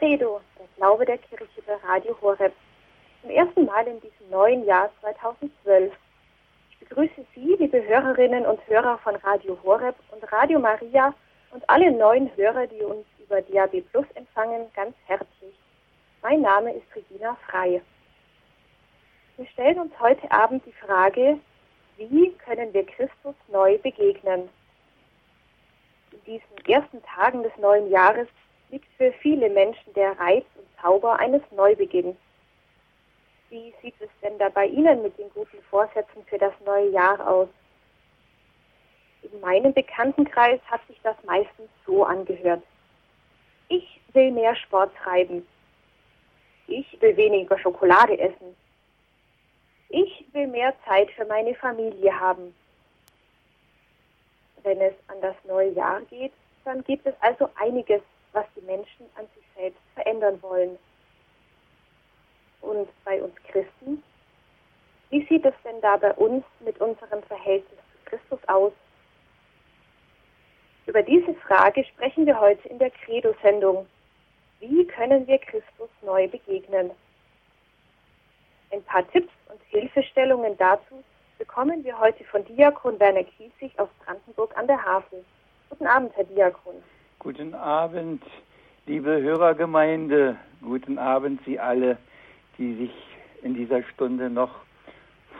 Credo, 0.00 0.40
der 0.58 0.66
Glaube 0.78 1.04
der 1.04 1.18
Kirche 1.18 1.60
bei 1.66 1.74
Radio 1.86 2.16
Horeb. 2.22 2.54
Zum 3.20 3.28
ersten 3.28 3.66
Mal 3.66 3.86
in 3.86 4.00
diesem 4.00 4.30
neuen 4.30 4.64
Jahr 4.64 4.88
2012. 5.02 5.92
Ich 6.70 6.78
begrüße 6.88 7.26
Sie, 7.34 7.54
liebe 7.58 7.86
Hörerinnen 7.86 8.46
und 8.46 8.66
Hörer 8.66 8.96
von 9.04 9.14
Radio 9.16 9.58
Horeb 9.62 9.94
und 10.10 10.32
Radio 10.32 10.58
Maria 10.58 11.12
und 11.50 11.68
alle 11.68 11.92
neuen 11.92 12.34
Hörer, 12.34 12.66
die 12.66 12.80
uns 12.80 13.04
über 13.18 13.42
DAB 13.42 13.82
Plus 13.90 14.06
empfangen, 14.14 14.72
ganz 14.74 14.96
herzlich. 15.04 15.54
Mein 16.22 16.40
Name 16.40 16.72
ist 16.72 16.86
Regina 16.96 17.36
Frei. 17.50 17.82
Wir 19.36 19.46
stellen 19.48 19.80
uns 19.80 19.92
heute 20.00 20.32
Abend 20.32 20.64
die 20.64 20.72
Frage, 20.72 21.38
wie 21.98 22.32
können 22.46 22.72
wir 22.72 22.86
Christus 22.86 23.34
neu 23.52 23.76
begegnen? 23.76 24.48
In 26.12 26.24
diesen 26.24 26.66
ersten 26.66 27.02
Tagen 27.02 27.42
des 27.42 27.54
neuen 27.58 27.90
Jahres 27.90 28.28
liegt 28.70 28.88
für 28.96 29.12
viele 29.20 29.50
Menschen 29.50 29.92
der 29.94 30.18
Reiz 30.18 30.44
und 30.56 30.66
Zauber 30.80 31.18
eines 31.18 31.42
Neubeginns. 31.50 32.16
Wie 33.50 33.74
sieht 33.82 33.94
es 34.00 34.08
denn 34.22 34.38
da 34.38 34.48
bei 34.48 34.66
Ihnen 34.66 35.02
mit 35.02 35.18
den 35.18 35.28
guten 35.30 35.60
Vorsätzen 35.70 36.24
für 36.26 36.38
das 36.38 36.52
neue 36.64 36.90
Jahr 36.90 37.28
aus? 37.28 37.48
In 39.22 39.40
meinem 39.40 39.74
Bekanntenkreis 39.74 40.60
hat 40.66 40.80
sich 40.86 40.98
das 41.02 41.16
meistens 41.24 41.68
so 41.84 42.04
angehört. 42.04 42.62
Ich 43.68 44.00
will 44.12 44.30
mehr 44.30 44.54
Sport 44.56 44.94
treiben. 44.96 45.46
Ich 46.66 47.00
will 47.00 47.16
weniger 47.16 47.58
Schokolade 47.58 48.18
essen. 48.18 48.56
Ich 49.88 50.24
will 50.32 50.46
mehr 50.46 50.72
Zeit 50.86 51.10
für 51.10 51.24
meine 51.24 51.54
Familie 51.56 52.18
haben. 52.18 52.54
Wenn 54.62 54.80
es 54.80 54.94
an 55.08 55.20
das 55.20 55.34
neue 55.44 55.70
Jahr 55.70 56.00
geht, 56.02 56.32
dann 56.64 56.84
gibt 56.84 57.06
es 57.06 57.14
also 57.20 57.50
einiges, 57.56 58.02
was 58.32 58.46
die 58.56 58.62
Menschen 58.62 59.06
an 59.16 59.26
sich 59.34 59.44
selbst 59.56 59.80
verändern 59.94 60.40
wollen. 60.42 60.78
Und 62.60 62.88
bei 63.04 63.22
uns 63.22 63.34
Christen, 63.48 64.02
wie 65.10 65.26
sieht 65.26 65.44
es 65.44 65.54
denn 65.64 65.80
da 65.80 65.96
bei 65.96 66.12
uns 66.14 66.44
mit 66.60 66.80
unserem 66.80 67.22
Verhältnis 67.24 67.78
zu 67.78 68.10
Christus 68.10 68.40
aus? 68.48 68.72
Über 70.86 71.02
diese 71.02 71.34
Frage 71.34 71.84
sprechen 71.84 72.26
wir 72.26 72.38
heute 72.38 72.68
in 72.68 72.78
der 72.78 72.90
Credo-Sendung. 72.90 73.86
Wie 74.60 74.86
können 74.86 75.26
wir 75.26 75.38
Christus 75.38 75.88
neu 76.02 76.28
begegnen? 76.28 76.90
Ein 78.72 78.82
paar 78.84 79.08
Tipps 79.10 79.32
und 79.48 79.60
Hilfestellungen 79.68 80.56
dazu 80.58 81.02
bekommen 81.38 81.82
wir 81.84 81.98
heute 81.98 82.22
von 82.24 82.44
Diakon 82.44 83.00
Werner 83.00 83.24
Kiesig 83.24 83.76
aus 83.78 83.88
Brandenburg 84.04 84.56
an 84.56 84.66
der 84.66 84.84
Havel. 84.84 85.24
Guten 85.70 85.86
Abend, 85.86 86.14
Herr 86.14 86.24
Diakon. 86.24 86.82
Guten 87.22 87.54
Abend, 87.54 88.22
liebe 88.86 89.20
Hörergemeinde. 89.20 90.38
Guten 90.62 90.98
Abend, 90.98 91.38
Sie 91.44 91.60
alle, 91.60 91.98
die 92.56 92.74
sich 92.76 92.92
in 93.42 93.52
dieser 93.52 93.82
Stunde 93.82 94.30
noch 94.30 94.48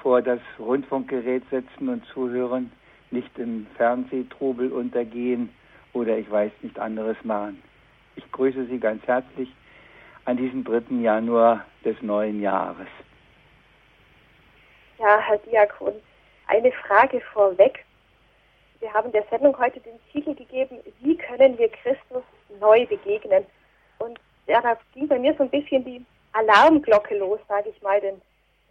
vor 0.03 0.20
das 0.20 0.41
Rundfunkgerät 0.59 1.42
setzen 1.50 1.89
und 1.89 2.05
zuhören, 2.12 2.70
nicht 3.11 3.31
im 3.39 3.67
Fernsehtrubel 3.78 4.70
untergehen 4.70 5.48
oder 5.95 6.19
ich 6.19 6.31
weiß 6.31 6.53
nicht 6.61 6.78
anderes 6.78 7.17
machen. 7.25 7.62
Ich 8.15 8.31
grüße 8.31 8.67
Sie 8.67 8.78
ganz 8.78 9.03
herzlich 9.06 9.50
an 10.27 10.37
diesem 10.37 10.65
3. 10.65 10.97
Januar 11.00 11.65
des 11.83 11.97
neuen 12.03 12.42
Jahres. 12.42 12.89
Ja, 14.98 15.19
Herr 15.19 15.39
Diakon, 15.39 15.94
eine 16.47 16.72
Frage 16.72 17.22
vorweg. 17.33 17.87
Wir 18.81 18.92
haben 18.95 19.12
der 19.12 19.25
Sendung 19.31 19.56
heute 19.59 19.78
den 19.81 19.98
Titel 20.11 20.34
gegeben, 20.34 20.78
wie 21.00 21.17
können 21.17 21.59
wir 21.59 21.69
Christus 21.69 22.25
neu 22.59 22.87
begegnen? 22.87 23.45
Und 23.98 24.19
ja, 24.47 24.61
da 24.62 24.77
ging 24.95 25.06
bei 25.06 25.19
mir 25.19 25.34
so 25.34 25.45
ein 25.45 25.50
bisschen 25.50 25.84
die 25.84 26.05
Alarmglocke 26.33 27.17
los, 27.19 27.41
sage 27.47 27.69
ich 27.69 27.83
mal, 27.83 28.00
denn 28.00 28.20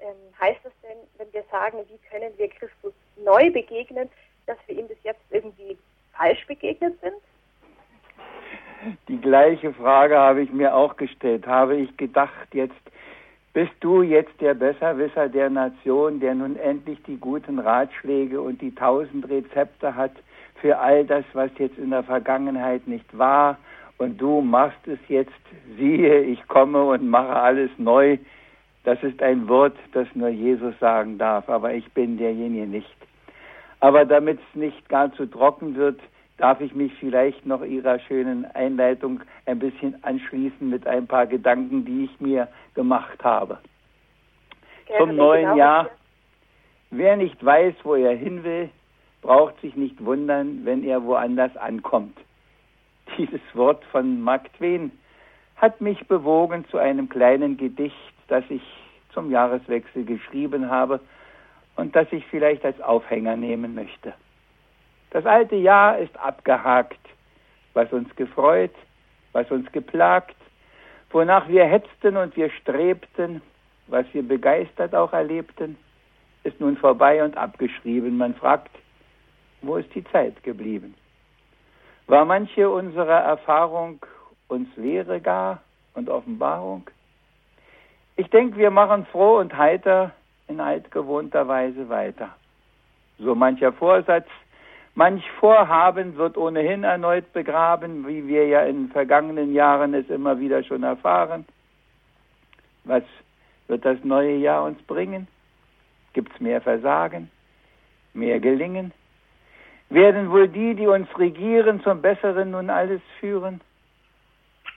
ähm, 0.02 0.16
heißt 0.40 0.60
das 0.64 0.74
denn, 0.82 0.98
wenn 1.18 1.32
wir 1.32 1.44
sagen, 1.52 1.78
wie 1.90 2.00
können 2.10 2.34
wir 2.38 2.50
Christus 2.50 2.94
neu 3.24 3.52
begegnen, 3.52 4.10
dass 4.48 4.58
wir 4.66 4.80
ihm 4.80 4.88
bis 4.88 4.98
jetzt 5.04 5.22
irgendwie 5.30 5.78
falsch 6.14 6.46
begegnet 6.48 7.00
sind? 7.02 7.16
Die 9.08 9.22
gleiche 9.22 9.74
Frage 9.74 10.18
habe 10.18 10.42
ich 10.42 10.52
mir 10.52 10.74
auch 10.74 10.96
gestellt. 10.96 11.46
Habe 11.46 11.76
ich 11.76 11.96
gedacht, 11.98 12.48
jetzt 12.54 12.74
bist 13.54 13.74
du 13.80 14.04
jetzt 14.04 14.40
der 14.42 14.54
Besserwisser 14.54 15.28
der 15.28 15.50
Nation, 15.50 16.20
der 16.20 16.36
nun 16.36 16.56
endlich 16.56 17.02
die 17.04 17.18
guten 17.18 17.60
Ratschläge 17.60 18.40
und 18.42 18.62
die 18.62 18.74
tausend 18.74 19.28
Rezepte 19.28 19.96
hat 19.96 20.12
für 20.56 20.78
all 20.78 21.06
das, 21.06 21.26
was 21.34 21.50
jetzt 21.58 21.78
in 21.78 21.90
der 21.90 22.04
Vergangenheit 22.04 22.88
nicht 22.88 23.18
war? 23.18 23.58
Und 23.98 24.20
du 24.20 24.42
machst 24.42 24.88
es 24.88 25.00
jetzt, 25.08 25.32
siehe, 25.78 26.22
ich 26.22 26.48
komme 26.48 26.84
und 26.86 27.10
mache 27.10 27.36
alles 27.36 27.72
neu. 27.78 28.18
Das 28.86 29.02
ist 29.04 29.22
ein 29.22 29.48
Wort, 29.50 29.76
das 29.92 30.08
nur 30.14 30.30
Jesus 30.30 30.74
sagen 30.80 31.18
darf, 31.18 31.50
aber 31.50 31.74
ich 31.74 31.92
bin 31.92 32.18
derjenige 32.18 32.66
nicht. 32.66 32.98
Aber 33.82 34.06
damit 34.06 34.40
es 34.40 34.60
nicht 34.60 34.88
gar 34.90 35.12
zu 35.14 35.26
trocken 35.26 35.76
wird, 35.76 36.00
darf 36.40 36.62
ich 36.62 36.74
mich 36.74 36.94
vielleicht 37.00 37.46
noch 37.46 37.64
Ihrer 37.64 38.00
schönen 38.00 38.46
Einleitung 38.54 39.22
ein 39.46 39.60
bisschen 39.60 40.02
anschließen 40.04 40.70
mit 40.70 40.88
ein 40.88 41.06
paar 41.06 41.28
Gedanken, 41.28 41.86
die 41.86 42.06
ich 42.06 42.20
mir 42.20 42.48
gemacht 42.74 43.24
habe. 43.24 43.60
Gerne, 44.88 45.06
Zum 45.06 45.16
neuen 45.16 45.56
Jahr. 45.58 45.90
Wer 46.92 47.18
nicht 47.18 47.44
weiß, 47.46 47.76
wo 47.84 47.96
er 47.96 48.16
hin 48.16 48.44
will, 48.44 48.70
braucht 49.22 49.60
sich 49.62 49.76
nicht 49.76 50.04
wundern, 50.04 50.66
wenn 50.66 50.84
er 50.84 51.04
woanders 51.04 51.56
ankommt. 51.58 52.18
Dieses 53.18 53.42
Wort 53.54 53.84
von 53.86 54.22
Mark 54.22 54.52
Twain 54.54 54.92
hat 55.58 55.82
mich 55.82 56.08
bewogen 56.08 56.66
zu 56.70 56.78
einem 56.78 57.10
kleinen 57.10 57.58
Gedicht, 57.58 57.96
das 58.28 58.44
ich 58.50 58.64
zum 59.14 59.30
Jahreswechsel 59.30 60.06
geschrieben 60.06 60.70
habe 60.70 61.00
und 61.76 61.96
das 61.96 62.08
ich 62.12 62.26
vielleicht 62.28 62.64
als 62.64 62.80
Aufhänger 62.82 63.36
nehmen 63.36 63.76
möchte. 63.76 64.14
Das 65.12 65.26
alte 65.26 65.56
Jahr 65.56 65.98
ist 65.98 66.16
abgehakt, 66.18 67.00
was 67.74 67.92
uns 67.92 68.14
gefreut, 68.16 68.74
was 69.32 69.50
uns 69.52 69.72
geplagt, 69.72 70.36
wonach 71.12 71.48
wir 71.48 71.66
hetzten 71.66 72.18
und 72.18 72.36
wir 72.36 72.50
strebten, 72.52 73.42
was 73.88 74.06
wir 74.14 74.28
begeistert 74.28 74.94
auch 74.94 75.14
erlebten, 75.14 75.78
ist 76.44 76.60
nun 76.60 76.78
vorbei 76.78 77.24
und 77.24 77.38
abgeschrieben. 77.38 78.18
Man 78.18 78.36
fragt, 78.36 78.72
wo 79.62 79.78
ist 79.78 79.94
die 79.96 80.04
Zeit 80.06 80.42
geblieben? 80.44 80.96
War 82.08 82.26
manche 82.26 82.70
unserer 82.70 83.20
Erfahrung 83.20 84.06
uns 84.48 84.68
Lehre 84.76 85.20
gar 85.20 85.62
und 85.96 86.10
Offenbarung? 86.10 86.90
Ich 88.16 88.30
denke, 88.30 88.58
wir 88.58 88.72
machen 88.72 89.06
froh 89.12 89.40
und 89.40 89.56
heiter 89.56 90.12
in 90.48 90.60
altgewohnter 90.60 91.48
Weise 91.48 91.90
weiter. 91.90 92.30
So 93.18 93.36
mancher 93.36 93.74
Vorsatz 93.74 94.28
Manch 95.00 95.24
Vorhaben 95.40 96.18
wird 96.18 96.36
ohnehin 96.36 96.84
erneut 96.84 97.32
begraben, 97.32 98.06
wie 98.06 98.28
wir 98.28 98.48
ja 98.48 98.64
in 98.64 98.90
vergangenen 98.90 99.54
Jahren 99.54 99.94
es 99.94 100.10
immer 100.10 100.42
wieder 100.42 100.62
schon 100.62 100.84
erfahren. 100.84 101.46
Was 102.84 103.04
wird 103.70 103.86
das 103.86 104.04
neue 104.04 104.36
Jahr 104.36 104.66
uns 104.66 104.78
bringen? 104.88 105.30
Gibt 106.12 106.34
es 106.34 106.42
mehr 106.42 106.60
Versagen, 106.60 107.32
mehr 108.14 108.42
Gelingen? 108.42 108.92
Werden 109.90 110.32
wohl 110.32 110.50
die, 110.50 110.76
die 110.76 110.88
uns 110.88 111.08
regieren, 111.18 111.82
zum 111.82 112.02
Besseren 112.02 112.52
nun 112.52 112.70
alles 112.70 113.00
führen? 113.22 113.62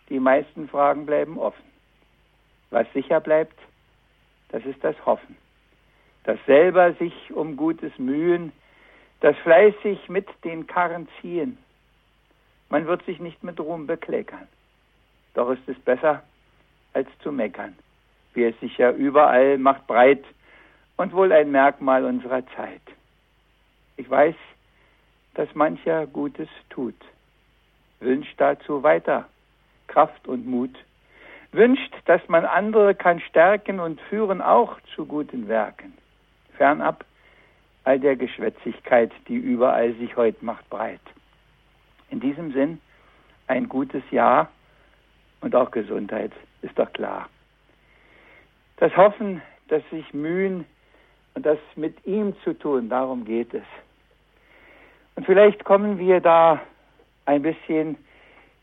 Die 0.09 0.21
meisten 0.21 0.69
Fragen 0.69 1.05
bleiben 1.05 1.37
offen. 1.37 1.65
Was 2.71 2.87
sicher 2.93 3.19
bleibt, 3.19 3.59
das 4.51 4.65
ist 4.67 4.85
das 4.85 4.95
Hoffen. 5.05 5.37
Das 6.23 6.39
selber 6.47 6.93
sich 6.93 7.33
um 7.33 7.57
Gutes 7.57 7.99
mühen, 7.99 8.53
das 9.23 9.37
fleißig 9.39 10.09
mit 10.09 10.27
den 10.45 10.67
Karren 10.67 11.09
ziehen. 11.21 11.57
Man 12.69 12.87
wird 12.87 13.05
sich 13.05 13.21
nicht 13.21 13.43
mit 13.45 13.59
Ruhm 13.61 13.87
bekleckern. 13.87 14.49
Doch 15.35 15.51
ist 15.51 15.67
es 15.69 15.79
besser, 15.79 16.25
als 16.93 17.09
zu 17.23 17.31
meckern, 17.31 17.77
wie 18.35 18.45
es 18.45 18.59
sich 18.61 18.77
ja 18.79 18.91
überall 18.91 19.59
macht 19.59 19.87
breit 19.87 20.25
und 20.97 21.13
wohl 21.13 21.33
ein 21.33 21.53
Merkmal 21.53 22.05
unserer 22.05 22.45
Zeit. 22.57 22.83
Ich 23.97 24.11
weiß, 24.11 24.35
dass 25.35 25.55
mancher 25.55 26.07
Gutes 26.09 26.49
tut, 26.69 26.97
wünscht 28.01 28.35
dazu 28.39 28.83
weiter 28.83 29.29
Kraft 29.87 30.27
und 30.27 30.47
Mut, 30.47 30.77
wünscht, 31.53 31.95
dass 32.07 32.27
man 32.29 32.45
andere 32.45 32.97
kann 32.97 33.21
stärken 33.21 33.79
und 33.79 34.01
führen 34.01 34.41
auch 34.43 34.81
zu 34.97 35.07
guten 35.07 35.47
Werken. 35.47 35.97
Fernab 36.57 37.05
all 37.85 37.99
der 37.99 38.17
Geschwätzigkeit, 38.17 39.11
die 39.29 39.37
überall 39.37 39.95
sich 39.95 40.17
heute 40.17 40.45
macht, 40.45 40.69
breit. 40.71 41.01
In 42.11 42.21
diesem 42.21 42.53
Sinn 42.53 42.81
ein 43.47 43.69
gutes 43.69 44.03
Jahr 44.11 44.51
und 45.41 45.55
auch 45.55 45.71
Gesundheit, 45.71 46.33
ist 46.63 46.79
doch 46.79 46.93
klar. 46.93 47.29
Das 48.77 48.97
Hoffen, 48.97 49.43
das 49.69 49.83
sich 49.91 50.13
mühen 50.15 50.65
und 51.35 51.45
das 51.45 51.59
mit 51.77 52.07
ihm 52.07 52.35
zu 52.45 52.53
tun, 52.53 52.89
darum 52.89 53.25
geht 53.25 53.53
es. 53.55 53.65
Und 55.17 55.27
vielleicht 55.27 55.65
kommen 55.65 55.99
wir 55.99 56.21
da 56.21 56.61
ein 57.27 57.43
bisschen 57.43 57.97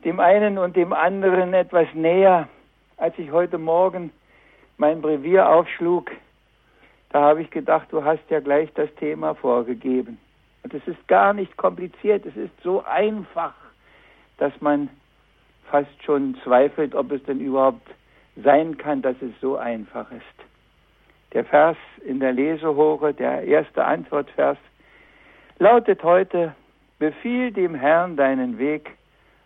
dem 0.03 0.19
einen 0.19 0.57
und 0.57 0.75
dem 0.75 0.93
anderen 0.93 1.53
etwas 1.53 1.87
näher. 1.93 2.47
Als 2.97 3.17
ich 3.17 3.31
heute 3.31 3.57
Morgen 3.57 4.11
mein 4.77 5.01
Brevier 5.01 5.49
aufschlug, 5.49 6.11
da 7.09 7.21
habe 7.21 7.41
ich 7.41 7.49
gedacht, 7.49 7.87
du 7.91 8.03
hast 8.03 8.23
ja 8.29 8.39
gleich 8.39 8.71
das 8.73 8.93
Thema 8.95 9.33
vorgegeben. 9.33 10.17
Und 10.63 10.73
es 10.73 10.85
ist 10.87 11.07
gar 11.07 11.33
nicht 11.33 11.55
kompliziert, 11.57 12.25
es 12.25 12.35
ist 12.35 12.51
so 12.63 12.83
einfach, 12.83 13.53
dass 14.37 14.53
man 14.61 14.89
fast 15.69 16.03
schon 16.03 16.35
zweifelt, 16.43 16.95
ob 16.95 17.11
es 17.11 17.23
denn 17.23 17.39
überhaupt 17.39 17.87
sein 18.43 18.77
kann, 18.77 19.01
dass 19.01 19.15
es 19.21 19.31
so 19.41 19.57
einfach 19.57 20.11
ist. 20.11 20.23
Der 21.33 21.45
Vers 21.45 21.77
in 22.05 22.19
der 22.19 22.33
Lesehore, 22.33 23.13
der 23.13 23.43
erste 23.43 23.83
Antwortvers, 23.83 24.57
lautet 25.59 26.03
heute, 26.03 26.55
befiehl 26.97 27.51
dem 27.51 27.75
Herrn 27.75 28.17
deinen 28.17 28.57
Weg 28.57 28.91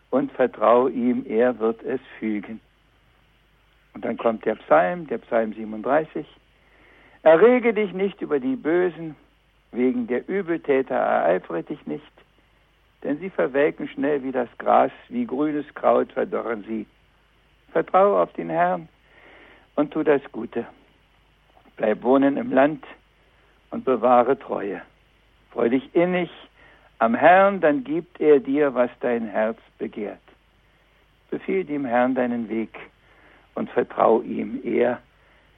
und 0.10 0.31
vertrau 0.31 0.88
ihm, 0.88 1.25
er 1.27 1.57
wird 1.60 1.83
es 1.83 2.00
fügen. 2.19 2.60
Und 3.94 4.06
dann 4.06 4.18
kommt 4.18 4.45
der 4.45 4.56
Psalm, 4.56 5.07
der 5.07 5.19
Psalm 5.19 5.54
37. 5.54 6.25
Errege 7.23 7.73
dich 7.73 7.93
nicht 7.93 8.21
über 8.21 8.39
die 8.39 8.57
Bösen, 8.57 9.15
wegen 9.71 10.07
der 10.07 10.27
Übeltäter 10.27 10.95
ereifere 10.95 11.63
dich 11.63 11.87
nicht, 11.87 12.11
denn 13.01 13.17
sie 13.19 13.29
verwelken 13.29 13.87
schnell 13.87 14.23
wie 14.23 14.33
das 14.33 14.49
Gras, 14.57 14.91
wie 15.07 15.25
grünes 15.25 15.65
Kraut 15.73 16.11
verdorren 16.11 16.65
sie. 16.67 16.85
Vertraue 17.71 18.21
auf 18.21 18.33
den 18.33 18.49
Herrn 18.49 18.89
und 19.75 19.91
tu 19.91 20.03
das 20.03 20.21
Gute. 20.33 20.65
Bleib 21.77 22.03
wohnen 22.03 22.35
im 22.35 22.51
Land 22.51 22.83
und 23.71 23.85
bewahre 23.85 24.37
Treue. 24.37 24.81
Freu 25.51 25.69
dich 25.69 25.95
innig 25.95 26.29
am 26.99 27.15
Herrn, 27.15 27.61
dann 27.61 27.85
gibt 27.85 28.19
er 28.19 28.41
dir, 28.41 28.75
was 28.75 28.91
dein 28.99 29.27
Herz 29.27 29.57
begehrt. 29.77 30.19
Befiehl 31.29 31.63
dem 31.63 31.85
Herrn 31.85 32.15
deinen 32.15 32.49
Weg 32.49 32.77
und 33.55 33.69
vertrau 33.69 34.21
ihm, 34.21 34.59
er 34.63 35.01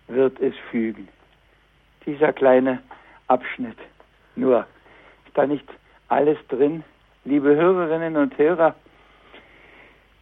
wird 0.08 0.40
es 0.40 0.54
fügen. 0.70 1.08
Dieser 2.06 2.34
kleine 2.34 2.80
Abschnitt. 3.28 3.78
Nur 4.36 4.66
ist 5.26 5.38
da 5.38 5.48
nicht 5.48 5.66
alles 6.08 6.38
drin, 6.50 6.84
liebe 7.24 7.56
Hörerinnen 7.56 8.16
und 8.18 8.38
Hörer. 8.38 8.76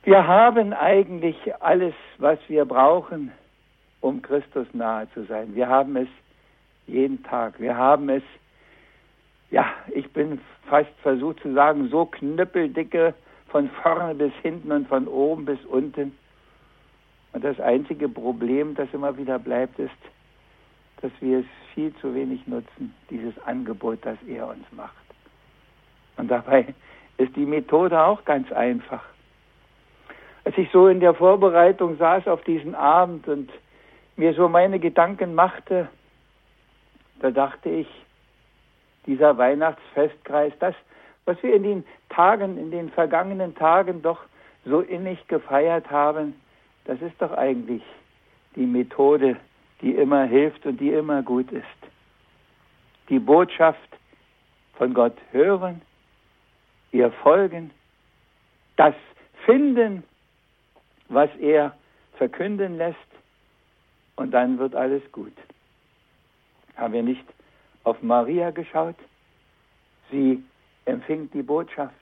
Wir 0.03 0.27
haben 0.27 0.73
eigentlich 0.73 1.37
alles, 1.61 1.93
was 2.17 2.39
wir 2.47 2.65
brauchen, 2.65 3.31
um 4.01 4.21
Christus 4.21 4.67
nahe 4.73 5.09
zu 5.13 5.23
sein. 5.25 5.55
Wir 5.55 5.67
haben 5.67 5.95
es 5.95 6.07
jeden 6.87 7.23
Tag. 7.23 7.59
Wir 7.59 7.77
haben 7.77 8.09
es, 8.09 8.23
ja, 9.49 9.65
ich 9.93 10.11
bin 10.11 10.41
fast 10.67 10.91
versucht 11.01 11.39
zu 11.41 11.53
sagen, 11.53 11.89
so 11.89 12.05
knüppeldicke 12.05 13.13
von 13.47 13.69
vorne 13.81 14.15
bis 14.15 14.33
hinten 14.41 14.71
und 14.71 14.87
von 14.87 15.07
oben 15.07 15.45
bis 15.45 15.63
unten. 15.65 16.17
Und 17.33 17.43
das 17.43 17.59
einzige 17.59 18.09
Problem, 18.09 18.75
das 18.75 18.87
immer 18.93 19.17
wieder 19.17 19.39
bleibt, 19.39 19.79
ist, 19.79 19.91
dass 21.03 21.11
wir 21.19 21.39
es 21.39 21.45
viel 21.73 21.93
zu 21.97 22.15
wenig 22.15 22.47
nutzen, 22.47 22.95
dieses 23.09 23.37
Angebot, 23.45 23.99
das 24.03 24.17
er 24.25 24.47
uns 24.47 24.65
macht. 24.71 24.95
Und 26.15 26.31
dabei 26.31 26.73
ist 27.17 27.35
die 27.35 27.45
Methode 27.45 28.01
auch 28.01 28.23
ganz 28.23 28.49
einfach. 28.53 29.03
Als 30.45 30.57
ich 30.57 30.71
so 30.71 30.87
in 30.87 31.01
der 31.01 31.13
Vorbereitung 31.13 31.97
saß 31.97 32.27
auf 32.27 32.41
diesen 32.45 32.73
Abend 32.73 33.27
und 33.27 33.51
mir 34.15 34.33
so 34.33 34.47
meine 34.47 34.79
Gedanken 34.79 35.35
machte, 35.35 35.89
da 37.19 37.31
dachte 37.31 37.69
ich, 37.69 37.87
dieser 39.05 39.37
Weihnachtsfestkreis, 39.37 40.53
das, 40.59 40.75
was 41.25 41.41
wir 41.43 41.53
in 41.53 41.63
den 41.63 41.85
Tagen, 42.07 42.57
in 42.57 42.71
den 42.71 42.89
vergangenen 42.89 43.55
Tagen 43.55 44.01
doch 44.01 44.19
so 44.63 44.79
innig 44.79 45.27
gefeiert 45.27 45.91
haben, 45.91 46.35
das 46.85 47.01
ist 47.01 47.21
doch 47.21 47.33
eigentlich 47.33 47.83
die 48.55 48.65
Methode, 48.65 49.35
die 49.83 49.91
immer 49.91 50.23
hilft 50.23 50.65
und 50.65 50.79
die 50.79 50.89
immer 50.89 51.21
gut 51.21 51.51
ist. 51.51 51.65
Die 53.09 53.19
Botschaft 53.19 53.79
von 54.77 54.93
Gott 54.93 55.17
hören, 55.31 55.81
ihr 56.91 57.11
folgen, 57.11 57.69
das 58.77 58.95
finden, 59.45 60.03
was 61.09 61.29
er 61.35 61.75
verkünden 62.17 62.77
lässt, 62.77 62.97
und 64.15 64.31
dann 64.31 64.57
wird 64.59 64.75
alles 64.75 65.01
gut. 65.11 65.33
Haben 66.77 66.93
wir 66.93 67.03
nicht 67.03 67.25
auf 67.83 68.01
Maria 68.01 68.51
geschaut? 68.51 68.95
Sie 70.11 70.43
empfing 70.85 71.29
die 71.31 71.41
Botschaft. 71.41 71.95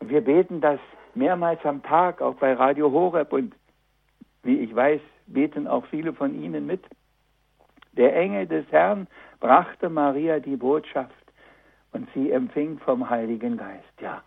Und 0.00 0.10
wir 0.10 0.22
beten 0.22 0.60
das 0.60 0.80
mehrmals 1.14 1.64
am 1.64 1.82
Tag, 1.82 2.20
auch 2.20 2.34
bei 2.34 2.52
Radio 2.52 2.90
Horeb 2.90 3.32
und 3.32 3.54
wie 4.42 4.58
ich 4.58 4.74
weiß, 4.74 5.00
beten 5.32 5.66
auch 5.66 5.86
viele 5.86 6.12
von 6.12 6.34
Ihnen 6.40 6.66
mit. 6.66 6.84
Der 7.92 8.14
Engel 8.14 8.46
des 8.46 8.64
Herrn 8.70 9.06
brachte 9.40 9.88
Maria 9.88 10.38
die 10.38 10.56
Botschaft 10.56 11.14
und 11.92 12.08
sie 12.14 12.30
empfing 12.30 12.78
vom 12.78 13.08
Heiligen 13.08 13.56
Geist. 13.56 14.00
Ja, 14.00 14.22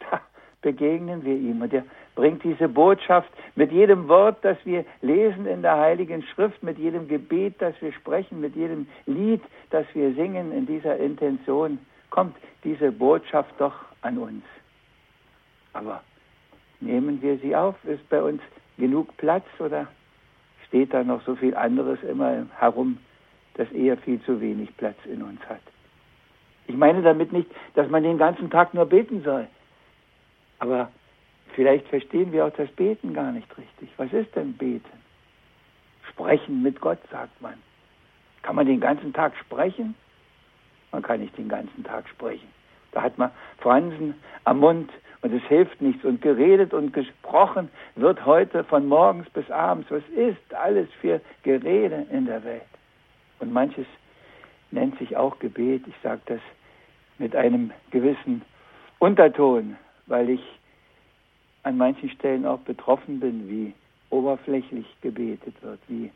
da 0.00 0.20
begegnen 0.60 1.24
wir 1.24 1.36
ihm 1.36 1.62
und 1.62 1.72
er 1.72 1.84
bringt 2.14 2.42
diese 2.42 2.68
Botschaft 2.68 3.30
mit 3.54 3.70
jedem 3.70 4.08
Wort, 4.08 4.38
das 4.42 4.58
wir 4.64 4.84
lesen 5.00 5.46
in 5.46 5.62
der 5.62 5.78
Heiligen 5.78 6.22
Schrift, 6.22 6.62
mit 6.62 6.78
jedem 6.78 7.08
Gebet, 7.08 7.54
das 7.60 7.74
wir 7.80 7.92
sprechen, 7.92 8.40
mit 8.40 8.56
jedem 8.56 8.86
Lied, 9.06 9.42
das 9.70 9.86
wir 9.94 10.12
singen 10.14 10.52
in 10.52 10.66
dieser 10.66 10.96
Intention, 10.96 11.78
kommt 12.10 12.36
diese 12.64 12.92
Botschaft 12.92 13.54
doch 13.58 13.74
an 14.02 14.18
uns. 14.18 14.44
Aber 15.72 16.02
nehmen 16.80 17.22
wir 17.22 17.38
sie 17.38 17.56
auf? 17.56 17.76
Ist 17.84 18.06
bei 18.08 18.22
uns 18.22 18.42
genug 18.82 19.16
Platz 19.16 19.46
oder 19.60 19.86
steht 20.66 20.92
da 20.92 21.04
noch 21.04 21.22
so 21.22 21.36
viel 21.36 21.54
anderes 21.54 22.02
immer 22.02 22.46
herum, 22.58 22.98
das 23.54 23.70
eher 23.70 23.96
viel 23.96 24.20
zu 24.22 24.40
wenig 24.40 24.76
Platz 24.76 24.96
in 25.04 25.22
uns 25.22 25.40
hat? 25.48 25.62
Ich 26.66 26.74
meine 26.74 27.00
damit 27.00 27.32
nicht, 27.32 27.48
dass 27.74 27.88
man 27.88 28.02
den 28.02 28.18
ganzen 28.18 28.50
Tag 28.50 28.74
nur 28.74 28.86
beten 28.86 29.22
soll. 29.22 29.46
Aber 30.58 30.90
vielleicht 31.54 31.86
verstehen 31.86 32.32
wir 32.32 32.44
auch 32.44 32.52
das 32.56 32.70
Beten 32.72 33.14
gar 33.14 33.30
nicht 33.30 33.56
richtig. 33.56 33.88
Was 33.98 34.12
ist 34.12 34.34
denn 34.34 34.54
Beten? 34.54 34.98
Sprechen 36.10 36.60
mit 36.62 36.80
Gott, 36.80 36.98
sagt 37.12 37.40
man. 37.40 37.54
Kann 38.42 38.56
man 38.56 38.66
den 38.66 38.80
ganzen 38.80 39.12
Tag 39.12 39.36
sprechen? 39.36 39.94
Man 40.90 41.02
kann 41.02 41.20
nicht 41.20 41.38
den 41.38 41.48
ganzen 41.48 41.84
Tag 41.84 42.08
sprechen. 42.08 42.48
Da 42.90 43.02
hat 43.02 43.16
man 43.16 43.30
Fransen 43.58 44.14
am 44.42 44.58
Mund 44.58 44.90
und 45.22 45.32
es 45.32 45.42
hilft 45.44 45.80
nichts. 45.80 46.04
Und 46.04 46.20
geredet 46.20 46.74
und 46.74 46.92
gesprochen 46.92 47.70
wird 47.96 48.26
heute 48.26 48.64
von 48.64 48.86
morgens 48.86 49.28
bis 49.30 49.50
abends. 49.50 49.90
Was 49.90 50.02
ist 50.14 50.54
alles 50.54 50.88
für 51.00 51.20
Gerede 51.42 52.06
in 52.10 52.26
der 52.26 52.44
Welt? 52.44 52.62
Und 53.38 53.52
manches 53.52 53.86
nennt 54.70 54.98
sich 54.98 55.16
auch 55.16 55.38
Gebet. 55.38 55.84
Ich 55.86 55.94
sage 56.02 56.20
das 56.26 56.40
mit 57.18 57.36
einem 57.36 57.70
gewissen 57.90 58.42
Unterton, 58.98 59.76
weil 60.06 60.30
ich 60.30 60.42
an 61.62 61.76
manchen 61.76 62.10
Stellen 62.10 62.44
auch 62.44 62.60
betroffen 62.60 63.20
bin, 63.20 63.48
wie 63.48 63.72
oberflächlich 64.10 64.86
gebetet 65.00 65.54
wird, 65.62 65.78
wie 65.88 66.10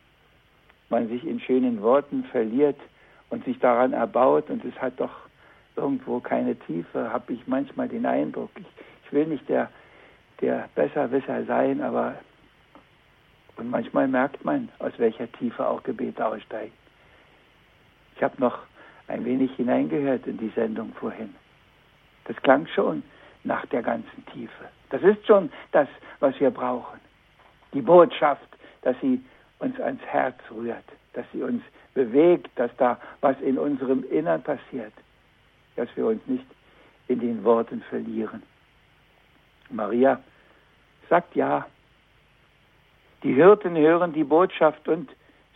man 0.88 1.08
sich 1.08 1.24
in 1.24 1.40
schönen 1.40 1.80
Worten 1.82 2.24
verliert 2.24 2.78
und 3.30 3.44
sich 3.44 3.58
daran 3.58 3.92
erbaut 3.92 4.50
und 4.50 4.64
es 4.64 4.74
hat 4.80 4.94
doch 4.98 5.10
irgendwo 5.76 6.20
keine 6.20 6.56
Tiefe, 6.56 7.12
habe 7.12 7.32
ich 7.32 7.46
manchmal 7.46 7.88
den 7.88 8.06
Eindruck. 8.06 8.50
Ich, 8.56 8.66
ich 9.06 9.12
will 9.12 9.26
nicht 9.26 9.48
der, 9.48 9.70
der 10.40 10.68
Besserwisser 10.74 11.44
sein, 11.44 11.80
aber 11.80 12.16
und 13.56 13.70
manchmal 13.70 14.06
merkt 14.06 14.44
man, 14.44 14.68
aus 14.78 14.92
welcher 14.98 15.30
Tiefe 15.32 15.66
auch 15.66 15.82
Gebete 15.82 16.26
aussteigen. 16.26 16.74
Ich 18.14 18.22
habe 18.22 18.34
noch 18.38 18.58
ein 19.08 19.24
wenig 19.24 19.50
hineingehört 19.56 20.26
in 20.26 20.36
die 20.36 20.52
Sendung 20.54 20.92
vorhin. 20.94 21.34
Das 22.24 22.36
klang 22.42 22.66
schon 22.66 23.02
nach 23.44 23.64
der 23.66 23.82
ganzen 23.82 24.26
Tiefe. 24.26 24.64
Das 24.90 25.02
ist 25.02 25.26
schon 25.26 25.50
das, 25.72 25.88
was 26.20 26.38
wir 26.40 26.50
brauchen. 26.50 27.00
Die 27.72 27.80
Botschaft, 27.80 28.48
dass 28.82 28.96
sie 29.00 29.24
uns 29.58 29.78
ans 29.80 30.02
Herz 30.02 30.36
rührt, 30.50 30.84
dass 31.14 31.24
sie 31.32 31.42
uns 31.42 31.62
bewegt, 31.94 32.50
dass 32.56 32.70
da 32.76 33.00
was 33.20 33.40
in 33.40 33.58
unserem 33.58 34.04
Innern 34.10 34.42
passiert, 34.42 34.92
dass 35.76 35.88
wir 35.96 36.06
uns 36.06 36.26
nicht 36.26 36.46
in 37.08 37.20
den 37.20 37.42
Worten 37.44 37.82
verlieren. 37.88 38.42
Maria 39.70 40.20
sagt 41.08 41.34
ja. 41.34 41.66
Die 43.22 43.34
Hirten 43.34 43.76
hören 43.76 44.12
die 44.12 44.24
Botschaft 44.24 44.88
und 44.88 45.10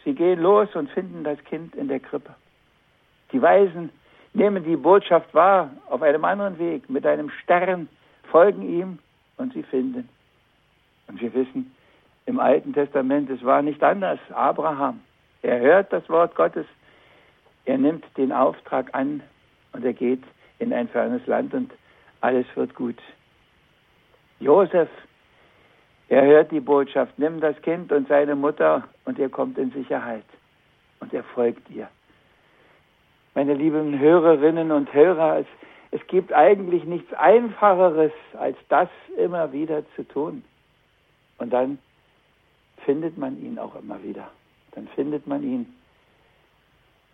sie 0.05 0.14
gehen 0.14 0.40
los 0.40 0.75
und 0.75 0.90
finden 0.90 1.25
das 1.25 1.43
Kind 1.45 1.75
in 1.75 1.88
der 1.88 2.00
Krippe. 2.00 2.35
Die 3.33 3.40
Weisen 3.40 3.90
nehmen 4.33 4.64
die 4.64 4.76
Botschaft 4.76 5.33
wahr 5.35 5.71
auf 5.88 6.02
einem 6.02 6.25
anderen 6.25 6.59
Weg, 6.59 6.88
mit 6.88 7.07
einem 7.07 7.31
Stern, 7.31 7.88
folgen 8.31 8.62
ihm 8.62 8.99
und 9.37 9.52
sie 9.52 9.62
finden. 9.62 10.09
Und 11.09 11.21
wir 11.21 11.33
wissen, 11.35 11.75
im 12.26 12.38
Alten 12.38 12.73
Testament, 12.73 13.29
es 13.31 13.45
war 13.45 13.62
nicht 13.62 13.83
anders. 13.83 14.21
Abraham, 14.33 15.00
er 15.43 15.59
hört 15.61 15.93
das 15.93 16.09
Wort 16.09 16.35
Gottes, 16.35 16.67
er 17.64 17.79
nimmt 17.79 18.05
den 18.17 18.33
Auftrag 18.33 18.95
an 18.95 19.23
und 19.73 19.85
er 19.85 19.93
geht 19.93 20.23
in 20.59 20.73
ein 20.73 20.88
fernes 20.88 21.26
Land 21.26 21.55
und 21.55 21.73
alles 22.21 22.47
wird 22.55 22.75
gut. 22.75 22.99
Josef, 24.41 24.89
er 26.09 26.25
hört 26.25 26.51
die 26.51 26.61
Botschaft, 26.61 27.19
nimm 27.19 27.41
das 27.41 27.61
Kind 27.63 27.93
und 27.93 28.09
seine 28.09 28.35
Mutter 28.35 28.85
und 29.05 29.19
er 29.19 29.29
kommt 29.29 29.59
in 29.59 29.71
Sicherheit 29.71 30.25
und 30.99 31.13
er 31.15 31.23
folgt 31.23 31.71
ihr. 31.71 31.89
Meine 33.35 33.55
lieben 33.55 33.99
Hörerinnen 33.99 34.73
und 34.73 34.93
Hörer, 34.93 35.39
es, 35.39 35.47
es 35.93 36.05
gibt 36.09 36.33
eigentlich 36.33 36.85
nichts 36.85 37.13
Einfacheres, 37.13 38.13
als 38.39 38.57
das 38.69 38.89
immer 39.17 39.53
wieder 39.53 39.85
zu 39.95 40.03
tun. 40.09 40.43
Und 41.39 41.53
dann 41.53 41.79
findet 42.85 43.19
man 43.19 43.41
ihn 43.41 43.59
auch 43.59 43.77
immer 43.77 44.03
wieder. 44.03 44.29
Dann 44.73 44.89
findet 44.89 45.27
man 45.27 45.43
ihn 45.43 45.75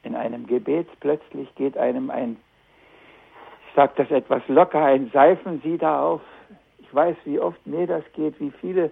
in 0.04 0.14
einem 0.14 0.46
Gebet. 0.46 0.88
Plötzlich 1.00 1.54
geht 1.54 1.76
einem 1.76 2.10
ein, 2.10 2.36
ich 3.68 3.74
sage 3.74 3.92
das 3.96 4.10
etwas 4.10 4.42
locker, 4.48 4.84
ein 4.84 5.10
Seifensieder 5.12 6.00
auf. 6.00 6.22
Weiß, 6.96 7.16
wie 7.26 7.38
oft 7.38 7.64
mir 7.66 7.86
das 7.86 8.02
geht, 8.14 8.40
wie 8.40 8.50
viele 8.50 8.90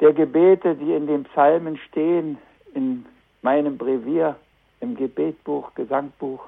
der 0.00 0.12
Gebete, 0.12 0.74
die 0.74 0.92
in 0.92 1.06
den 1.06 1.24
Psalmen 1.24 1.78
stehen, 1.78 2.36
in 2.74 3.06
meinem 3.40 3.78
Brevier, 3.78 4.36
im 4.80 4.94
Gebetbuch, 4.94 5.74
Gesangbuch, 5.74 6.44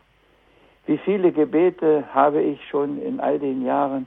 wie 0.87 0.99
viele 0.99 1.33
Gebete 1.33 2.05
habe 2.13 2.43
ich 2.43 2.61
schon 2.69 3.01
in 3.01 3.21
all 3.21 3.39
den 3.39 3.65
Jahren, 3.65 4.07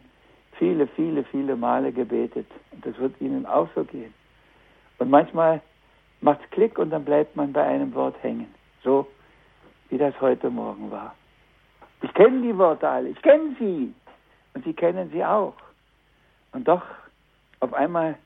viele, 0.59 0.85
viele, 0.85 1.23
viele 1.23 1.55
Male 1.55 1.91
gebetet. 1.91 2.45
Und 2.71 2.85
das 2.85 2.95
wird 2.99 3.19
Ihnen 3.19 3.47
auch 3.47 3.67
so 3.73 3.83
gehen. 3.83 4.13
Und 4.99 5.09
manchmal 5.09 5.59
macht 6.21 6.41
es 6.43 6.49
Klick 6.51 6.77
und 6.77 6.91
dann 6.91 7.03
bleibt 7.03 7.35
man 7.35 7.51
bei 7.51 7.63
einem 7.63 7.95
Wort 7.95 8.15
hängen. 8.21 8.53
So 8.83 9.07
wie 9.89 9.97
das 9.97 10.13
heute 10.21 10.51
Morgen 10.51 10.91
war. 10.91 11.15
Ich 12.03 12.13
kenne 12.13 12.41
die 12.43 12.55
Worte 12.55 12.87
alle, 12.87 13.09
ich 13.09 13.21
kenne 13.23 13.55
sie. 13.57 13.91
Und 14.53 14.63
Sie 14.65 14.73
kennen 14.73 15.09
sie 15.11 15.25
auch. 15.25 15.53
Und 16.51 16.67
doch, 16.67 16.83
auf 17.59 17.73
einmal 17.73 18.17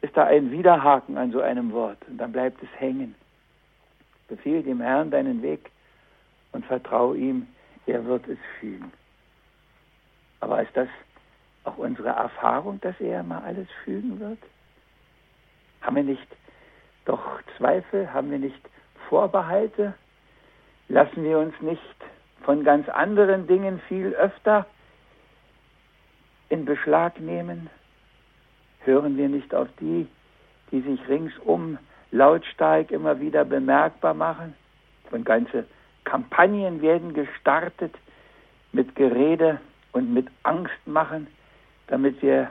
ist 0.00 0.16
da 0.16 0.24
ein 0.24 0.50
Widerhaken 0.50 1.16
an 1.16 1.32
so 1.32 1.40
einem 1.40 1.72
Wort 1.72 1.98
und 2.08 2.18
dann 2.18 2.32
bleibt 2.32 2.62
es 2.62 2.68
hängen. 2.80 3.14
Befehl 4.28 4.62
dem 4.62 4.80
Herrn 4.80 5.10
deinen 5.10 5.42
Weg 5.42 5.70
und 6.52 6.64
vertraue 6.66 7.16
ihm, 7.16 7.46
er 7.86 8.04
wird 8.04 8.26
es 8.28 8.38
fügen. 8.60 8.92
Aber 10.40 10.62
ist 10.62 10.76
das 10.76 10.88
auch 11.64 11.76
unsere 11.78 12.08
Erfahrung, 12.08 12.80
dass 12.80 13.00
er 13.00 13.22
mal 13.22 13.42
alles 13.42 13.68
fügen 13.84 14.20
wird? 14.20 14.38
Haben 15.80 15.96
wir 15.96 16.02
nicht 16.02 16.36
doch 17.04 17.40
Zweifel? 17.56 18.12
Haben 18.12 18.30
wir 18.30 18.38
nicht 18.38 18.60
Vorbehalte? 19.08 19.94
Lassen 20.88 21.24
wir 21.24 21.38
uns 21.38 21.54
nicht 21.60 21.96
von 22.42 22.64
ganz 22.64 22.88
anderen 22.88 23.46
Dingen 23.46 23.80
viel 23.88 24.14
öfter 24.14 24.66
in 26.48 26.64
Beschlag 26.64 27.20
nehmen? 27.20 27.68
Hören 28.80 29.16
wir 29.16 29.28
nicht 29.28 29.54
auf 29.54 29.68
die, 29.80 30.06
die 30.70 30.80
sich 30.80 31.08
ringsum 31.08 31.78
lautstark 32.12 32.90
immer 32.90 33.20
wieder 33.20 33.44
bemerkbar 33.44 34.14
machen? 34.14 34.54
Und 35.10 35.24
ganze 35.24 35.66
Kampagnen 36.04 36.82
werden 36.82 37.14
gestartet 37.14 37.94
mit 38.72 38.94
Gerede 38.94 39.60
und 39.92 40.12
mit 40.12 40.28
Angst 40.42 40.86
machen, 40.86 41.26
damit 41.88 42.20
wir 42.22 42.50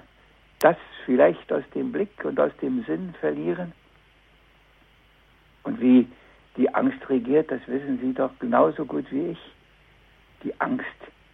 das 0.60 0.78
vielleicht 1.06 1.52
aus 1.52 1.64
dem 1.74 1.92
Blick 1.92 2.24
und 2.24 2.40
aus 2.40 2.52
dem 2.62 2.84
Sinn 2.86 3.14
verlieren? 3.20 3.74
Und 5.64 5.80
wie 5.82 6.08
die 6.58 6.74
Angst 6.74 7.10
regiert, 7.10 7.52
das 7.52 7.62
wissen 7.68 8.00
Sie 8.00 8.14
doch 8.14 8.32
genauso 8.40 8.86
gut 8.86 9.06
wie 9.12 9.32
ich. 9.32 9.40
Die 10.44 10.60
Angst, 10.60 10.86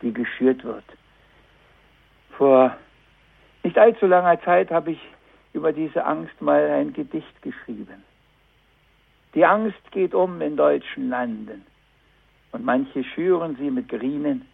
die 0.02 0.14
geschürt 0.14 0.64
wird. 0.64 0.86
Vor 2.42 2.76
nicht 3.62 3.78
allzu 3.78 4.08
langer 4.08 4.42
Zeit 4.42 4.72
habe 4.72 4.94
ich 4.94 5.00
über 5.54 5.72
diese 5.72 6.04
Angst 6.04 6.42
mal 6.42 6.72
ein 6.72 6.92
Gedicht 6.92 7.40
geschrieben. 7.44 8.04
Die 9.36 9.46
Angst 9.46 9.92
geht 9.92 10.16
um 10.16 10.42
in 10.42 10.58
deutschen 10.58 11.10
Landen 11.10 11.64
und 12.52 12.66
manche 12.66 13.04
schüren 13.04 13.58
sie 13.58 13.70
mit 13.70 13.90
Grinen, 13.90 14.48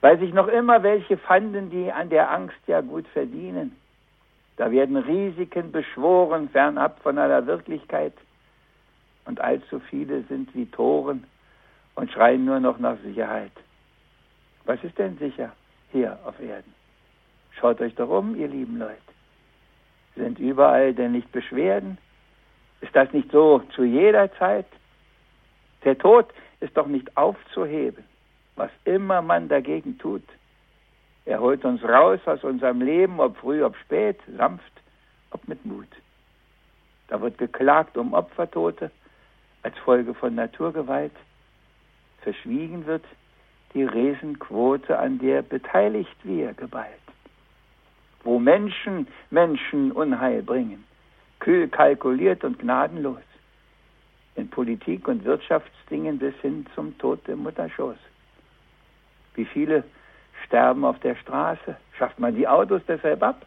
weil 0.00 0.16
sich 0.20 0.32
noch 0.32 0.46
immer 0.46 0.84
welche 0.84 1.16
fanden, 1.16 1.70
die 1.70 1.90
an 1.90 2.08
der 2.08 2.30
Angst 2.30 2.60
ja 2.68 2.80
gut 2.82 3.08
verdienen. 3.08 3.74
Da 4.56 4.70
werden 4.70 4.96
Risiken 4.96 5.72
beschworen, 5.72 6.50
fernab 6.50 7.00
von 7.02 7.18
aller 7.18 7.44
Wirklichkeit, 7.48 8.14
und 9.24 9.40
allzu 9.40 9.80
viele 9.90 10.22
sind 10.28 10.54
wie 10.54 10.66
Toren 10.66 11.24
und 11.96 12.12
schreien 12.12 12.44
nur 12.44 12.60
noch 12.60 12.78
nach 12.78 12.98
Sicherheit. 13.02 13.50
Was 14.66 14.84
ist 14.84 14.96
denn 14.98 15.18
sicher 15.18 15.50
hier 15.90 16.16
auf 16.24 16.38
Erden? 16.38 16.72
Schaut 17.58 17.80
euch 17.80 17.94
doch 17.94 18.08
um, 18.08 18.34
ihr 18.36 18.48
lieben 18.48 18.78
Leute. 18.78 18.96
Sind 20.16 20.38
überall 20.38 20.94
denn 20.94 21.12
nicht 21.12 21.30
Beschwerden? 21.32 21.98
Ist 22.80 22.94
das 22.94 23.12
nicht 23.12 23.30
so 23.30 23.60
zu 23.74 23.84
jeder 23.84 24.32
Zeit? 24.34 24.66
Der 25.84 25.96
Tod 25.96 26.26
ist 26.60 26.76
doch 26.76 26.86
nicht 26.86 27.16
aufzuheben, 27.16 28.04
was 28.56 28.70
immer 28.84 29.22
man 29.22 29.48
dagegen 29.48 29.98
tut. 29.98 30.24
Er 31.24 31.40
holt 31.40 31.64
uns 31.64 31.82
raus 31.84 32.20
aus 32.26 32.42
unserem 32.42 32.80
Leben, 32.82 33.20
ob 33.20 33.36
früh, 33.36 33.64
ob 33.64 33.76
spät, 33.76 34.18
sanft, 34.36 34.72
ob 35.30 35.46
mit 35.46 35.64
Mut. 35.64 35.88
Da 37.08 37.20
wird 37.20 37.38
geklagt 37.38 37.96
um 37.96 38.12
Opfertote 38.12 38.90
als 39.62 39.76
Folge 39.78 40.14
von 40.14 40.34
Naturgewalt. 40.34 41.12
Verschwiegen 42.22 42.86
wird 42.86 43.04
die 43.74 43.84
Resenquote, 43.84 44.98
an 44.98 45.18
der 45.18 45.42
beteiligt 45.42 46.16
wir 46.24 46.52
geballt 46.54 47.01
wo 48.24 48.38
Menschen 48.38 49.06
Menschen 49.30 49.92
Unheil 49.92 50.42
bringen. 50.42 50.84
Kühl 51.40 51.68
kalkuliert 51.68 52.44
und 52.44 52.58
gnadenlos. 52.58 53.22
In 54.36 54.48
Politik 54.48 55.08
und 55.08 55.24
Wirtschaftsdingen 55.24 56.18
bis 56.18 56.34
hin 56.36 56.66
zum 56.74 56.96
Tod 56.98 57.28
im 57.28 57.42
Mutterschoß. 57.42 57.96
Wie 59.34 59.44
viele 59.44 59.84
sterben 60.46 60.84
auf 60.84 60.98
der 61.00 61.16
Straße? 61.16 61.76
Schafft 61.98 62.18
man 62.18 62.34
die 62.34 62.46
Autos 62.46 62.82
deshalb 62.86 63.22
ab? 63.22 63.44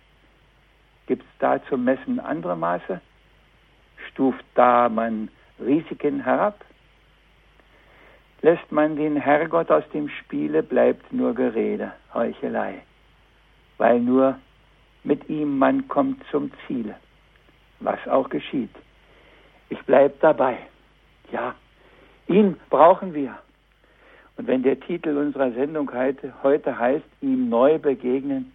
Gibt 1.08 1.24
es 1.24 1.30
da 1.40 1.64
zum 1.66 1.84
Messen 1.84 2.20
andere 2.20 2.56
Maße? 2.56 3.00
Stuft 4.10 4.46
da 4.56 4.90
man 4.90 5.30
Risiken 5.60 6.24
herab? 6.24 6.64
Lässt 8.42 8.72
man 8.72 8.96
den 8.96 9.16
Herrgott 9.16 9.72
aus 9.72 9.88
dem 9.94 10.10
Spiele, 10.10 10.62
bleibt 10.62 11.12
nur 11.12 11.34
Gerede, 11.34 11.94
Heuchelei, 12.14 12.82
weil 13.78 14.00
nur 14.00 14.38
mit 15.06 15.30
ihm, 15.30 15.58
man 15.58 15.88
kommt 15.88 16.22
zum 16.32 16.52
Ziele, 16.66 16.96
was 17.80 18.00
auch 18.08 18.30
geschieht. 18.30 18.72
Ich 19.70 19.82
bleibe 19.84 20.16
dabei. 20.20 20.58
Ja, 21.32 21.56
ihn 22.28 22.58
brauchen 22.70 23.14
wir. 23.14 23.38
Und 24.38 24.48
wenn 24.48 24.64
der 24.64 24.80
Titel 24.80 25.18
unserer 25.18 25.52
Sendung 25.52 25.90
heute 26.44 26.78
heißt, 26.78 27.06
ihm 27.22 27.50
neu 27.50 27.80
begegnen, 27.80 28.52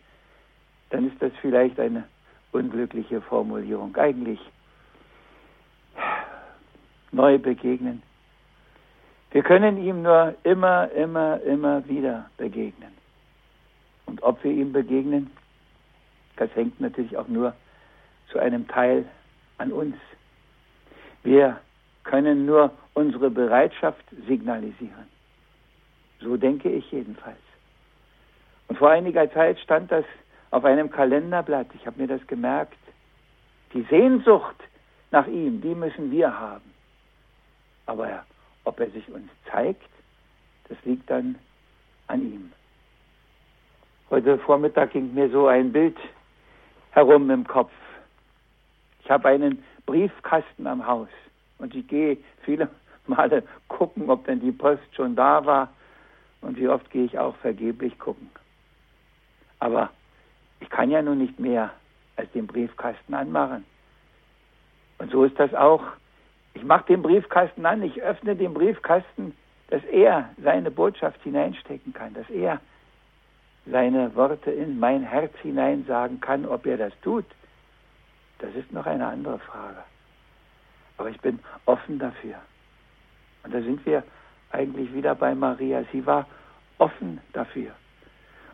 dann 0.90 1.06
ist 1.06 1.20
das 1.22 1.32
vielleicht 1.40 1.80
eine 1.80 2.04
unglückliche 2.52 3.20
Formulierung. 3.22 3.96
Eigentlich 3.96 4.40
neu 7.12 7.38
begegnen. 7.38 8.02
Wir 9.30 9.42
können 9.42 9.78
ihm 9.78 10.02
nur 10.02 10.34
immer, 10.42 10.90
immer, 10.90 11.40
immer 11.42 11.86
wieder 11.88 12.28
begegnen. 12.36 12.92
Und 14.06 14.22
ob 14.22 14.42
wir 14.42 14.50
ihm 14.50 14.72
begegnen, 14.72 15.30
das 16.40 16.54
hängt 16.56 16.80
natürlich 16.80 17.18
auch 17.18 17.28
nur 17.28 17.54
zu 18.30 18.38
einem 18.38 18.66
Teil 18.66 19.04
an 19.58 19.72
uns. 19.72 19.96
Wir 21.22 21.60
können 22.04 22.46
nur 22.46 22.70
unsere 22.94 23.28
Bereitschaft 23.28 24.04
signalisieren. 24.26 25.06
So 26.20 26.38
denke 26.38 26.70
ich 26.70 26.90
jedenfalls. 26.90 27.36
Und 28.68 28.78
vor 28.78 28.88
einiger 28.88 29.30
Zeit 29.32 29.58
stand 29.60 29.92
das 29.92 30.06
auf 30.50 30.64
einem 30.64 30.90
Kalenderblatt. 30.90 31.66
Ich 31.74 31.86
habe 31.86 32.00
mir 32.00 32.08
das 32.08 32.26
gemerkt. 32.26 32.78
Die 33.74 33.82
Sehnsucht 33.90 34.56
nach 35.10 35.26
ihm, 35.26 35.60
die 35.60 35.74
müssen 35.74 36.10
wir 36.10 36.38
haben. 36.40 36.72
Aber 37.84 38.24
ob 38.64 38.80
er 38.80 38.90
sich 38.90 39.06
uns 39.10 39.28
zeigt, 39.50 39.90
das 40.70 40.78
liegt 40.84 41.10
dann 41.10 41.36
an 42.06 42.22
ihm. 42.22 42.52
Heute 44.08 44.38
Vormittag 44.38 44.92
ging 44.92 45.12
mir 45.12 45.28
so 45.28 45.48
ein 45.48 45.70
Bild 45.70 45.96
herum 46.90 47.30
im 47.30 47.46
Kopf. 47.46 47.72
Ich 49.02 49.10
habe 49.10 49.28
einen 49.28 49.62
Briefkasten 49.86 50.66
am 50.66 50.86
Haus 50.86 51.08
und 51.58 51.74
ich 51.74 51.86
gehe 51.88 52.16
viele 52.42 52.68
Male 53.06 53.42
gucken, 53.68 54.08
ob 54.10 54.24
denn 54.26 54.40
die 54.40 54.52
Post 54.52 54.82
schon 54.94 55.16
da 55.16 55.44
war 55.44 55.68
und 56.40 56.56
wie 56.56 56.68
oft 56.68 56.90
gehe 56.90 57.04
ich 57.04 57.18
auch 57.18 57.36
vergeblich 57.36 57.98
gucken. 57.98 58.30
Aber 59.58 59.90
ich 60.60 60.70
kann 60.70 60.90
ja 60.90 61.02
nun 61.02 61.18
nicht 61.18 61.38
mehr 61.38 61.70
als 62.16 62.30
den 62.32 62.46
Briefkasten 62.46 63.14
anmachen. 63.14 63.64
Und 64.98 65.10
so 65.10 65.24
ist 65.24 65.38
das 65.38 65.54
auch. 65.54 65.82
Ich 66.54 66.62
mache 66.62 66.86
den 66.86 67.02
Briefkasten 67.02 67.64
an, 67.64 67.82
ich 67.82 68.02
öffne 68.02 68.36
den 68.36 68.52
Briefkasten, 68.52 69.34
dass 69.68 69.82
er 69.84 70.28
seine 70.42 70.70
Botschaft 70.70 71.22
hineinstecken 71.22 71.92
kann, 71.92 72.12
dass 72.14 72.28
er 72.28 72.60
seine 73.66 74.14
Worte 74.14 74.50
in 74.50 74.78
mein 74.78 75.02
Herz 75.02 75.32
hinein 75.42 75.84
sagen 75.86 76.20
kann, 76.20 76.46
ob 76.46 76.66
er 76.66 76.76
das 76.76 76.92
tut, 77.02 77.26
das 78.38 78.54
ist 78.54 78.72
noch 78.72 78.86
eine 78.86 79.06
andere 79.06 79.38
Frage. 79.38 79.82
Aber 80.96 81.10
ich 81.10 81.20
bin 81.20 81.38
offen 81.66 81.98
dafür. 81.98 82.36
Und 83.42 83.54
da 83.54 83.60
sind 83.60 83.84
wir 83.86 84.02
eigentlich 84.50 84.92
wieder 84.92 85.14
bei 85.14 85.34
Maria. 85.34 85.84
Sie 85.92 86.04
war 86.04 86.26
offen 86.78 87.20
dafür. 87.32 87.72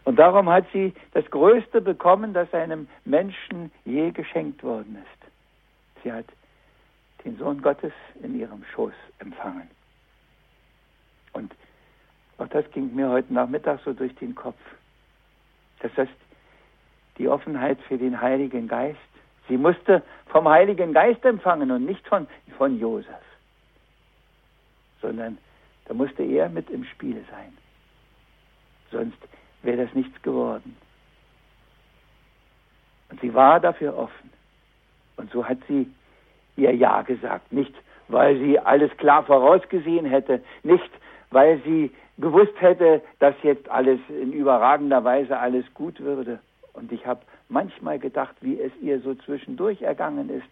Und 0.05 0.17
darum 0.17 0.49
hat 0.49 0.67
sie 0.73 0.95
das 1.13 1.29
Größte 1.31 1.81
bekommen, 1.81 2.33
das 2.33 2.53
einem 2.55 2.89
Menschen 3.05 3.73
je 3.85 4.13
geschenkt 4.13 4.63
worden 4.63 4.97
ist. 4.97 5.33
Sie 6.03 6.13
hat 6.13 6.27
den 7.25 7.37
Sohn 7.39 7.61
Gottes 7.61 7.93
in 8.23 8.39
ihrem 8.39 8.65
Schoß 8.73 8.95
empfangen. 9.19 9.69
Und 11.33 11.53
auch 12.39 12.49
das 12.49 12.71
ging 12.71 12.95
mir 12.95 13.09
heute 13.09 13.35
Nachmittag 13.35 13.81
so 13.85 13.93
durch 13.93 14.15
den 14.17 14.35
Kopf. 14.35 14.61
Das 15.81 15.97
heißt, 15.97 16.13
die 17.19 17.29
Offenheit 17.29 17.79
für 17.89 17.99
den 17.99 18.21
Heiligen 18.21 18.69
Geist. 18.69 18.99
Sie 19.49 19.57
musste 19.57 20.03
vom 20.27 20.49
Heiligen 20.49 20.93
Geist 20.93 21.25
empfangen 21.25 21.71
und 21.71 21.85
nicht 21.85 22.07
von, 22.09 22.27
von 22.57 22.79
Josef, 22.79 23.23
sondern 25.01 25.39
da 25.87 25.95
musste 25.95 26.25
er 26.25 26.49
mit 26.49 26.69
im 26.71 26.85
Spiel 26.85 27.25
sein. 27.31 27.57
Sonst 28.91 29.19
wäre 29.63 29.85
das 29.85 29.95
nichts 29.95 30.21
geworden. 30.23 30.77
Und 33.11 33.21
sie 33.21 33.33
war 33.35 33.61
dafür 33.61 33.97
offen. 33.97 34.31
Und 35.17 35.31
so 35.31 35.45
hat 35.45 35.59
sie 35.69 35.91
ihr 36.57 36.75
Ja 36.75 37.03
gesagt. 37.03 37.53
Nicht, 37.53 37.75
weil 38.09 38.39
sie 38.39 38.59
alles 38.59 38.95
klar 38.97 39.25
vorausgesehen 39.25 40.07
hätte, 40.07 40.43
nicht, 40.63 40.91
weil 41.31 41.61
sie 41.65 41.91
gewusst 42.19 42.61
hätte, 42.61 43.03
dass 43.19 43.35
jetzt 43.43 43.69
alles 43.69 44.01
in 44.09 44.33
überragender 44.33 45.05
Weise 45.05 45.39
alles 45.39 45.65
gut 45.75 46.01
würde. 46.01 46.41
Und 46.73 46.93
ich 46.93 47.07
habe 47.07 47.21
manchmal 47.49 47.99
gedacht, 47.99 48.37
wie 48.41 48.61
es 48.61 48.73
ihr 48.81 49.01
so 49.01 49.15
zwischendurch 49.15 49.83
ergangen 49.83 50.31
ist, 50.31 50.49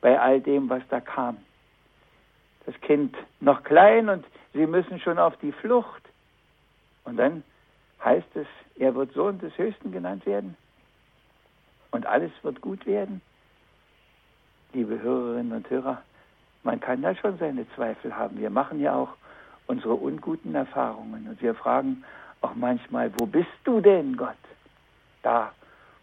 bei 0.00 0.18
all 0.20 0.40
dem, 0.40 0.68
was 0.68 0.82
da 0.88 1.00
kam. 1.00 1.38
Das 2.66 2.78
Kind 2.82 3.16
noch 3.40 3.62
klein 3.64 4.08
und 4.08 4.24
sie 4.52 4.66
müssen 4.66 5.00
schon 5.00 5.18
auf 5.18 5.36
die 5.38 5.52
Flucht. 5.52 6.02
Und 7.04 7.16
dann 7.16 7.42
heißt 8.04 8.36
es, 8.36 8.46
er 8.78 8.94
wird 8.94 9.12
Sohn 9.12 9.38
des 9.38 9.56
Höchsten 9.56 9.90
genannt 9.92 10.26
werden 10.26 10.56
und 11.90 12.06
alles 12.06 12.30
wird 12.42 12.60
gut 12.60 12.86
werden. 12.86 13.20
Liebe 14.72 15.00
Hörerinnen 15.00 15.52
und 15.52 15.70
Hörer, 15.70 16.02
man 16.62 16.78
kann 16.80 17.02
da 17.02 17.14
schon 17.14 17.38
seine 17.38 17.66
Zweifel 17.74 18.14
haben. 18.14 18.38
Wir 18.38 18.50
machen 18.50 18.80
ja 18.80 18.94
auch 18.94 19.14
unsere 19.68 19.94
unguten 19.94 20.54
Erfahrungen 20.54 21.28
und 21.28 21.40
wir 21.40 21.54
fragen 21.54 22.04
auch 22.40 22.54
manchmal, 22.54 23.12
wo 23.18 23.26
bist 23.26 23.48
du 23.64 23.80
denn, 23.80 24.16
Gott? 24.16 24.36
Da, 25.22 25.52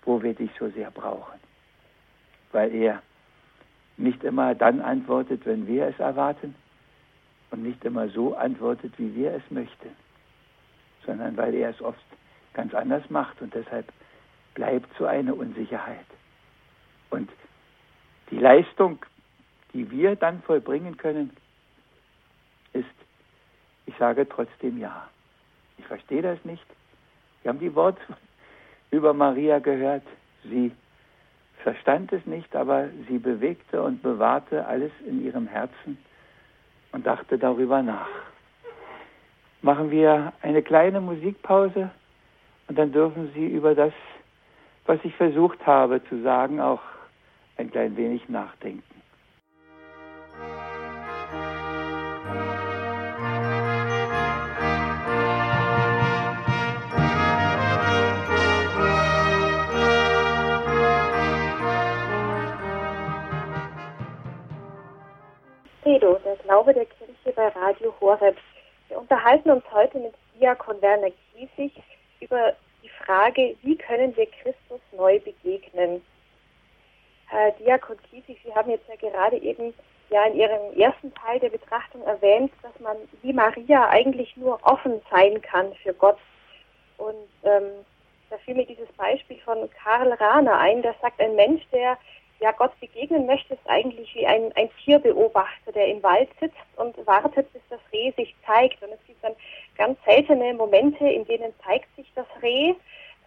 wo 0.03 0.21
wir 0.21 0.33
dich 0.33 0.51
so 0.59 0.69
sehr 0.69 0.91
brauchen. 0.91 1.39
Weil 2.53 2.73
er 2.73 3.01
nicht 3.97 4.23
immer 4.23 4.55
dann 4.55 4.81
antwortet, 4.81 5.45
wenn 5.45 5.67
wir 5.67 5.87
es 5.87 5.99
erwarten 5.99 6.55
und 7.51 7.63
nicht 7.63 7.83
immer 7.83 8.07
so 8.09 8.35
antwortet, 8.35 8.93
wie 8.97 9.13
wir 9.15 9.33
es 9.33 9.43
möchten 9.49 9.89
sondern 11.05 11.37
weil 11.37 11.53
er 11.53 11.69
es 11.69 11.81
oft 11.81 12.03
ganz 12.53 12.73
anders 12.73 13.09
macht 13.09 13.41
und 13.41 13.53
deshalb 13.53 13.91
bleibt 14.53 14.89
so 14.97 15.05
eine 15.05 15.35
Unsicherheit. 15.35 16.05
Und 17.09 17.29
die 18.31 18.37
Leistung, 18.37 18.99
die 19.73 19.89
wir 19.91 20.15
dann 20.15 20.41
vollbringen 20.43 20.97
können, 20.97 21.35
ist, 22.73 22.85
ich 23.85 23.95
sage 23.97 24.27
trotzdem 24.27 24.77
ja. 24.79 25.07
Ich 25.77 25.85
verstehe 25.85 26.21
das 26.21 26.43
nicht. 26.45 26.65
Wir 27.41 27.49
haben 27.49 27.59
die 27.59 27.75
Worte 27.75 28.01
über 28.91 29.13
Maria 29.13 29.59
gehört. 29.59 30.03
Sie 30.43 30.71
verstand 31.63 32.13
es 32.13 32.25
nicht, 32.25 32.55
aber 32.55 32.89
sie 33.07 33.17
bewegte 33.17 33.81
und 33.81 34.01
bewahrte 34.03 34.65
alles 34.65 34.91
in 35.07 35.25
ihrem 35.25 35.47
Herzen 35.47 35.97
und 36.91 37.05
dachte 37.05 37.37
darüber 37.37 37.81
nach 37.81 38.07
machen 39.65 39.89
wir 39.89 40.31
eine 40.43 40.61
kleine 40.61 41.01
Musikpause 41.01 41.89
und 42.67 42.77
dann 42.77 42.91
dürfen 42.91 43.31
Sie 43.33 43.47
über 43.47 43.73
das, 43.73 43.93
was 44.85 44.99
ich 45.03 45.15
versucht 45.15 45.65
habe 45.65 46.03
zu 46.07 46.21
sagen, 46.21 46.61
auch 46.61 46.81
ein 47.57 47.71
klein 47.71 47.97
wenig 47.97 48.29
nachdenken. 48.29 48.94
Glaube 66.45 66.75
der 66.75 66.85
Kirche 66.85 67.33
bei 67.35 67.47
Radio 67.47 67.91
Horeb. 67.99 68.37
Wir 68.87 68.99
unterhalten 68.99 69.49
uns 69.49 69.63
heute 69.71 69.97
mit 69.97 70.13
Diakon 70.39 70.79
Werner 70.79 71.09
Kiesig 71.33 71.71
über 72.19 72.53
die 72.83 72.89
Frage, 73.03 73.55
wie 73.63 73.75
können 73.75 74.15
wir 74.15 74.27
Christus 74.27 74.79
neu 74.91 75.19
begegnen. 75.21 76.05
Herr 77.29 77.49
Diakon 77.53 77.97
Kiesig, 78.03 78.37
Sie 78.45 78.53
haben 78.53 78.69
jetzt 78.69 78.87
ja 78.87 78.95
gerade 78.95 79.37
eben 79.37 79.73
ja 80.11 80.23
in 80.25 80.35
Ihrem 80.35 80.79
ersten 80.79 81.11
Teil 81.15 81.39
der 81.39 81.49
Betrachtung 81.49 82.03
erwähnt, 82.03 82.51
dass 82.61 82.79
man 82.79 82.97
wie 83.23 83.33
Maria 83.33 83.89
eigentlich 83.89 84.37
nur 84.37 84.59
offen 84.61 85.01
sein 85.09 85.41
kann 85.41 85.73
für 85.81 85.95
Gott. 85.95 86.19
Und 86.97 87.27
ähm, 87.43 87.71
da 88.29 88.37
fiel 88.37 88.53
mir 88.53 88.67
dieses 88.67 88.91
Beispiel 88.97 89.39
von 89.39 89.67
Karl 89.83 90.13
Rahner 90.13 90.59
ein, 90.59 90.83
der 90.83 90.93
sagt, 91.01 91.19
ein 91.19 91.33
Mensch, 91.33 91.63
der 91.71 91.97
ja 92.39 92.51
Gott 92.51 92.77
begegnen 92.79 93.25
möchte, 93.25 93.53
ist 93.53 93.67
eigentlich 93.69 94.13
wie 94.15 94.25
ein, 94.25 94.51
ein 94.55 94.69
Tierbeobachter, 94.83 95.71
der 95.71 95.87
im 95.87 96.03
Wald 96.03 96.29
sitzt 96.39 96.55
und 96.75 96.95
wartet, 97.07 97.51
bis 97.53 97.61
das 97.69 97.79
Reh 97.93 98.11
sich 98.11 98.35
zeigt. 98.45 98.81
Und 98.83 98.91
es 98.91 98.99
gibt 99.07 99.23
dann 99.23 99.35
ganz 99.77 99.97
seltene 100.05 100.53
Momente, 100.53 101.07
in 101.07 101.25
denen 101.25 101.53
zeigt 101.63 101.93
sich 101.95 102.11
das 102.15 102.27
Reh. 102.41 102.73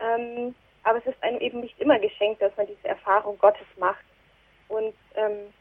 Ähm, 0.01 0.55
aber 0.85 0.99
es 0.99 1.07
ist 1.07 1.23
einem 1.23 1.41
eben 1.41 1.61
nicht 1.61 1.79
immer 1.81 1.99
geschenkt, 1.99 2.41
dass 2.41 2.57
man 2.57 2.67
diese 2.67 2.89
Erfahrung 2.89 3.39
Gottes 3.39 3.67
macht. 3.79 4.05
Und 4.69 4.95
ähm, 5.15 5.53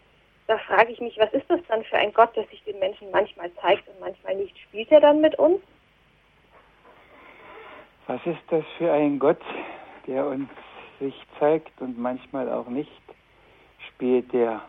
da 0.47 0.57
frage 0.59 0.91
ich 0.91 0.99
mich, 1.01 1.17
was 1.17 1.31
ist 1.33 1.49
das 1.49 1.59
dann 1.67 1.83
für 1.83 1.97
ein 1.97 2.13
Gott, 2.13 2.35
der 2.35 2.45
sich 2.47 2.63
den 2.63 2.79
Menschen 2.79 3.11
manchmal 3.11 3.51
zeigt 3.55 3.87
und 3.87 3.99
manchmal 3.99 4.35
nicht? 4.35 4.57
Spielt 4.59 4.91
er 4.91 5.01
dann 5.01 5.21
mit 5.21 5.37
uns? 5.39 5.61
Was 8.07 8.25
ist 8.25 8.39
das 8.49 8.63
für 8.77 8.91
ein 8.91 9.19
Gott, 9.19 9.41
der 10.05 10.25
uns 10.25 10.49
sich 10.99 11.15
zeigt 11.39 11.81
und 11.81 11.97
manchmal 11.97 12.49
auch 12.49 12.67
nicht? 12.67 13.06
Spielt 13.97 14.31
der? 14.31 14.61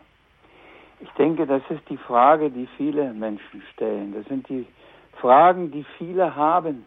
Ich 1.01 1.09
denke, 1.11 1.45
das 1.45 1.61
ist 1.69 1.87
die 1.87 1.97
Frage, 1.97 2.49
die 2.49 2.67
viele 2.77 3.13
Menschen 3.13 3.61
stellen. 3.73 4.13
Das 4.13 4.25
sind 4.25 4.49
die 4.49 4.65
Fragen, 5.21 5.71
die 5.71 5.85
viele 5.97 6.35
haben. 6.35 6.85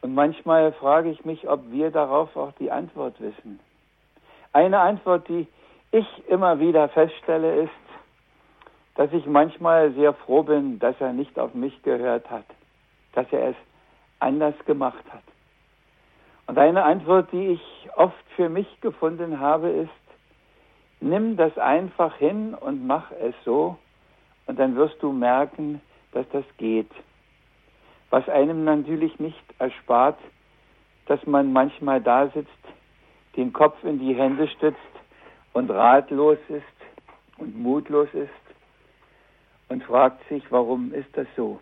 Und 0.00 0.14
manchmal 0.14 0.72
frage 0.72 1.10
ich 1.10 1.24
mich, 1.24 1.48
ob 1.48 1.60
wir 1.70 1.90
darauf 1.90 2.34
auch 2.36 2.52
die 2.60 2.70
Antwort 2.70 3.20
wissen. 3.20 3.58
Eine 4.52 4.78
Antwort, 4.78 5.28
die 5.28 5.48
ich 5.90 6.06
immer 6.28 6.60
wieder 6.60 6.88
feststelle, 6.88 7.62
ist, 7.62 7.70
dass 8.94 9.12
ich 9.12 9.26
manchmal 9.26 9.92
sehr 9.94 10.14
froh 10.14 10.44
bin, 10.44 10.78
dass 10.78 10.94
er 11.00 11.12
nicht 11.12 11.36
auf 11.38 11.52
mich 11.52 11.82
gehört 11.82 12.30
hat, 12.30 12.46
dass 13.12 13.26
er 13.32 13.48
es 13.48 13.56
anders 14.20 14.54
gemacht 14.66 15.04
hat. 15.10 15.22
Und 16.46 16.58
eine 16.58 16.84
Antwort, 16.84 17.32
die 17.32 17.48
ich 17.48 17.90
oft 17.96 18.24
für 18.36 18.48
mich 18.48 18.80
gefunden 18.80 19.40
habe, 19.40 19.68
ist, 19.68 20.07
Nimm 21.00 21.36
das 21.36 21.56
einfach 21.58 22.16
hin 22.16 22.54
und 22.54 22.86
mach 22.86 23.10
es 23.12 23.34
so 23.44 23.78
und 24.46 24.58
dann 24.58 24.74
wirst 24.74 25.00
du 25.02 25.12
merken, 25.12 25.80
dass 26.12 26.28
das 26.30 26.44
geht. 26.56 26.90
Was 28.10 28.28
einem 28.28 28.64
natürlich 28.64 29.18
nicht 29.20 29.42
erspart, 29.58 30.18
dass 31.06 31.24
man 31.26 31.52
manchmal 31.52 32.00
da 32.00 32.28
sitzt, 32.28 32.50
den 33.36 33.52
Kopf 33.52 33.82
in 33.84 34.00
die 34.00 34.14
Hände 34.14 34.48
stützt 34.48 34.78
und 35.52 35.70
ratlos 35.70 36.38
ist 36.48 36.64
und 37.36 37.56
mutlos 37.56 38.08
ist 38.12 38.30
und 39.68 39.84
fragt 39.84 40.26
sich, 40.28 40.42
warum 40.50 40.92
ist 40.92 41.16
das 41.16 41.26
so? 41.36 41.60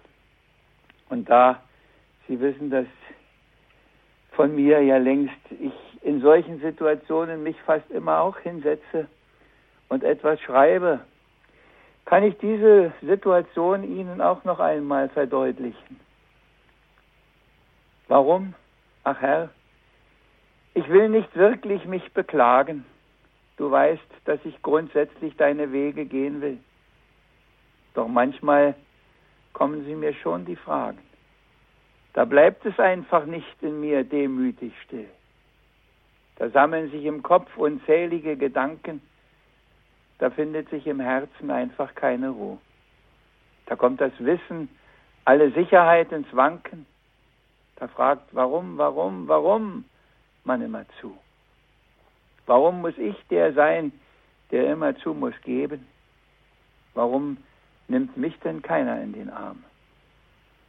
Und 1.11 1.29
da, 1.29 1.61
Sie 2.27 2.41
wissen 2.41 2.71
das 2.71 2.87
von 4.33 4.55
mir 4.55 4.83
ja 4.83 4.97
längst, 4.97 5.35
ich 5.61 5.73
in 6.03 6.21
solchen 6.21 6.61
Situationen 6.61 7.43
mich 7.43 7.57
fast 7.63 7.91
immer 7.91 8.21
auch 8.21 8.39
hinsetze 8.39 9.09
und 9.89 10.05
etwas 10.05 10.41
schreibe, 10.41 11.01
kann 12.05 12.23
ich 12.23 12.39
diese 12.39 12.93
Situation 13.03 13.83
Ihnen 13.85 14.21
auch 14.21 14.45
noch 14.45 14.61
einmal 14.61 15.09
verdeutlichen. 15.09 16.01
Warum? 18.09 18.55
Ach 19.03 19.21
Herr, 19.21 19.51
ich 20.75 20.89
will 20.89 21.09
nicht 21.09 21.35
wirklich 21.35 21.85
mich 21.85 22.13
beklagen. 22.13 22.85
Du 23.57 23.71
weißt, 23.71 24.03
dass 24.25 24.39
ich 24.45 24.63
grundsätzlich 24.63 25.37
deine 25.37 25.73
Wege 25.73 26.05
gehen 26.05 26.41
will. 26.41 26.59
Doch 27.95 28.09
manchmal 28.09 28.75
kommen 29.53 29.85
sie 29.87 29.95
mir 29.95 30.13
schon 30.15 30.45
die 30.45 30.57
Fragen. 30.57 30.99
da 32.13 32.25
bleibt 32.25 32.65
es 32.65 32.79
einfach 32.79 33.27
nicht 33.27 33.63
in 33.63 33.81
mir 33.81 34.03
demütig 34.03 34.73
still. 34.85 35.09
Da 36.37 36.49
sammeln 36.51 36.91
sich 36.91 37.05
im 37.05 37.23
Kopf 37.23 37.55
unzählige 37.57 38.37
Gedanken, 38.37 39.03
da 40.19 40.31
findet 40.31 40.69
sich 40.71 40.87
im 40.87 41.01
Herzen 41.01 41.51
einfach 41.51 41.95
keine 41.95 42.31
Ruhe. 42.31 42.59
Da 43.67 43.77
kommt 43.77 44.01
das 44.01 44.13
Wissen, 44.19 44.69
alle 45.25 45.51
Sicherheit 45.51 46.13
ins 46.13 46.35
Wanken. 46.35 46.87
Da 47.77 47.89
fragt, 47.89 48.29
warum, 48.33 48.79
warum, 48.79 49.29
warum 49.29 49.85
man 50.45 50.63
immer 50.63 50.85
zu? 51.01 51.17
Warum 52.47 52.81
muss 52.81 52.97
ich 52.97 53.17
der 53.29 53.53
sein, 53.53 53.93
der 54.51 54.71
immer 54.73 54.97
zu 54.97 55.13
muss 55.13 55.35
geben? 55.43 55.87
Warum 56.95 57.37
nimmt 57.89 58.17
mich 58.17 58.39
denn 58.41 58.63
keiner 58.63 59.03
in 59.03 59.13
den 59.13 59.31
Arm? 59.31 59.65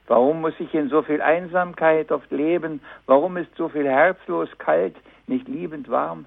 Warum 0.07 0.41
muss 0.41 0.53
ich 0.60 0.73
in 0.73 0.89
so 0.89 1.03
viel 1.03 1.21
Einsamkeit 1.21 2.12
oft 2.12 2.31
leben? 2.31 2.81
Warum 3.05 3.38
ist 3.38 3.53
so 3.55 3.69
viel 3.69 3.88
herzlos 3.88 4.49
kalt, 4.57 4.95
nicht 5.27 5.47
liebend 5.47 5.89
warm? 5.89 6.25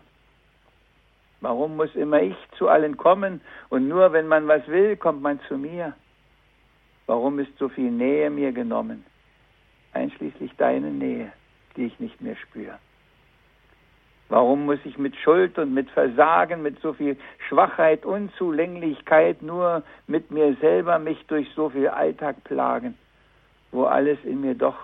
Warum 1.40 1.76
muss 1.76 1.94
immer 1.94 2.20
ich 2.20 2.37
zu 2.59 2.68
allen 2.68 2.96
kommen 2.96 3.40
und 3.70 3.88
nur 3.88 4.12
wenn 4.12 4.29
man 4.29 4.46
was 4.46 4.66
will, 4.68 4.96
kommt 4.96 5.22
man 5.22 5.40
zu 5.48 5.57
mir? 5.57 5.94
Warum 7.07 7.38
ist 7.38 7.57
so 7.59 7.68
viel 7.68 7.90
Nähe 7.90 8.31
mir 8.31 8.53
genommen, 8.53 9.05
einschließlich 9.94 10.53
deine 10.59 10.90
Nähe, 10.90 11.33
die 11.76 11.87
ich 11.87 11.98
nicht 11.98 12.20
mehr 12.20 12.37
spüre? 12.37 12.79
Warum 14.29 14.66
muss 14.66 14.79
ich 14.85 14.96
mit 14.96 15.16
Schuld 15.16 15.59
und 15.59 15.74
mit 15.74 15.90
Versagen, 15.90 16.62
mit 16.62 16.81
so 16.81 16.92
viel 16.92 17.16
Schwachheit, 17.48 18.05
Unzulänglichkeit 18.05 19.42
nur 19.42 19.83
mit 20.07 20.31
mir 20.31 20.55
selber 20.61 21.00
mich 21.00 21.26
durch 21.26 21.48
so 21.57 21.70
viel 21.70 21.88
Alltag 21.88 22.44
plagen, 22.44 22.96
wo 23.72 23.87
alles 23.87 24.18
in 24.22 24.40
mir 24.40 24.55
doch 24.55 24.79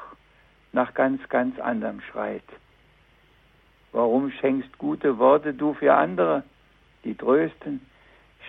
nach 0.72 0.94
ganz, 0.94 1.20
ganz 1.28 1.60
anderem 1.60 2.00
schreit? 2.00 2.42
Warum 3.96 4.30
schenkst 4.30 4.76
gute 4.76 5.16
Worte 5.16 5.54
du 5.54 5.72
für 5.72 5.94
andere, 5.94 6.44
die 7.02 7.14
trösten, 7.14 7.80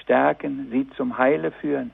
stärken, 0.02 0.68
sie 0.72 0.90
zum 0.98 1.18
Heile 1.18 1.54
führen? 1.54 1.92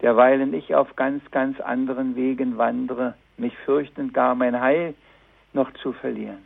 Derweilen 0.00 0.54
ich 0.54 0.74
auf 0.74 0.96
ganz, 0.96 1.22
ganz 1.32 1.60
anderen 1.60 2.16
Wegen 2.16 2.56
wandere, 2.56 3.12
mich 3.36 3.54
fürchtend 3.66 4.14
gar 4.14 4.34
mein 4.34 4.58
Heil 4.58 4.94
noch 5.52 5.70
zu 5.82 5.92
verlieren. 5.92 6.42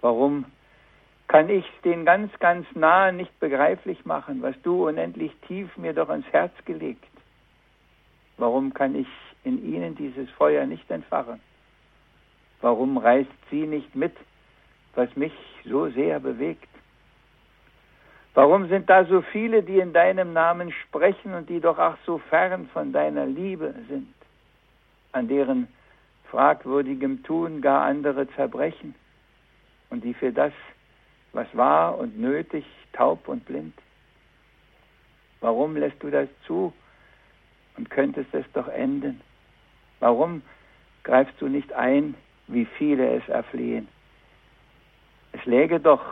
Warum 0.00 0.44
kann 1.26 1.48
ich 1.48 1.66
den 1.84 2.04
ganz, 2.04 2.30
ganz 2.38 2.68
nahe 2.72 3.12
nicht 3.12 3.36
begreiflich 3.40 4.04
machen, 4.04 4.42
was 4.42 4.54
du 4.62 4.86
unendlich 4.86 5.32
tief 5.48 5.76
mir 5.76 5.92
doch 5.92 6.08
ins 6.08 6.26
Herz 6.30 6.52
gelegt? 6.66 7.10
Warum 8.36 8.72
kann 8.72 8.94
ich 8.94 9.08
in 9.42 9.74
ihnen 9.74 9.96
dieses 9.96 10.30
Feuer 10.30 10.66
nicht 10.66 10.88
entfachen? 10.88 11.40
Warum 12.60 12.96
reißt 12.96 13.50
sie 13.50 13.66
nicht 13.66 13.96
mit, 13.96 14.14
was 14.96 15.14
mich 15.16 15.32
so 15.64 15.88
sehr 15.90 16.18
bewegt? 16.20 16.68
Warum 18.34 18.68
sind 18.68 18.90
da 18.90 19.04
so 19.04 19.22
viele, 19.22 19.62
die 19.62 19.78
in 19.78 19.92
deinem 19.92 20.32
Namen 20.32 20.72
sprechen 20.72 21.32
und 21.34 21.48
die 21.48 21.60
doch 21.60 21.78
ach 21.78 21.96
so 22.04 22.18
fern 22.18 22.68
von 22.72 22.92
deiner 22.92 23.24
Liebe 23.24 23.74
sind, 23.88 24.12
an 25.12 25.28
deren 25.28 25.68
fragwürdigem 26.30 27.22
Tun 27.22 27.62
gar 27.62 27.82
andere 27.82 28.28
zerbrechen 28.32 28.94
und 29.90 30.04
die 30.04 30.12
für 30.12 30.32
das, 30.32 30.52
was 31.32 31.46
wahr 31.56 31.96
und 31.98 32.18
nötig, 32.18 32.66
taub 32.92 33.28
und 33.28 33.46
blind? 33.46 33.74
Warum 35.40 35.76
lässt 35.76 36.02
du 36.02 36.10
das 36.10 36.28
zu 36.46 36.72
und 37.76 37.88
könntest 37.90 38.34
es 38.34 38.44
doch 38.52 38.68
enden? 38.68 39.20
Warum 40.00 40.42
greifst 41.04 41.40
du 41.40 41.48
nicht 41.48 41.72
ein, 41.72 42.14
wie 42.48 42.66
viele 42.76 43.16
es 43.16 43.28
erflehen? 43.28 43.88
Es 45.36 45.44
läge 45.44 45.80
doch 45.80 46.02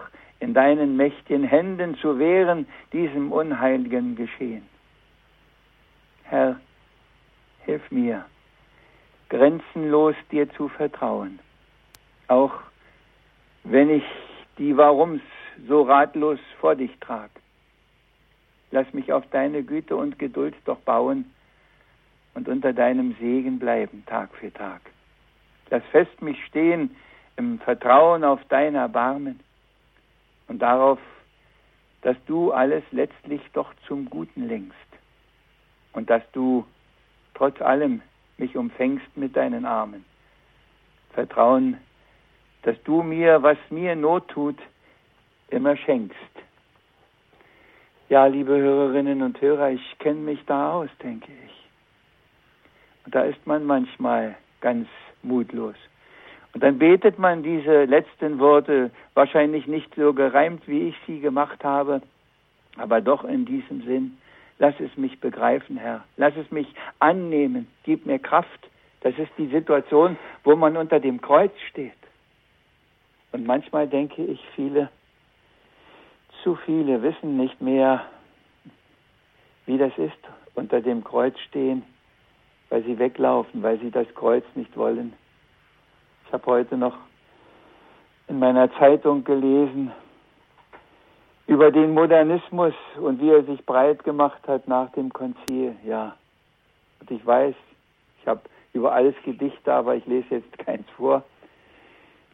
in 0.40 0.52
deinen 0.52 0.96
mächtigen 0.96 1.44
Händen 1.44 1.96
zu 1.96 2.18
wehren 2.18 2.66
diesem 2.92 3.32
unheiligen 3.32 4.16
Geschehen. 4.16 4.66
Herr, 6.24 6.60
hilf 7.64 7.90
mir, 7.90 8.26
grenzenlos 9.30 10.14
dir 10.30 10.50
zu 10.54 10.68
vertrauen, 10.68 11.38
auch 12.28 12.52
wenn 13.62 13.88
ich 13.88 14.04
die 14.58 14.76
Warums 14.76 15.22
so 15.68 15.82
ratlos 15.82 16.38
vor 16.60 16.74
dich 16.74 16.94
trag. 17.00 17.30
Lass 18.70 18.92
mich 18.92 19.12
auf 19.12 19.24
deine 19.30 19.62
Güte 19.62 19.96
und 19.96 20.18
Geduld 20.18 20.54
doch 20.66 20.80
bauen 20.80 21.32
und 22.34 22.48
unter 22.48 22.72
deinem 22.72 23.14
Segen 23.20 23.58
bleiben 23.58 24.04
Tag 24.06 24.34
für 24.34 24.52
Tag. 24.52 24.82
Lass 25.70 25.84
fest 25.92 26.20
mich 26.20 26.44
stehen 26.44 26.94
im 27.36 27.58
Vertrauen 27.60 28.24
auf 28.24 28.40
dein 28.48 28.74
Erbarmen 28.74 29.40
und 30.48 30.60
darauf, 30.60 30.98
dass 32.02 32.16
du 32.26 32.52
alles 32.52 32.84
letztlich 32.90 33.40
doch 33.52 33.72
zum 33.86 34.10
Guten 34.10 34.46
lenkst 34.46 34.76
und 35.92 36.10
dass 36.10 36.22
du 36.32 36.66
trotz 37.34 37.60
allem 37.60 38.02
mich 38.36 38.56
umfängst 38.56 39.16
mit 39.16 39.36
deinen 39.36 39.64
Armen. 39.64 40.04
Vertrauen, 41.12 41.78
dass 42.62 42.76
du 42.84 43.02
mir, 43.02 43.42
was 43.42 43.58
mir 43.70 43.94
Not 43.96 44.28
tut, 44.28 44.58
immer 45.48 45.76
schenkst. 45.76 46.18
Ja, 48.08 48.26
liebe 48.26 48.56
Hörerinnen 48.56 49.22
und 49.22 49.40
Hörer, 49.40 49.70
ich 49.70 49.98
kenne 49.98 50.20
mich 50.20 50.44
da 50.46 50.72
aus, 50.72 50.90
denke 51.02 51.32
ich. 51.46 51.68
Und 53.06 53.14
da 53.14 53.22
ist 53.22 53.46
man 53.46 53.64
manchmal 53.64 54.36
ganz 54.60 54.88
mutlos. 55.22 55.76
Und 56.54 56.62
dann 56.62 56.78
betet 56.78 57.18
man 57.18 57.42
diese 57.42 57.84
letzten 57.84 58.38
Worte 58.38 58.92
wahrscheinlich 59.14 59.66
nicht 59.66 59.92
so 59.96 60.14
gereimt, 60.14 60.66
wie 60.68 60.88
ich 60.88 60.94
sie 61.04 61.18
gemacht 61.18 61.64
habe, 61.64 62.00
aber 62.76 63.00
doch 63.00 63.24
in 63.24 63.44
diesem 63.44 63.82
Sinn. 63.82 64.18
Lass 64.60 64.78
es 64.78 64.96
mich 64.96 65.18
begreifen, 65.18 65.76
Herr. 65.76 66.04
Lass 66.16 66.36
es 66.36 66.48
mich 66.52 66.68
annehmen. 67.00 67.66
Gib 67.82 68.06
mir 68.06 68.20
Kraft. 68.20 68.70
Das 69.00 69.18
ist 69.18 69.32
die 69.36 69.48
Situation, 69.48 70.16
wo 70.44 70.54
man 70.54 70.76
unter 70.76 71.00
dem 71.00 71.20
Kreuz 71.20 71.52
steht. 71.70 71.92
Und 73.32 73.46
manchmal 73.46 73.88
denke 73.88 74.24
ich, 74.24 74.40
viele, 74.54 74.90
zu 76.44 76.54
viele 76.54 77.02
wissen 77.02 77.36
nicht 77.36 77.60
mehr, 77.60 78.06
wie 79.66 79.76
das 79.76 79.92
ist, 79.98 80.12
unter 80.54 80.80
dem 80.80 81.02
Kreuz 81.02 81.36
stehen, 81.48 81.82
weil 82.68 82.84
sie 82.84 82.96
weglaufen, 82.96 83.60
weil 83.64 83.80
sie 83.80 83.90
das 83.90 84.06
Kreuz 84.14 84.44
nicht 84.54 84.76
wollen 84.76 85.14
habe 86.34 86.46
heute 86.46 86.76
noch 86.76 86.96
in 88.26 88.40
meiner 88.40 88.70
Zeitung 88.74 89.22
gelesen 89.22 89.92
über 91.46 91.70
den 91.70 91.94
Modernismus 91.94 92.74
und 93.00 93.20
wie 93.20 93.30
er 93.30 93.44
sich 93.44 93.64
breit 93.64 94.02
gemacht 94.02 94.40
hat 94.48 94.66
nach 94.66 94.90
dem 94.92 95.12
Konzil. 95.12 95.76
Ja, 95.86 96.16
und 97.00 97.10
ich 97.10 97.24
weiß, 97.24 97.54
ich 98.20 98.26
habe 98.26 98.40
über 98.72 98.92
alles 98.92 99.14
Gedichte, 99.24 99.72
aber 99.72 99.94
ich 99.94 100.04
lese 100.06 100.36
jetzt 100.36 100.58
keins 100.58 100.88
vor, 100.96 101.22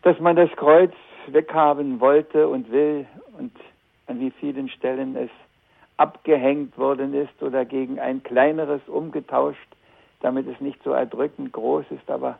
dass 0.02 0.18
man 0.18 0.34
das 0.34 0.50
Kreuz 0.56 0.94
weghaben 1.26 2.00
wollte 2.00 2.48
und 2.48 2.72
will 2.72 3.06
und 3.38 3.52
an 4.06 4.18
wie 4.18 4.30
vielen 4.30 4.70
Stellen 4.70 5.14
es 5.14 5.30
abgehängt 5.98 6.78
worden 6.78 7.12
ist 7.12 7.42
oder 7.42 7.66
gegen 7.66 8.00
ein 8.00 8.22
kleineres 8.22 8.80
umgetauscht, 8.86 9.68
damit 10.20 10.48
es 10.48 10.58
nicht 10.58 10.82
so 10.84 10.92
erdrückend 10.92 11.52
groß 11.52 11.84
ist, 11.90 12.10
aber 12.10 12.38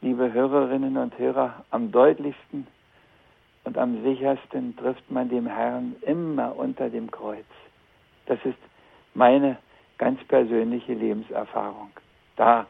liebe 0.00 0.32
Hörerinnen 0.32 0.96
und 0.96 1.18
Hörer, 1.18 1.64
am 1.70 1.90
deutlichsten 1.90 2.66
und 3.64 3.78
am 3.78 4.02
sichersten 4.02 4.76
trifft 4.76 5.10
man 5.10 5.28
dem 5.28 5.46
Herrn 5.46 5.96
immer 6.02 6.56
unter 6.56 6.88
dem 6.88 7.10
Kreuz. 7.10 7.46
Das 8.26 8.38
ist 8.44 8.58
meine 9.14 9.56
ganz 9.98 10.22
persönliche 10.24 10.94
Lebenserfahrung. 10.94 11.90
Da 12.36 12.66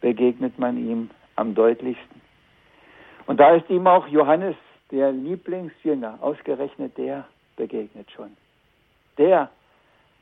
begegnet 0.00 0.58
man 0.58 0.76
ihm 0.76 1.10
am 1.36 1.54
deutlichsten. 1.54 2.20
Und 3.26 3.38
da 3.40 3.54
ist 3.54 3.68
ihm 3.70 3.86
auch 3.86 4.06
Johannes, 4.08 4.56
der 4.90 5.12
Lieblingsjünger, 5.12 6.18
ausgerechnet 6.20 6.96
der 6.96 7.24
begegnet 7.56 8.10
schon. 8.10 8.36
Der 9.18 9.50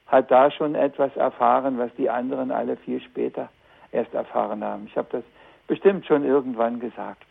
hat 0.07 0.31
da 0.31 0.51
schon 0.51 0.75
etwas 0.75 1.14
erfahren, 1.16 1.79
was 1.79 1.90
die 1.96 2.11
anderen 2.11 2.51
alle 2.51 2.77
viel 2.77 3.01
später 3.01 3.49
erst 3.92 4.12
erfahren 4.14 4.62
haben. 4.62 4.87
Ich 4.87 4.96
habe 4.96 5.09
das 5.11 5.25
bestimmt 5.66 6.07
schon 6.07 6.24
irgendwann 6.24 6.81
gesagt. 6.81 7.26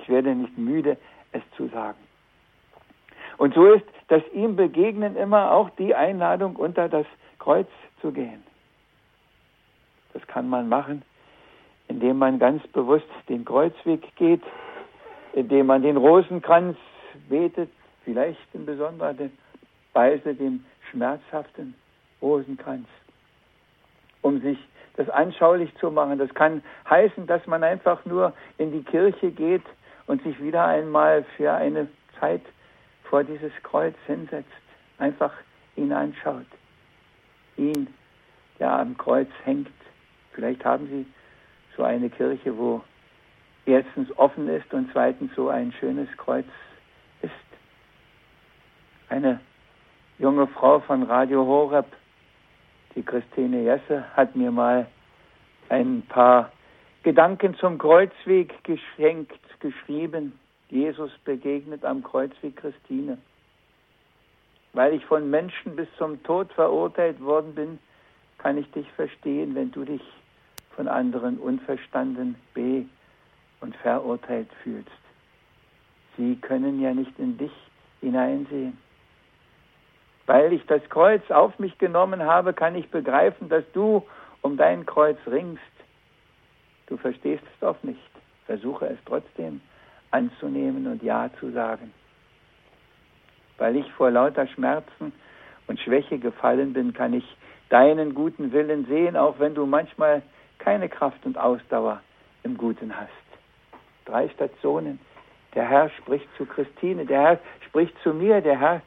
Ich 0.00 0.08
werde 0.08 0.34
nicht 0.34 0.56
müde, 0.56 0.96
es 1.32 1.42
zu 1.56 1.68
sagen. 1.68 1.98
Und 3.36 3.54
so 3.54 3.72
ist 3.72 3.84
das 4.08 4.22
ihm 4.32 4.56
begegnen 4.56 5.16
immer 5.16 5.52
auch 5.52 5.70
die 5.70 5.94
Einladung, 5.94 6.56
unter 6.56 6.88
das 6.88 7.06
Kreuz 7.38 7.68
zu 8.00 8.10
gehen. 8.10 8.42
Das 10.12 10.26
kann 10.26 10.48
man 10.48 10.68
machen, 10.68 11.02
indem 11.88 12.18
man 12.18 12.38
ganz 12.38 12.66
bewusst 12.68 13.06
den 13.28 13.44
Kreuzweg 13.44 14.16
geht, 14.16 14.42
indem 15.34 15.66
man 15.66 15.82
den 15.82 15.96
Rosenkranz 15.96 16.76
betet, 17.28 17.70
vielleicht 18.04 18.54
in 18.54 18.66
besonderer 18.66 19.14
Weise 19.92 20.34
den 20.34 20.64
schmerzhaften 20.90 21.74
Rosenkranz, 22.20 22.88
um 24.22 24.40
sich 24.40 24.58
das 24.98 25.08
anschaulich 25.10 25.72
zu 25.76 25.92
machen. 25.92 26.18
Das 26.18 26.34
kann 26.34 26.60
heißen, 26.90 27.28
dass 27.28 27.46
man 27.46 27.62
einfach 27.62 28.04
nur 28.04 28.32
in 28.58 28.72
die 28.72 28.82
Kirche 28.82 29.30
geht 29.30 29.62
und 30.08 30.22
sich 30.24 30.42
wieder 30.42 30.66
einmal 30.66 31.24
für 31.36 31.52
eine 31.52 31.86
Zeit 32.18 32.42
vor 33.04 33.22
dieses 33.22 33.52
Kreuz 33.62 33.94
hinsetzt, 34.06 34.50
einfach 34.98 35.32
ihn 35.76 35.92
anschaut, 35.92 36.46
ihn, 37.56 37.86
der 38.58 38.72
am 38.72 38.98
Kreuz 38.98 39.28
hängt. 39.44 39.70
Vielleicht 40.32 40.64
haben 40.64 40.88
Sie 40.88 41.06
so 41.76 41.84
eine 41.84 42.10
Kirche, 42.10 42.58
wo 42.58 42.82
erstens 43.66 44.08
offen 44.18 44.48
ist 44.48 44.74
und 44.74 44.90
zweitens 44.92 45.32
so 45.36 45.48
ein 45.48 45.72
schönes 45.78 46.08
Kreuz 46.16 46.46
ist. 47.22 47.30
Eine 49.08 49.38
junge 50.18 50.48
Frau 50.48 50.80
von 50.80 51.04
Radio 51.04 51.46
Horeb 51.46 51.86
die 52.98 53.04
Christine 53.04 53.62
Jesse 53.62 54.04
hat 54.16 54.34
mir 54.34 54.50
mal 54.50 54.88
ein 55.68 56.02
paar 56.08 56.50
Gedanken 57.04 57.54
zum 57.54 57.78
Kreuzweg 57.78 58.52
geschenkt, 58.64 59.38
geschrieben. 59.60 60.36
Jesus 60.68 61.12
begegnet 61.24 61.84
am 61.84 62.02
Kreuzweg 62.02 62.56
Christine. 62.56 63.18
Weil 64.72 64.94
ich 64.94 65.04
von 65.04 65.30
Menschen 65.30 65.76
bis 65.76 65.86
zum 65.96 66.20
Tod 66.24 66.52
verurteilt 66.54 67.20
worden 67.20 67.54
bin, 67.54 67.78
kann 68.38 68.58
ich 68.58 68.68
dich 68.72 68.90
verstehen, 68.92 69.54
wenn 69.54 69.70
du 69.70 69.84
dich 69.84 70.02
von 70.74 70.88
anderen 70.88 71.38
unverstanden 71.38 72.34
be- 72.52 72.84
und 73.60 73.76
verurteilt 73.76 74.50
fühlst. 74.64 74.90
Sie 76.16 76.34
können 76.34 76.80
ja 76.80 76.92
nicht 76.92 77.16
in 77.20 77.38
dich 77.38 77.52
hineinsehen. 78.00 78.76
Weil 80.28 80.52
ich 80.52 80.64
das 80.66 80.82
Kreuz 80.90 81.22
auf 81.30 81.58
mich 81.58 81.78
genommen 81.78 82.22
habe, 82.22 82.52
kann 82.52 82.74
ich 82.74 82.90
begreifen, 82.90 83.48
dass 83.48 83.64
du 83.72 84.06
um 84.42 84.58
dein 84.58 84.84
Kreuz 84.84 85.16
ringst. 85.26 85.62
Du 86.86 86.98
verstehst 86.98 87.42
es 87.56 87.66
oft 87.66 87.82
nicht. 87.82 87.98
Versuche 88.44 88.88
es 88.88 88.98
trotzdem 89.06 89.62
anzunehmen 90.10 90.86
und 90.86 91.02
Ja 91.02 91.30
zu 91.40 91.50
sagen. 91.52 91.94
Weil 93.56 93.76
ich 93.76 93.90
vor 93.92 94.10
lauter 94.10 94.46
Schmerzen 94.48 95.14
und 95.66 95.80
Schwäche 95.80 96.18
gefallen 96.18 96.74
bin, 96.74 96.92
kann 96.92 97.14
ich 97.14 97.24
deinen 97.70 98.14
guten 98.14 98.52
Willen 98.52 98.84
sehen, 98.84 99.16
auch 99.16 99.38
wenn 99.38 99.54
du 99.54 99.64
manchmal 99.64 100.20
keine 100.58 100.90
Kraft 100.90 101.24
und 101.24 101.38
Ausdauer 101.38 102.02
im 102.42 102.58
Guten 102.58 102.94
hast. 102.94 103.08
Drei 104.04 104.28
Stationen. 104.28 105.00
Der 105.54 105.66
Herr 105.66 105.88
spricht 105.88 106.28
zu 106.36 106.44
Christine, 106.44 107.06
der 107.06 107.22
Herr 107.22 107.38
spricht 107.66 107.94
zu 108.02 108.12
mir, 108.12 108.42
der 108.42 108.60
Herr 108.60 108.82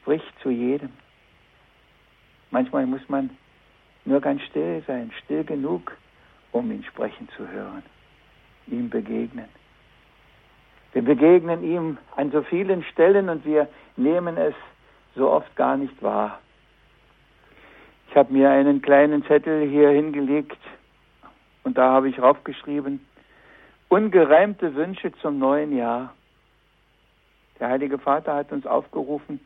spricht 0.00 0.32
zu 0.42 0.50
jedem. 0.50 0.90
Manchmal 2.50 2.86
muss 2.86 3.06
man 3.08 3.30
nur 4.04 4.20
ganz 4.20 4.42
still 4.42 4.82
sein, 4.86 5.12
still 5.24 5.44
genug, 5.44 5.96
um 6.52 6.70
ihn 6.70 6.82
sprechen 6.84 7.28
zu 7.36 7.46
hören, 7.48 7.82
ihm 8.66 8.90
begegnen. 8.90 9.48
Wir 10.92 11.02
begegnen 11.02 11.62
ihm 11.62 11.98
an 12.16 12.32
so 12.32 12.42
vielen 12.42 12.82
Stellen 12.84 13.28
und 13.28 13.44
wir 13.44 13.68
nehmen 13.96 14.36
es 14.36 14.54
so 15.14 15.30
oft 15.30 15.54
gar 15.54 15.76
nicht 15.76 16.02
wahr. 16.02 16.40
Ich 18.08 18.16
habe 18.16 18.32
mir 18.32 18.50
einen 18.50 18.82
kleinen 18.82 19.24
Zettel 19.24 19.68
hier 19.68 19.90
hingelegt 19.90 20.58
und 21.62 21.78
da 21.78 21.92
habe 21.92 22.08
ich 22.08 22.16
draufgeschrieben, 22.16 23.06
ungereimte 23.88 24.74
Wünsche 24.74 25.12
zum 25.20 25.38
neuen 25.38 25.76
Jahr. 25.76 26.12
Der 27.60 27.68
Heilige 27.68 27.98
Vater 27.98 28.34
hat 28.34 28.50
uns 28.50 28.66
aufgerufen, 28.66 29.38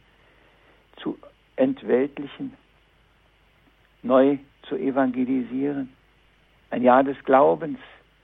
zu 0.96 1.18
entweltlichen, 1.56 2.54
neu 4.02 4.38
zu 4.68 4.76
evangelisieren, 4.76 5.92
ein 6.70 6.82
Jahr 6.82 7.04
des 7.04 7.22
Glaubens 7.24 7.78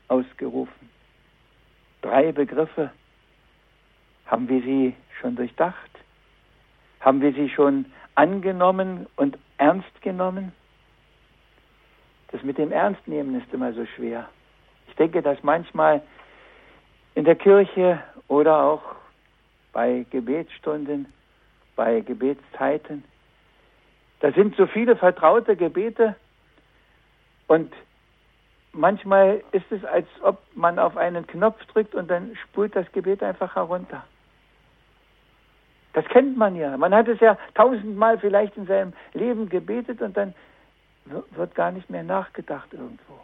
ausgerufen. 0.08 0.90
Drei 2.02 2.32
Begriffe. 2.32 2.90
Haben 4.26 4.48
wir 4.48 4.62
sie 4.62 4.94
schon 5.20 5.36
durchdacht? 5.36 5.90
Haben 7.00 7.20
wir 7.20 7.32
sie 7.32 7.48
schon 7.48 7.86
angenommen 8.14 9.06
und 9.16 9.38
ernst 9.58 10.02
genommen? 10.02 10.52
Das 12.28 12.42
mit 12.42 12.58
dem 12.58 12.72
Ernstnehmen 12.72 13.40
ist 13.40 13.52
immer 13.52 13.72
so 13.72 13.84
schwer. 13.86 14.28
Ich 14.88 14.94
denke, 14.94 15.22
dass 15.22 15.42
manchmal 15.42 16.02
in 17.14 17.24
der 17.24 17.36
Kirche 17.36 18.02
oder 18.28 18.62
auch 18.62 18.82
bei 19.72 20.06
Gebetsstunden 20.10 21.12
bei 21.80 22.02
Gebetszeiten. 22.02 23.04
Da 24.20 24.30
sind 24.32 24.54
so 24.54 24.66
viele 24.66 24.96
vertraute 24.96 25.56
Gebete 25.56 26.14
und 27.46 27.72
manchmal 28.74 29.42
ist 29.52 29.64
es, 29.72 29.82
als 29.86 30.06
ob 30.20 30.42
man 30.54 30.78
auf 30.78 30.98
einen 30.98 31.26
Knopf 31.26 31.64
drückt 31.72 31.94
und 31.94 32.10
dann 32.10 32.36
spult 32.44 32.76
das 32.76 32.92
Gebet 32.92 33.22
einfach 33.22 33.56
herunter. 33.56 34.04
Das 35.94 36.04
kennt 36.08 36.36
man 36.36 36.54
ja. 36.54 36.76
Man 36.76 36.94
hat 36.94 37.08
es 37.08 37.18
ja 37.20 37.38
tausendmal 37.54 38.18
vielleicht 38.18 38.58
in 38.58 38.66
seinem 38.66 38.92
Leben 39.14 39.48
gebetet 39.48 40.02
und 40.02 40.14
dann 40.18 40.34
wird 41.06 41.54
gar 41.54 41.70
nicht 41.70 41.88
mehr 41.88 42.02
nachgedacht 42.02 42.74
irgendwo. 42.74 43.14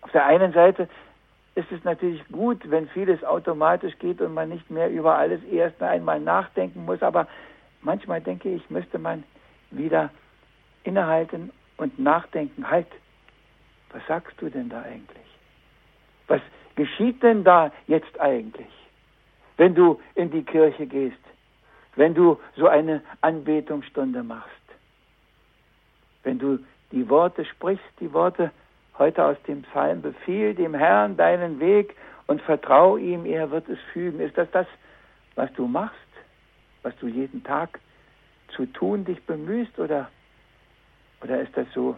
Auf 0.00 0.10
der 0.10 0.26
einen 0.26 0.52
Seite 0.52 0.88
ist 1.54 1.70
es 1.72 1.82
natürlich 1.84 2.26
gut, 2.28 2.70
wenn 2.70 2.88
vieles 2.88 3.22
automatisch 3.24 3.98
geht 3.98 4.20
und 4.20 4.34
man 4.34 4.48
nicht 4.48 4.70
mehr 4.70 4.90
über 4.90 5.16
alles 5.16 5.42
erst 5.44 5.82
einmal 5.82 6.20
nachdenken 6.20 6.84
muss. 6.84 7.02
Aber 7.02 7.26
manchmal 7.82 8.20
denke 8.20 8.48
ich, 8.50 8.70
müsste 8.70 8.98
man 8.98 9.24
wieder 9.70 10.10
innehalten 10.84 11.50
und 11.76 11.98
nachdenken. 11.98 12.70
Halt, 12.70 12.86
was 13.92 14.02
sagst 14.06 14.40
du 14.40 14.48
denn 14.48 14.68
da 14.68 14.82
eigentlich? 14.82 15.26
Was 16.28 16.40
geschieht 16.76 17.22
denn 17.22 17.42
da 17.42 17.72
jetzt 17.86 18.20
eigentlich, 18.20 18.70
wenn 19.56 19.74
du 19.74 20.00
in 20.14 20.30
die 20.30 20.44
Kirche 20.44 20.86
gehst, 20.86 21.18
wenn 21.96 22.14
du 22.14 22.38
so 22.56 22.68
eine 22.68 23.02
Anbetungsstunde 23.20 24.22
machst, 24.22 24.48
wenn 26.22 26.38
du 26.38 26.58
die 26.92 27.08
Worte 27.08 27.44
sprichst, 27.44 27.84
die 27.98 28.12
Worte 28.12 28.52
heute 29.00 29.24
aus 29.24 29.36
dem 29.48 29.62
Psalm, 29.62 30.02
befiehl 30.02 30.54
dem 30.54 30.74
Herrn 30.74 31.16
deinen 31.16 31.58
Weg 31.58 31.96
und 32.26 32.40
vertrau 32.42 32.98
ihm, 32.98 33.24
er 33.26 33.50
wird 33.50 33.68
es 33.68 33.78
fügen. 33.92 34.20
Ist 34.20 34.38
das 34.38 34.48
das, 34.52 34.66
was 35.34 35.52
du 35.54 35.66
machst, 35.66 35.96
was 36.82 36.94
du 36.98 37.08
jeden 37.08 37.42
Tag 37.42 37.80
zu 38.54 38.66
tun 38.66 39.04
dich 39.04 39.20
bemühst 39.24 39.78
oder, 39.78 40.10
oder 41.22 41.40
ist 41.40 41.56
das 41.56 41.66
so 41.74 41.96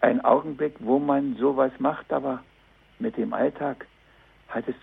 ein 0.00 0.22
Augenblick, 0.24 0.74
wo 0.80 0.98
man 0.98 1.36
sowas 1.36 1.72
macht, 1.78 2.12
aber 2.12 2.42
mit 2.98 3.16
dem 3.16 3.32
Alltag 3.32 3.86
hat 4.48 4.68
es 4.68 4.74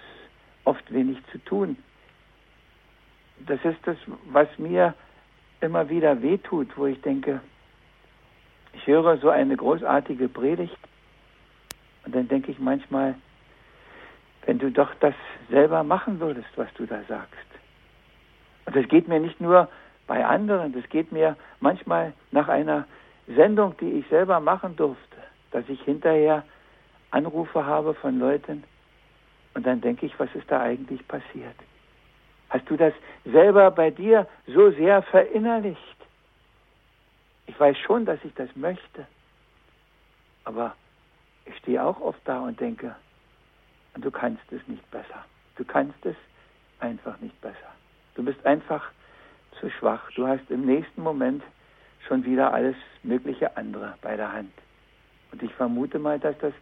oft 0.64 0.92
wenig 0.92 1.18
zu 1.32 1.38
tun. 1.40 1.78
Das 3.46 3.60
ist 3.66 3.80
das, 3.86 3.98
was 4.26 4.48
mir 4.58 4.94
immer 5.60 5.90
wieder 5.90 6.22
wehtut, 6.22 6.78
wo 6.78 6.86
ich 6.86 7.02
denke, 7.02 7.42
ich 8.74 8.88
höre 8.88 9.18
so 9.18 9.30
eine 9.30 9.56
großartige 9.56 10.30
Predigt 10.30 10.78
und 12.06 12.16
dann 12.16 12.28
denke 12.28 12.52
ich 12.52 12.60
manchmal, 12.60 13.16
wenn 14.46 14.60
du 14.60 14.72
doch 14.72 14.94
das 15.00 15.16
selber 15.50 15.84
machen 15.84 16.20
würdest, 16.20 16.50
was 16.56 16.72
du 16.74 16.86
da 16.86 17.02
sagst. 17.08 17.48
Und 18.66 18.76
das 18.76 18.88
geht 18.88 19.08
mir 19.08 19.20
nicht 19.20 19.40
nur 19.40 19.70
bei 20.08 20.26
anderen, 20.26 20.74
das 20.74 20.88
geht 20.90 21.12
mir 21.12 21.38
manchmal 21.60 22.14
nach 22.32 22.50
einer 22.50 22.86
Sendung, 23.28 23.76
die 23.78 23.92
ich 23.92 24.08
selber 24.08 24.40
machen 24.40 24.76
durfte, 24.76 25.18
dass 25.52 25.68
ich 25.70 25.82
hinterher 25.84 26.44
Anrufe 27.12 27.66
habe 27.66 27.94
von 27.94 28.20
Leuten 28.20 28.64
und 29.54 29.66
dann 29.66 29.82
denke 29.82 30.06
ich, 30.06 30.20
was 30.20 30.34
ist 30.36 30.50
da 30.50 30.62
eigentlich 30.62 31.08
passiert? 31.08 31.56
Hast 32.50 32.70
du 32.70 32.76
das 32.76 32.94
selber 33.26 33.72
bei 33.72 33.92
dir 33.92 34.28
so 34.48 34.72
sehr 34.72 35.02
verinnerlicht? 35.04 35.80
Ich 37.46 37.60
weiß 37.60 37.78
schon, 37.78 38.06
dass 38.06 38.24
ich 38.24 38.34
das 38.34 38.54
möchte, 38.56 39.06
aber 40.44 40.76
ich 41.46 41.56
stehe 41.58 41.84
auch 41.84 42.00
oft 42.02 42.20
da 42.26 42.42
und 42.42 42.60
denke, 42.60 42.96
du 43.96 44.12
kannst 44.12 44.44
es 44.52 44.66
nicht 44.68 44.90
besser. 44.92 45.26
Du 45.56 45.64
kannst 45.64 46.06
es 46.06 46.16
einfach 46.80 47.20
nicht 47.20 47.40
besser. 47.42 47.56
Du 48.16 48.24
bist 48.24 48.44
einfach 48.46 48.92
zu 49.60 49.70
schwach. 49.70 50.10
Du 50.16 50.28
hast 50.28 50.50
im 50.50 50.66
nächsten 50.66 51.02
Moment 51.02 51.44
schon 52.08 52.26
wieder 52.26 52.54
alles 52.54 52.76
mögliche 53.04 53.56
andere 53.56 53.96
bei 54.02 54.16
der 54.16 54.32
Hand. 54.32 54.52
Und 55.32 55.42
ich 55.42 55.54
vermute 55.54 56.00
mal, 56.00 56.20
dass 56.20 56.38
das 56.40 56.54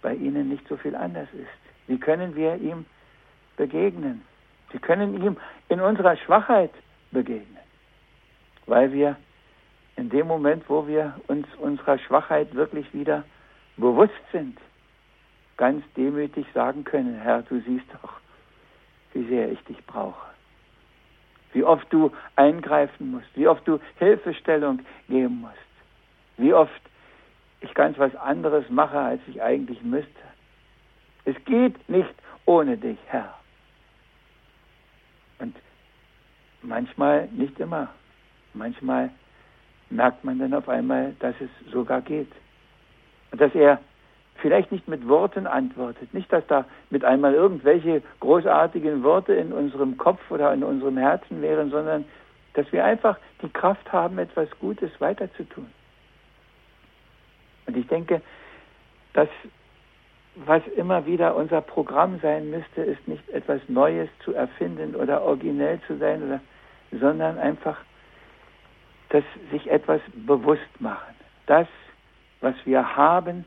bei 0.00 0.14
Ihnen 0.14 0.48
nicht 0.48 0.66
so 0.68 0.76
viel 0.76 0.94
anders 0.94 1.28
ist. 1.32 1.62
Wie 1.86 1.98
können 1.98 2.34
wir 2.34 2.56
ihm 2.56 2.84
begegnen? 3.56 4.22
Wir 4.70 4.80
können 4.80 5.22
ihm 5.22 5.36
in 5.68 5.80
unserer 5.80 6.16
Schwachheit 6.16 6.72
begegnen, 7.10 7.58
weil 8.66 8.92
wir 8.92 9.16
in 9.96 10.08
dem 10.08 10.26
Moment, 10.26 10.68
wo 10.68 10.86
wir 10.86 11.14
uns 11.28 11.46
unserer 11.58 11.98
Schwachheit 11.98 12.54
wirklich 12.54 12.92
wieder 12.94 13.24
bewusst 13.82 14.22
sind, 14.30 14.56
ganz 15.58 15.84
demütig 15.96 16.46
sagen 16.54 16.84
können, 16.84 17.20
Herr, 17.20 17.42
du 17.42 17.60
siehst 17.60 17.86
doch, 18.00 18.14
wie 19.12 19.28
sehr 19.28 19.52
ich 19.52 19.62
dich 19.64 19.84
brauche. 19.84 20.30
Wie 21.52 21.64
oft 21.64 21.92
du 21.92 22.10
eingreifen 22.36 23.10
musst, 23.10 23.28
wie 23.34 23.46
oft 23.46 23.66
du 23.68 23.78
Hilfestellung 23.98 24.80
geben 25.08 25.42
musst, 25.42 25.72
wie 26.38 26.54
oft 26.54 26.80
ich 27.60 27.74
ganz 27.74 27.98
was 27.98 28.14
anderes 28.16 28.68
mache, 28.70 28.98
als 28.98 29.20
ich 29.26 29.42
eigentlich 29.42 29.82
müsste. 29.82 30.08
Es 31.24 31.36
geht 31.44 31.88
nicht 31.88 32.14
ohne 32.46 32.76
dich, 32.76 32.98
Herr. 33.06 33.34
Und 35.38 35.54
manchmal, 36.62 37.28
nicht 37.32 37.58
immer, 37.60 37.88
manchmal 38.54 39.10
merkt 39.90 40.24
man 40.24 40.38
dann 40.38 40.54
auf 40.54 40.68
einmal, 40.68 41.14
dass 41.18 41.34
es 41.40 41.50
sogar 41.70 42.00
geht. 42.00 42.32
Dass 43.32 43.54
er 43.54 43.80
vielleicht 44.36 44.72
nicht 44.72 44.88
mit 44.88 45.08
Worten 45.08 45.46
antwortet. 45.46 46.12
Nicht, 46.12 46.32
dass 46.32 46.46
da 46.46 46.64
mit 46.90 47.04
einmal 47.04 47.34
irgendwelche 47.34 48.02
großartigen 48.20 49.02
Worte 49.02 49.34
in 49.34 49.52
unserem 49.52 49.96
Kopf 49.96 50.20
oder 50.30 50.52
in 50.52 50.64
unserem 50.64 50.98
Herzen 50.98 51.40
wären, 51.42 51.70
sondern 51.70 52.04
dass 52.54 52.70
wir 52.72 52.84
einfach 52.84 53.18
die 53.40 53.48
Kraft 53.48 53.92
haben, 53.92 54.18
etwas 54.18 54.48
Gutes 54.60 54.90
weiterzutun. 55.00 55.66
Und 57.66 57.76
ich 57.76 57.86
denke, 57.86 58.20
dass 59.14 59.28
was 60.34 60.62
immer 60.76 61.04
wieder 61.06 61.36
unser 61.36 61.60
Programm 61.60 62.18
sein 62.20 62.50
müsste, 62.50 62.82
ist 62.82 63.06
nicht 63.06 63.28
etwas 63.30 63.60
Neues 63.68 64.08
zu 64.24 64.32
erfinden 64.32 64.94
oder 64.94 65.22
originell 65.22 65.78
zu 65.86 65.96
sein, 65.98 66.22
oder, 66.22 66.40
sondern 66.90 67.38
einfach, 67.38 67.76
dass 69.10 69.24
sich 69.50 69.70
etwas 69.70 70.00
bewusst 70.14 70.80
machen. 70.80 71.14
Das, 71.46 71.68
was 72.42 72.54
wir 72.64 72.96
haben, 72.96 73.46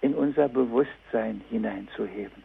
in 0.00 0.14
unser 0.14 0.48
Bewusstsein 0.48 1.42
hineinzuheben. 1.50 2.44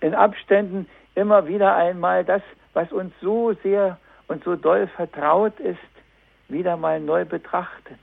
In 0.00 0.14
Abständen 0.14 0.86
immer 1.14 1.46
wieder 1.46 1.76
einmal 1.76 2.24
das, 2.24 2.42
was 2.72 2.90
uns 2.92 3.12
so 3.20 3.52
sehr 3.62 3.98
und 4.28 4.42
so 4.44 4.56
doll 4.56 4.86
vertraut 4.86 5.58
ist, 5.60 5.78
wieder 6.48 6.76
mal 6.76 7.00
neu 7.00 7.24
betrachten. 7.24 7.98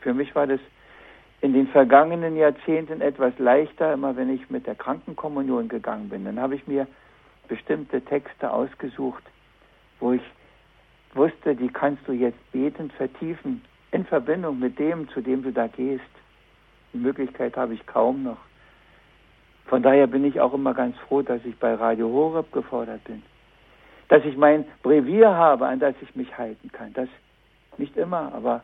Für 0.00 0.14
mich 0.14 0.34
war 0.34 0.46
das 0.46 0.60
in 1.40 1.52
den 1.52 1.68
vergangenen 1.68 2.36
Jahrzehnten 2.36 3.00
etwas 3.00 3.38
leichter, 3.38 3.92
immer 3.92 4.16
wenn 4.16 4.32
ich 4.32 4.50
mit 4.50 4.66
der 4.66 4.74
Krankenkommunion 4.74 5.68
gegangen 5.68 6.08
bin. 6.08 6.24
Dann 6.24 6.40
habe 6.40 6.54
ich 6.54 6.66
mir 6.66 6.86
bestimmte 7.48 8.00
Texte 8.02 8.50
ausgesucht, 8.50 9.22
wo 9.98 10.12
ich 10.12 10.22
wusste, 11.14 11.56
die 11.56 11.68
kannst 11.68 12.06
du 12.06 12.12
jetzt 12.12 12.38
betend 12.52 12.92
vertiefen 12.92 13.62
in 13.92 14.04
Verbindung 14.04 14.58
mit 14.58 14.78
dem, 14.78 15.08
zu 15.10 15.20
dem 15.20 15.42
du 15.42 15.52
da 15.52 15.66
gehst. 15.66 16.04
Die 16.92 16.98
Möglichkeit 16.98 17.56
habe 17.56 17.74
ich 17.74 17.86
kaum 17.86 18.22
noch. 18.22 18.38
Von 19.66 19.82
daher 19.82 20.06
bin 20.06 20.24
ich 20.24 20.40
auch 20.40 20.52
immer 20.52 20.74
ganz 20.74 20.96
froh, 21.08 21.22
dass 21.22 21.44
ich 21.44 21.56
bei 21.58 21.74
Radio 21.74 22.08
Horeb 22.08 22.52
gefordert 22.52 23.04
bin. 23.04 23.22
Dass 24.08 24.24
ich 24.24 24.36
mein 24.36 24.64
Brevier 24.82 25.30
habe, 25.30 25.66
an 25.66 25.78
das 25.78 25.94
ich 26.00 26.16
mich 26.16 26.36
halten 26.36 26.70
kann. 26.72 26.92
Das 26.94 27.08
nicht 27.78 27.96
immer, 27.96 28.32
aber 28.34 28.62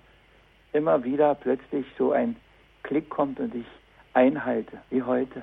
immer 0.73 1.05
wieder 1.05 1.35
plötzlich 1.35 1.87
so 1.97 2.13
ein 2.13 2.37
Klick 2.83 3.09
kommt 3.09 3.39
und 3.41 3.55
ich 3.55 3.67
einhalte, 4.15 4.79
wie 4.91 5.03
heute. 5.03 5.43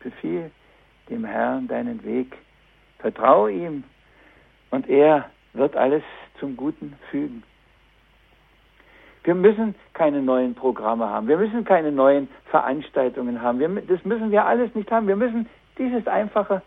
Befiehl 0.00 0.50
dem 1.08 1.24
Herrn 1.24 1.68
deinen 1.68 2.04
Weg. 2.04 2.36
Vertraue 2.98 3.52
ihm 3.52 3.84
und 4.70 4.88
er 4.88 5.30
wird 5.52 5.76
alles 5.76 6.02
zum 6.38 6.56
Guten 6.56 6.98
fügen. 7.10 7.42
Wir 9.24 9.34
müssen 9.34 9.74
keine 9.94 10.22
neuen 10.22 10.54
Programme 10.54 11.08
haben. 11.08 11.28
Wir 11.28 11.36
müssen 11.36 11.64
keine 11.64 11.92
neuen 11.92 12.28
Veranstaltungen 12.46 13.42
haben. 13.42 13.58
Wir, 13.58 13.68
das 13.68 14.04
müssen 14.04 14.30
wir 14.30 14.44
alles 14.44 14.74
nicht 14.74 14.90
haben. 14.90 15.06
Wir 15.06 15.16
müssen 15.16 15.48
dieses 15.76 16.06
Einfache 16.06 16.62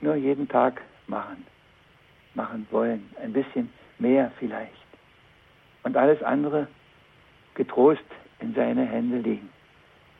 nur 0.00 0.14
jeden 0.14 0.48
Tag 0.48 0.80
machen. 1.06 1.44
Machen 2.34 2.66
wollen. 2.70 3.08
Ein 3.22 3.32
bisschen 3.32 3.72
mehr 3.98 4.32
vielleicht. 4.38 4.72
Und 5.84 5.96
alles 5.96 6.22
andere 6.22 6.66
getrost 7.54 8.04
in 8.40 8.54
seine 8.54 8.84
Hände 8.84 9.18
legen. 9.18 9.50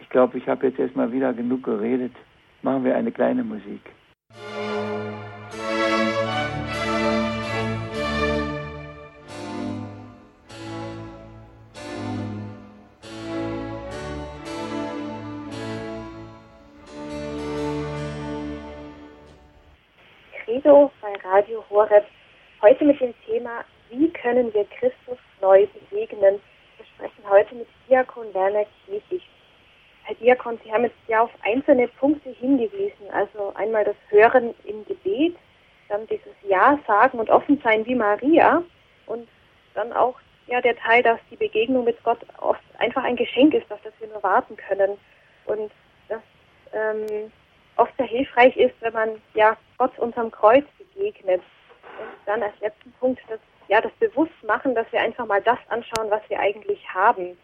Ich 0.01 0.09
glaube, 0.09 0.39
ich 0.39 0.49
habe 0.49 0.69
jetzt 0.69 0.79
erstmal 0.79 1.13
wieder 1.13 1.33
genug 1.33 1.65
geredet. 1.65 2.13
Machen 2.63 2.85
wir 2.85 2.97
eine 2.97 3.11
kleine 3.11 3.43
Musik. 3.43 3.81
Horeb. 21.71 22.05
Heute 22.63 22.85
mit 22.85 23.01
dem 23.01 23.15
Thema, 23.27 23.65
wie 23.91 24.11
können 24.11 24.53
wir 24.55 24.65
Christus 24.65 25.19
neu 25.41 25.67
begegnen? 25.67 26.41
Wir 26.77 26.87
sprechen 26.95 27.29
heute 27.29 27.55
mit 27.55 27.69
Diakon 27.89 28.33
Werner 28.35 28.65
Kiesig. 28.87 29.23
Herr 30.05 30.15
Diakon, 30.17 30.59
Sie 30.65 30.73
haben 30.73 30.85
jetzt 30.85 30.97
ja 31.09 31.23
auf 31.23 31.31
einzelne 31.43 31.89
Punkte 31.89 32.31
hingewiesen. 32.31 33.11
Also 33.13 33.53
einmal 33.55 33.85
das 33.85 33.97
Hören 34.09 34.55
im 34.65 34.85
Gebet, 34.87 35.37
dann 35.89 36.07
dieses 36.09 36.35
Ja 36.49 36.79
sagen 36.87 37.19
und 37.19 37.31
offen 37.31 37.61
sein 37.63 37.87
wie 37.87 37.95
Maria 37.95 38.63
und 39.07 39.29
dann 39.75 39.93
auch 39.93 40.19
ja 40.47 40.61
der 40.61 40.77
Teil, 40.77 41.03
dass 41.03 41.21
die 41.31 41.37
Begegnung 41.37 41.85
mit 41.85 42.03
Gott 42.05 42.21
oft 42.39 42.63
einfach 42.79 43.05
ein 43.05 43.17
Geschenk 43.17 43.55
ist, 43.55 43.71
auf 43.73 43.81
das 43.83 43.95
wir 43.99 44.09
nur 44.09 44.23
warten 44.23 44.57
können 44.57 44.99
und 45.47 45.71
das 46.09 46.21
ähm, 46.73 47.33
oft 47.77 47.97
sehr 47.97 48.07
hilfreich 48.07 48.57
ist, 48.57 48.75
wenn 48.81 48.93
man 48.93 49.23
ja 49.35 49.57
Gott 49.79 49.99
unterm 49.99 50.31
Kreuz 50.31 50.65
begegnet. 50.79 51.43
Und 52.01 52.09
dann 52.27 52.43
als 52.43 52.59
letzten 52.61 52.93
Punkt 52.93 53.21
das, 53.29 53.41
ja, 53.69 53.81
das 53.81 53.93
Bewusstmachen, 53.93 54.75
dass 54.75 54.91
wir 54.93 55.01
einfach 55.01 55.27
mal 55.27 55.43
das 55.43 55.59
anschauen, 55.69 56.11
was 56.11 56.23
wir 56.29 56.39
eigentlich 56.39 56.87
haben. 56.93 57.37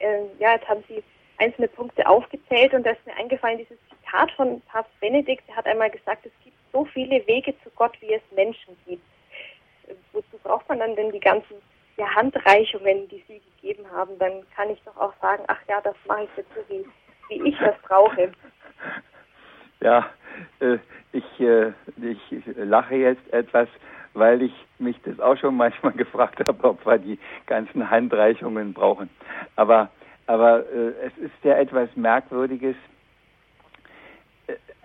Ähm, 0.00 0.30
ja, 0.38 0.52
jetzt 0.52 0.68
haben 0.68 0.84
Sie 0.88 1.02
einzelne 1.38 1.68
Punkte 1.68 2.06
aufgezählt 2.06 2.72
und 2.74 2.84
da 2.84 2.90
ist 2.90 3.06
mir 3.06 3.16
eingefallen, 3.16 3.58
dieses 3.58 3.78
Zitat 3.88 4.30
von 4.32 4.60
Papst 4.62 4.98
Benedikt, 5.00 5.46
der 5.48 5.56
hat 5.56 5.66
einmal 5.66 5.90
gesagt, 5.90 6.26
es 6.26 6.32
gibt 6.42 6.56
so 6.72 6.84
viele 6.84 7.26
Wege 7.26 7.54
zu 7.62 7.70
Gott, 7.70 7.96
wie 8.00 8.12
es 8.12 8.22
Menschen 8.34 8.76
gibt. 8.86 9.02
Äh, 9.86 9.94
wozu 10.12 10.38
braucht 10.42 10.68
man 10.68 10.78
dann 10.78 10.96
denn 10.96 11.12
die 11.12 11.20
ganzen 11.20 11.56
ja, 11.96 12.06
Handreichungen, 12.14 13.08
die 13.08 13.24
Sie 13.28 13.40
gegeben 13.56 13.90
haben? 13.90 14.18
Dann 14.18 14.46
kann 14.54 14.70
ich 14.70 14.82
doch 14.84 14.96
auch 14.96 15.12
sagen, 15.20 15.44
ach 15.48 15.60
ja, 15.68 15.80
das 15.80 15.96
mache 16.06 16.24
ich 16.24 16.30
jetzt 16.36 16.54
so, 16.54 16.60
wie, 16.68 16.86
wie 17.28 17.48
ich 17.48 17.58
das 17.58 17.76
brauche. 17.82 18.32
Ja, 19.80 20.06
äh, 20.60 20.78
ich, 21.12 21.40
äh, 21.40 21.72
ich 22.00 22.18
lache 22.56 22.96
jetzt 22.96 23.32
etwas, 23.32 23.68
weil 24.14 24.42
ich 24.42 24.52
mich 24.78 24.96
das 25.02 25.20
auch 25.20 25.36
schon 25.36 25.56
manchmal 25.56 25.92
gefragt 25.96 26.40
habe, 26.46 26.68
ob 26.68 26.84
wir 26.86 26.98
die 26.98 27.18
ganzen 27.46 27.90
Handreichungen 27.90 28.72
brauchen. 28.72 29.10
Aber, 29.56 29.90
aber 30.26 30.60
äh, 30.60 30.92
es 31.06 31.16
ist 31.18 31.44
ja 31.44 31.56
etwas 31.56 31.88
Merkwürdiges. 31.96 32.76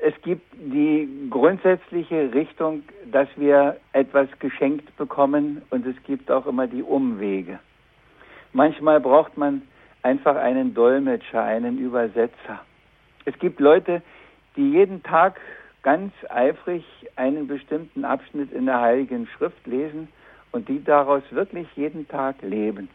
Es 0.03 0.19
gibt 0.23 0.51
die 0.53 1.27
grundsätzliche 1.29 2.33
Richtung, 2.33 2.83
dass 3.11 3.27
wir 3.35 3.77
etwas 3.93 4.27
geschenkt 4.39 4.95
bekommen 4.97 5.61
und 5.69 5.85
es 5.85 5.95
gibt 6.03 6.31
auch 6.31 6.47
immer 6.47 6.65
die 6.65 6.81
Umwege. 6.81 7.59
Manchmal 8.51 8.99
braucht 8.99 9.37
man 9.37 9.61
einfach 10.01 10.35
einen 10.35 10.73
Dolmetscher, 10.73 11.43
einen 11.43 11.77
Übersetzer. 11.77 12.65
Es 13.25 13.37
gibt 13.37 13.59
Leute, 13.59 14.01
die 14.01 14.01
jeden 14.55 15.03
Tag 15.03 15.39
ganz 15.83 16.13
eifrig 16.29 16.85
einen 17.15 17.47
bestimmten 17.47 18.05
Abschnitt 18.05 18.51
in 18.51 18.65
der 18.65 18.81
Heiligen 18.81 19.27
Schrift 19.27 19.65
lesen 19.65 20.07
und 20.51 20.69
die 20.69 20.83
daraus 20.83 21.23
wirklich 21.31 21.67
jeden 21.75 22.07
Tag 22.07 22.41
leben. 22.41 22.89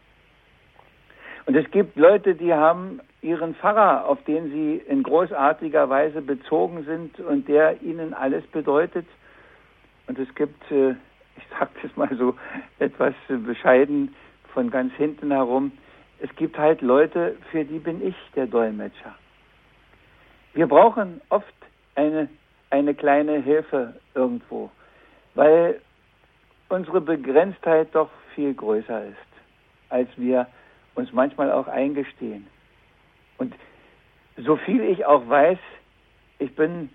Und 1.45 1.55
es 1.55 1.69
gibt 1.71 1.95
Leute, 1.95 2.35
die 2.35 2.53
haben 2.53 2.99
ihren 3.21 3.55
Pfarrer, 3.55 4.05
auf 4.05 4.21
den 4.25 4.51
sie 4.51 4.81
in 4.87 5.01
großartiger 5.01 5.89
Weise 5.89 6.21
bezogen 6.21 6.83
sind 6.83 7.19
und 7.19 7.47
der 7.47 7.81
ihnen 7.81 8.13
alles 8.13 8.45
bedeutet. 8.47 9.05
Und 10.07 10.19
es 10.19 10.33
gibt, 10.35 10.71
äh, 10.71 10.91
ich 10.91 11.47
sage 11.57 11.71
das 11.81 11.95
mal 11.95 12.13
so 12.17 12.35
etwas 12.79 13.13
bescheiden 13.27 14.13
von 14.53 14.69
ganz 14.69 14.93
hinten 14.95 15.31
herum, 15.31 15.71
es 16.19 16.35
gibt 16.35 16.57
halt 16.57 16.81
Leute, 16.81 17.35
für 17.51 17.63
die 17.63 17.79
bin 17.79 18.05
ich 18.05 18.15
der 18.35 18.47
Dolmetscher. 18.47 19.15
Wir 20.57 20.65
brauchen 20.65 21.21
oft 21.29 21.53
eine, 21.93 22.29
eine 22.71 22.95
kleine 22.95 23.43
Hilfe 23.43 23.93
irgendwo, 24.15 24.71
weil 25.35 25.79
unsere 26.67 26.99
Begrenztheit 26.99 27.89
doch 27.91 28.09
viel 28.33 28.55
größer 28.55 29.05
ist, 29.05 29.31
als 29.89 30.09
wir 30.15 30.47
uns 30.95 31.13
manchmal 31.13 31.51
auch 31.51 31.67
eingestehen. 31.67 32.47
Und 33.37 33.53
so 34.35 34.55
viel 34.55 34.81
ich 34.81 35.05
auch 35.05 35.29
weiß, 35.29 35.59
ich 36.39 36.55
bin 36.55 36.89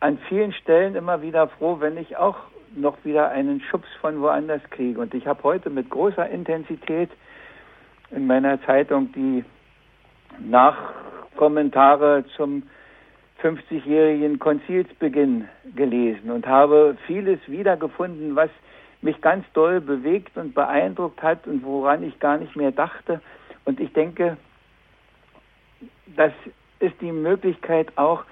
an 0.00 0.18
vielen 0.28 0.52
Stellen 0.52 0.94
immer 0.94 1.22
wieder 1.22 1.48
froh, 1.48 1.80
wenn 1.80 1.96
ich 1.96 2.18
auch 2.18 2.36
noch 2.76 3.02
wieder 3.06 3.30
einen 3.30 3.62
Schubs 3.62 3.88
von 4.02 4.20
woanders 4.20 4.60
kriege. 4.68 5.00
Und 5.00 5.14
ich 5.14 5.26
habe 5.26 5.42
heute 5.44 5.70
mit 5.70 5.88
großer 5.88 6.28
Intensität 6.28 7.08
in 8.10 8.26
meiner 8.26 8.60
Zeitung 8.66 9.10
die 9.12 9.46
Nachkommentare 10.40 12.26
zum 12.36 12.64
50-jährigen 13.42 14.38
Konzilsbeginn 14.38 15.48
gelesen 15.74 16.30
und 16.30 16.46
habe 16.46 16.96
vieles 17.06 17.40
wiedergefunden, 17.46 18.36
was 18.36 18.50
mich 19.00 19.20
ganz 19.20 19.44
doll 19.52 19.80
bewegt 19.80 20.36
und 20.36 20.54
beeindruckt 20.54 21.22
hat 21.22 21.46
und 21.46 21.64
woran 21.64 22.04
ich 22.04 22.18
gar 22.20 22.38
nicht 22.38 22.54
mehr 22.54 22.70
dachte. 22.70 23.20
Und 23.64 23.80
ich 23.80 23.92
denke, 23.92 24.36
das 26.16 26.32
ist 26.78 26.94
die 27.00 27.12
Möglichkeit 27.12 27.88
auch, 27.96 28.24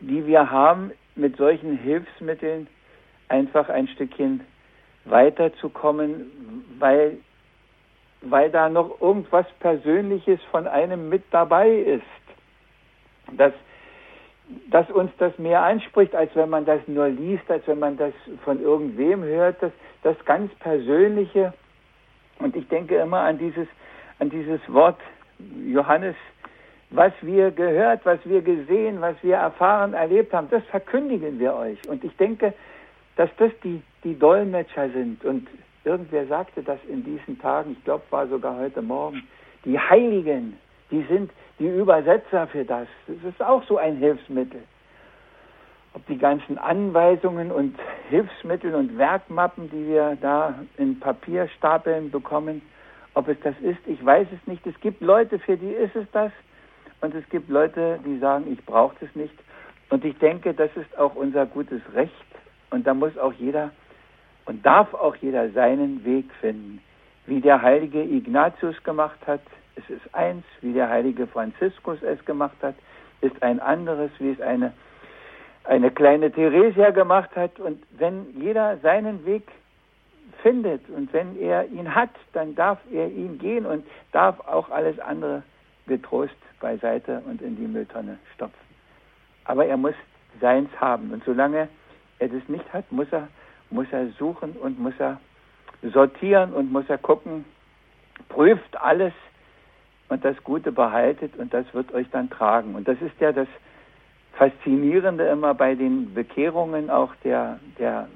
die 0.00 0.26
wir 0.26 0.50
haben, 0.50 0.92
mit 1.14 1.36
solchen 1.36 1.76
Hilfsmitteln 1.78 2.66
einfach 3.28 3.68
ein 3.68 3.88
Stückchen 3.88 4.40
weiterzukommen, 5.04 6.64
weil, 6.78 7.18
weil 8.22 8.50
da 8.50 8.68
noch 8.68 9.00
irgendwas 9.00 9.46
Persönliches 9.60 10.40
von 10.50 10.66
einem 10.66 11.08
mit 11.08 11.22
dabei 11.30 11.70
ist. 11.70 12.02
Das 13.36 13.52
dass 14.70 14.90
uns 14.90 15.10
das 15.18 15.36
mehr 15.38 15.62
anspricht, 15.62 16.14
als 16.14 16.34
wenn 16.34 16.50
man 16.50 16.64
das 16.64 16.80
nur 16.86 17.08
liest, 17.08 17.50
als 17.50 17.66
wenn 17.66 17.78
man 17.78 17.96
das 17.96 18.12
von 18.44 18.60
irgendwem 18.60 19.22
hört, 19.22 19.62
das, 19.62 19.72
das 20.02 20.16
ganz 20.24 20.52
Persönliche. 20.56 21.52
Und 22.38 22.56
ich 22.56 22.66
denke 22.68 22.96
immer 22.96 23.20
an 23.20 23.38
dieses, 23.38 23.68
an 24.18 24.30
dieses 24.30 24.60
Wort 24.68 24.98
Johannes, 25.66 26.16
was 26.90 27.12
wir 27.22 27.50
gehört, 27.50 28.04
was 28.04 28.18
wir 28.24 28.42
gesehen, 28.42 29.00
was 29.00 29.16
wir 29.22 29.36
erfahren, 29.36 29.94
erlebt 29.94 30.32
haben, 30.32 30.48
das 30.50 30.64
verkündigen 30.64 31.38
wir 31.38 31.54
euch. 31.54 31.78
Und 31.88 32.02
ich 32.02 32.16
denke, 32.16 32.52
dass 33.16 33.30
das 33.36 33.52
die, 33.62 33.82
die 34.02 34.18
Dolmetscher 34.18 34.90
sind. 34.90 35.24
Und 35.24 35.48
irgendwer 35.84 36.26
sagte 36.26 36.62
das 36.62 36.78
in 36.88 37.04
diesen 37.04 37.38
Tagen, 37.40 37.72
ich 37.78 37.84
glaube, 37.84 38.04
war 38.10 38.26
sogar 38.26 38.58
heute 38.58 38.82
Morgen, 38.82 39.22
die 39.64 39.78
Heiligen, 39.78 40.58
die 40.90 41.04
sind 41.08 41.30
die 41.60 41.68
Übersetzer 41.68 42.46
für 42.48 42.64
das. 42.64 42.88
Das 43.06 43.32
ist 43.32 43.42
auch 43.42 43.62
so 43.64 43.76
ein 43.76 43.96
Hilfsmittel. 43.96 44.62
Ob 45.92 46.04
die 46.06 46.18
ganzen 46.18 46.56
Anweisungen 46.56 47.52
und 47.52 47.76
Hilfsmittel 48.08 48.74
und 48.74 48.96
Werkmappen, 48.96 49.70
die 49.70 49.88
wir 49.88 50.16
da 50.20 50.54
in 50.78 50.98
Papierstapeln 50.98 52.10
bekommen, 52.10 52.62
ob 53.14 53.28
es 53.28 53.38
das 53.42 53.54
ist, 53.60 53.80
ich 53.86 54.04
weiß 54.04 54.26
es 54.32 54.46
nicht. 54.46 54.66
Es 54.66 54.80
gibt 54.80 55.00
Leute, 55.00 55.38
für 55.38 55.56
die 55.56 55.70
ist 55.70 55.94
es 55.94 56.06
das. 56.12 56.32
Und 57.00 57.14
es 57.14 57.28
gibt 57.28 57.48
Leute, 57.48 57.98
die 58.04 58.18
sagen, 58.18 58.50
ich 58.50 58.64
brauche 58.64 58.94
es 59.04 59.14
nicht. 59.14 59.34
Und 59.90 60.04
ich 60.04 60.16
denke, 60.18 60.54
das 60.54 60.70
ist 60.76 60.96
auch 60.98 61.14
unser 61.14 61.46
gutes 61.46 61.82
Recht. 61.94 62.14
Und 62.70 62.86
da 62.86 62.94
muss 62.94 63.16
auch 63.18 63.32
jeder 63.32 63.70
und 64.46 64.64
darf 64.64 64.94
auch 64.94 65.16
jeder 65.16 65.50
seinen 65.50 66.04
Weg 66.04 66.26
finden. 66.40 66.80
Wie 67.26 67.40
der 67.40 67.60
heilige 67.62 68.02
Ignatius 68.02 68.82
gemacht 68.84 69.18
hat, 69.26 69.42
es 69.80 69.96
ist 69.96 70.14
eins, 70.14 70.44
wie 70.60 70.72
der 70.72 70.88
heilige 70.88 71.26
Franziskus 71.26 72.02
es 72.02 72.24
gemacht 72.24 72.56
hat, 72.62 72.74
ist 73.20 73.42
ein 73.42 73.60
anderes, 73.60 74.10
wie 74.18 74.30
es 74.30 74.40
eine, 74.40 74.72
eine 75.64 75.90
kleine 75.90 76.30
Theresia 76.30 76.90
gemacht 76.90 77.34
hat. 77.36 77.58
Und 77.60 77.82
wenn 77.98 78.26
jeder 78.40 78.78
seinen 78.78 79.24
Weg 79.26 79.46
findet 80.42 80.88
und 80.88 81.12
wenn 81.12 81.38
er 81.38 81.66
ihn 81.66 81.94
hat, 81.94 82.10
dann 82.32 82.54
darf 82.54 82.78
er 82.92 83.08
ihn 83.08 83.38
gehen 83.38 83.66
und 83.66 83.84
darf 84.12 84.40
auch 84.46 84.70
alles 84.70 84.98
andere 85.00 85.42
getrost 85.86 86.36
beiseite 86.60 87.22
und 87.26 87.42
in 87.42 87.56
die 87.56 87.66
Mülltonne 87.66 88.18
stopfen. 88.34 88.56
Aber 89.44 89.66
er 89.66 89.76
muss 89.76 89.94
seins 90.40 90.70
haben. 90.80 91.12
Und 91.12 91.24
solange 91.24 91.68
er 92.18 92.28
das 92.28 92.48
nicht 92.48 92.72
hat, 92.72 92.90
muss 92.92 93.08
er, 93.10 93.28
muss 93.70 93.86
er 93.90 94.08
suchen 94.18 94.52
und 94.52 94.78
muss 94.78 94.94
er 94.98 95.20
sortieren 95.82 96.52
und 96.52 96.70
muss 96.70 96.88
er 96.88 96.98
gucken, 96.98 97.44
prüft 98.28 98.76
alles, 98.80 99.12
und 100.10 100.24
das 100.24 100.36
Gute 100.44 100.72
behaltet 100.72 101.36
und 101.36 101.54
das 101.54 101.72
wird 101.72 101.94
euch 101.94 102.08
dann 102.10 102.28
tragen. 102.28 102.74
Und 102.74 102.86
das 102.88 103.00
ist 103.00 103.18
ja 103.20 103.32
das 103.32 103.48
Faszinierende 104.32 105.26
immer 105.26 105.54
bei 105.54 105.74
den 105.74 106.12
Bekehrungen 106.14 106.90
auch 106.90 107.14
der, 107.24 107.58
der 107.78 108.08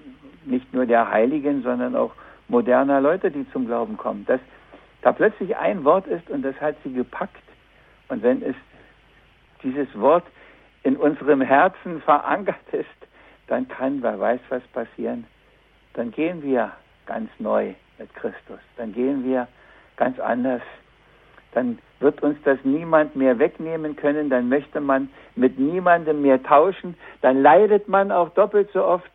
nicht 0.45 0.73
nur 0.75 0.87
der 0.87 1.11
Heiligen, 1.11 1.63
sondern 1.63 1.97
auch 1.97 2.13
moderner 2.49 3.01
Leute, 3.01 3.31
die 3.31 3.49
zum 3.51 3.67
Glauben 3.67 3.97
kommen, 3.97 4.27
dass 4.27 4.41
da 5.03 5.13
plötzlich 5.13 5.57
ein 5.57 5.85
Wort 5.85 6.07
ist 6.07 6.29
und 6.31 6.43
das 6.43 6.61
hat 6.61 6.77
sie 6.83 6.93
gepackt. 6.93 7.43
Und 8.09 8.23
wenn 8.23 8.43
es 8.43 8.57
dieses 9.63 9.89
Wort 9.99 10.25
in 10.83 10.97
unserem 10.97 11.41
Herzen 11.41 12.01
verankert 12.03 12.57
ist, 12.73 12.89
dann 13.47 13.69
kann, 13.69 14.03
wer 14.03 14.19
weiß, 14.19 14.41
was 14.49 14.63
passieren. 14.69 15.27
Dann 15.95 16.11
gehen 16.11 16.43
wir 16.43 16.73
ganz 17.07 17.31
neu 17.39 17.75
mit 17.99 18.13
Christus. 18.15 18.61
Dann 18.77 18.93
gehen 18.93 19.25
wir 19.25 19.47
ganz 19.97 20.19
anders 20.19 20.63
dann 21.55 21.79
wird 22.01 22.23
uns 22.23 22.37
das 22.45 22.59
niemand 22.65 23.17
mehr 23.17 23.39
wegnehmen 23.39 23.97
können, 23.97 24.29
dann 24.29 24.49
möchte 24.49 24.81
man 24.81 25.09
mit 25.37 25.59
niemandem 25.59 26.23
mehr 26.23 26.43
tauschen, 26.43 26.97
dann 27.23 27.43
leidet 27.43 27.89
man 27.89 28.13
auch 28.13 28.31
doppelt 28.31 28.71
so 28.73 28.85
oft, 28.85 29.11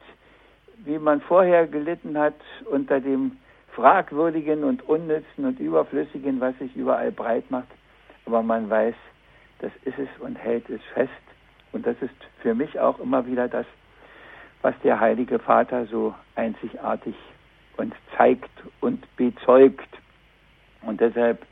wie 0.85 0.97
man 0.97 1.21
vorher 1.21 1.67
gelitten 1.67 2.17
hat 2.17 2.35
unter 2.65 2.99
dem 2.99 3.37
fragwürdigen 3.73 4.63
und 4.63 4.87
unnützen 4.87 5.45
und 5.45 5.59
überflüssigen, 5.59 6.39
was 6.39 6.57
sich 6.57 6.75
überall 6.75 7.11
breit 7.11 7.49
macht. 7.51 7.67
Aber 8.25 8.41
man 8.41 8.69
weiß, 8.69 8.95
das 9.59 9.71
ist 9.85 9.99
es 9.99 10.09
und 10.19 10.35
hält 10.35 10.69
es 10.69 10.81
fest. 10.93 11.11
Und 11.71 11.85
das 11.85 11.95
ist 12.01 12.15
für 12.41 12.55
mich 12.55 12.79
auch 12.79 12.99
immer 12.99 13.25
wieder 13.27 13.47
das, 13.47 13.65
was 14.61 14.73
der 14.83 14.99
Heilige 14.99 15.39
Vater 15.39 15.85
so 15.85 16.13
einzigartig 16.35 17.15
uns 17.77 17.93
zeigt 18.17 18.51
und 18.81 19.03
bezeugt. 19.15 19.89
Und 20.81 20.99
deshalb 20.99 21.45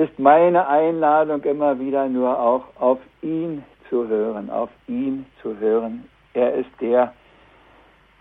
ist 0.00 0.18
meine 0.18 0.66
Einladung 0.66 1.42
immer 1.42 1.78
wieder 1.78 2.08
nur 2.08 2.38
auch 2.38 2.64
auf 2.78 2.98
ihn 3.20 3.62
zu 3.90 4.08
hören, 4.08 4.48
auf 4.48 4.70
ihn 4.86 5.26
zu 5.42 5.58
hören. 5.58 6.08
Er 6.32 6.54
ist 6.54 6.70
der, 6.80 7.12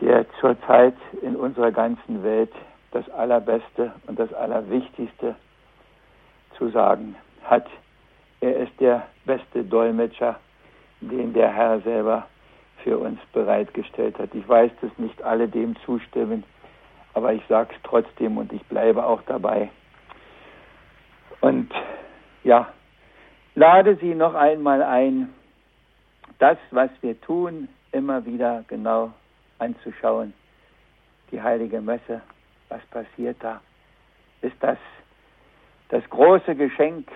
der 0.01 0.25
zurzeit 0.41 0.95
in 1.21 1.38
unserer 1.38 1.71
ganzen 1.71 2.21
Welt 2.21 2.51
das 2.91 3.09
Allerbeste 3.11 3.93
und 4.07 4.19
das 4.19 4.34
Allerwichtigste 4.34 5.36
zu 6.57 6.67
sagen 6.69 7.15
hat. 7.45 7.67
Er 8.41 8.57
ist 8.57 8.77
der 8.82 9.07
beste 9.25 9.63
Dolmetscher, 9.63 10.38
den 10.99 11.32
der 11.34 11.53
Herr 11.53 11.80
selber 11.82 12.27
für 12.84 12.97
uns 12.97 13.19
bereitgestellt 13.32 14.19
hat. 14.19 14.34
Ich 14.34 14.47
weiß, 14.47 14.71
dass 14.82 14.91
nicht 14.97 15.21
alle 15.21 15.47
dem 15.47 15.77
zustimmen, 15.86 16.43
aber 17.13 17.34
ich 17.34 17.43
sage 17.47 17.69
es 17.73 17.82
trotzdem 17.84 18.38
und 18.38 18.51
ich 18.51 18.63
bleibe 18.65 19.05
auch 19.05 19.21
dabei. 19.27 19.69
Und 21.41 21.71
ja, 22.43 22.71
lade 23.55 23.97
sie 23.97 24.15
noch 24.15 24.35
einmal 24.35 24.81
ein, 24.83 25.33
das, 26.39 26.57
was 26.71 26.89
wir 27.01 27.19
tun, 27.21 27.67
immer 27.91 28.25
wieder 28.25 28.63
genau 28.67 29.11
anzuschauen. 29.57 30.33
Die 31.31 31.41
heilige 31.41 31.81
Messe, 31.81 32.21
was 32.69 32.81
passiert 32.87 33.37
da? 33.41 33.61
Ist 34.41 34.55
das 34.61 34.77
das 35.89 36.07
große 36.09 36.55
Geschenk, 36.55 37.09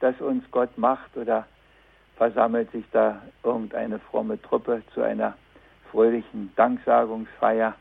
das 0.00 0.20
uns 0.20 0.44
Gott 0.50 0.76
macht 0.76 1.16
oder 1.16 1.46
versammelt 2.16 2.70
sich 2.70 2.84
da 2.92 3.22
irgendeine 3.42 3.98
fromme 3.98 4.40
Truppe 4.40 4.82
zu 4.92 5.02
einer 5.02 5.36
fröhlichen 5.90 6.52
Danksagungsfeier 6.56 7.74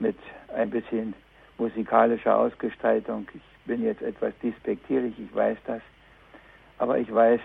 mit 0.00 0.16
ein 0.54 0.70
bisschen 0.70 1.14
musikalischer 1.56 2.36
Ausgestaltung? 2.36 3.28
Ich 3.32 3.49
bin 3.66 3.84
jetzt 3.84 4.02
etwas 4.02 4.32
despektierlich, 4.42 5.14
ich 5.18 5.34
weiß 5.34 5.58
das, 5.66 5.82
aber 6.78 6.98
ich 6.98 7.12
weiß, 7.12 7.40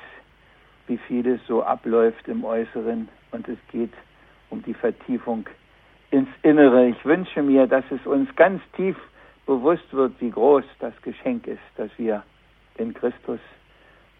wie 0.87 0.97
vieles 0.97 1.39
so 1.47 1.63
abläuft 1.63 2.27
im 2.27 2.43
Äußeren 2.43 3.09
und 3.31 3.47
es 3.47 3.57
geht 3.71 3.93
um 4.49 4.61
die 4.63 4.73
Vertiefung 4.73 5.47
ins 6.11 6.29
Innere. 6.43 6.87
Ich 6.87 7.03
wünsche 7.05 7.41
mir, 7.41 7.67
dass 7.67 7.83
es 7.89 8.05
uns 8.05 8.33
ganz 8.35 8.61
tief 8.75 8.95
bewusst 9.45 9.91
wird, 9.91 10.13
wie 10.19 10.29
groß 10.29 10.63
das 10.79 10.93
Geschenk 11.01 11.47
ist, 11.47 11.59
das 11.75 11.89
wir 11.97 12.23
in 12.77 12.93
Christus 12.93 13.39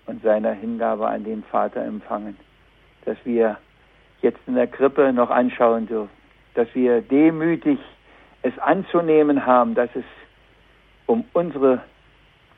und 0.06 0.22
seiner 0.24 0.52
Hingabe 0.52 1.08
an 1.08 1.24
den 1.24 1.43
Vater 1.43 1.84
empfangen, 1.84 2.38
dass 3.06 3.18
wir 3.24 3.58
jetzt 4.22 4.39
in 4.48 4.56
der 4.56 4.68
Krippe 4.68 5.12
noch 5.14 5.30
anschauen 5.30 5.88
dürfen, 5.88 6.10
dass 6.54 6.68
wir 6.74 7.02
demütig 7.02 7.80
es 8.41 8.58
anzunehmen 8.60 9.46
haben, 9.46 9.76
dass 9.76 9.89
es 9.96 10.06
um 11.08 11.26
unsere 11.34 11.82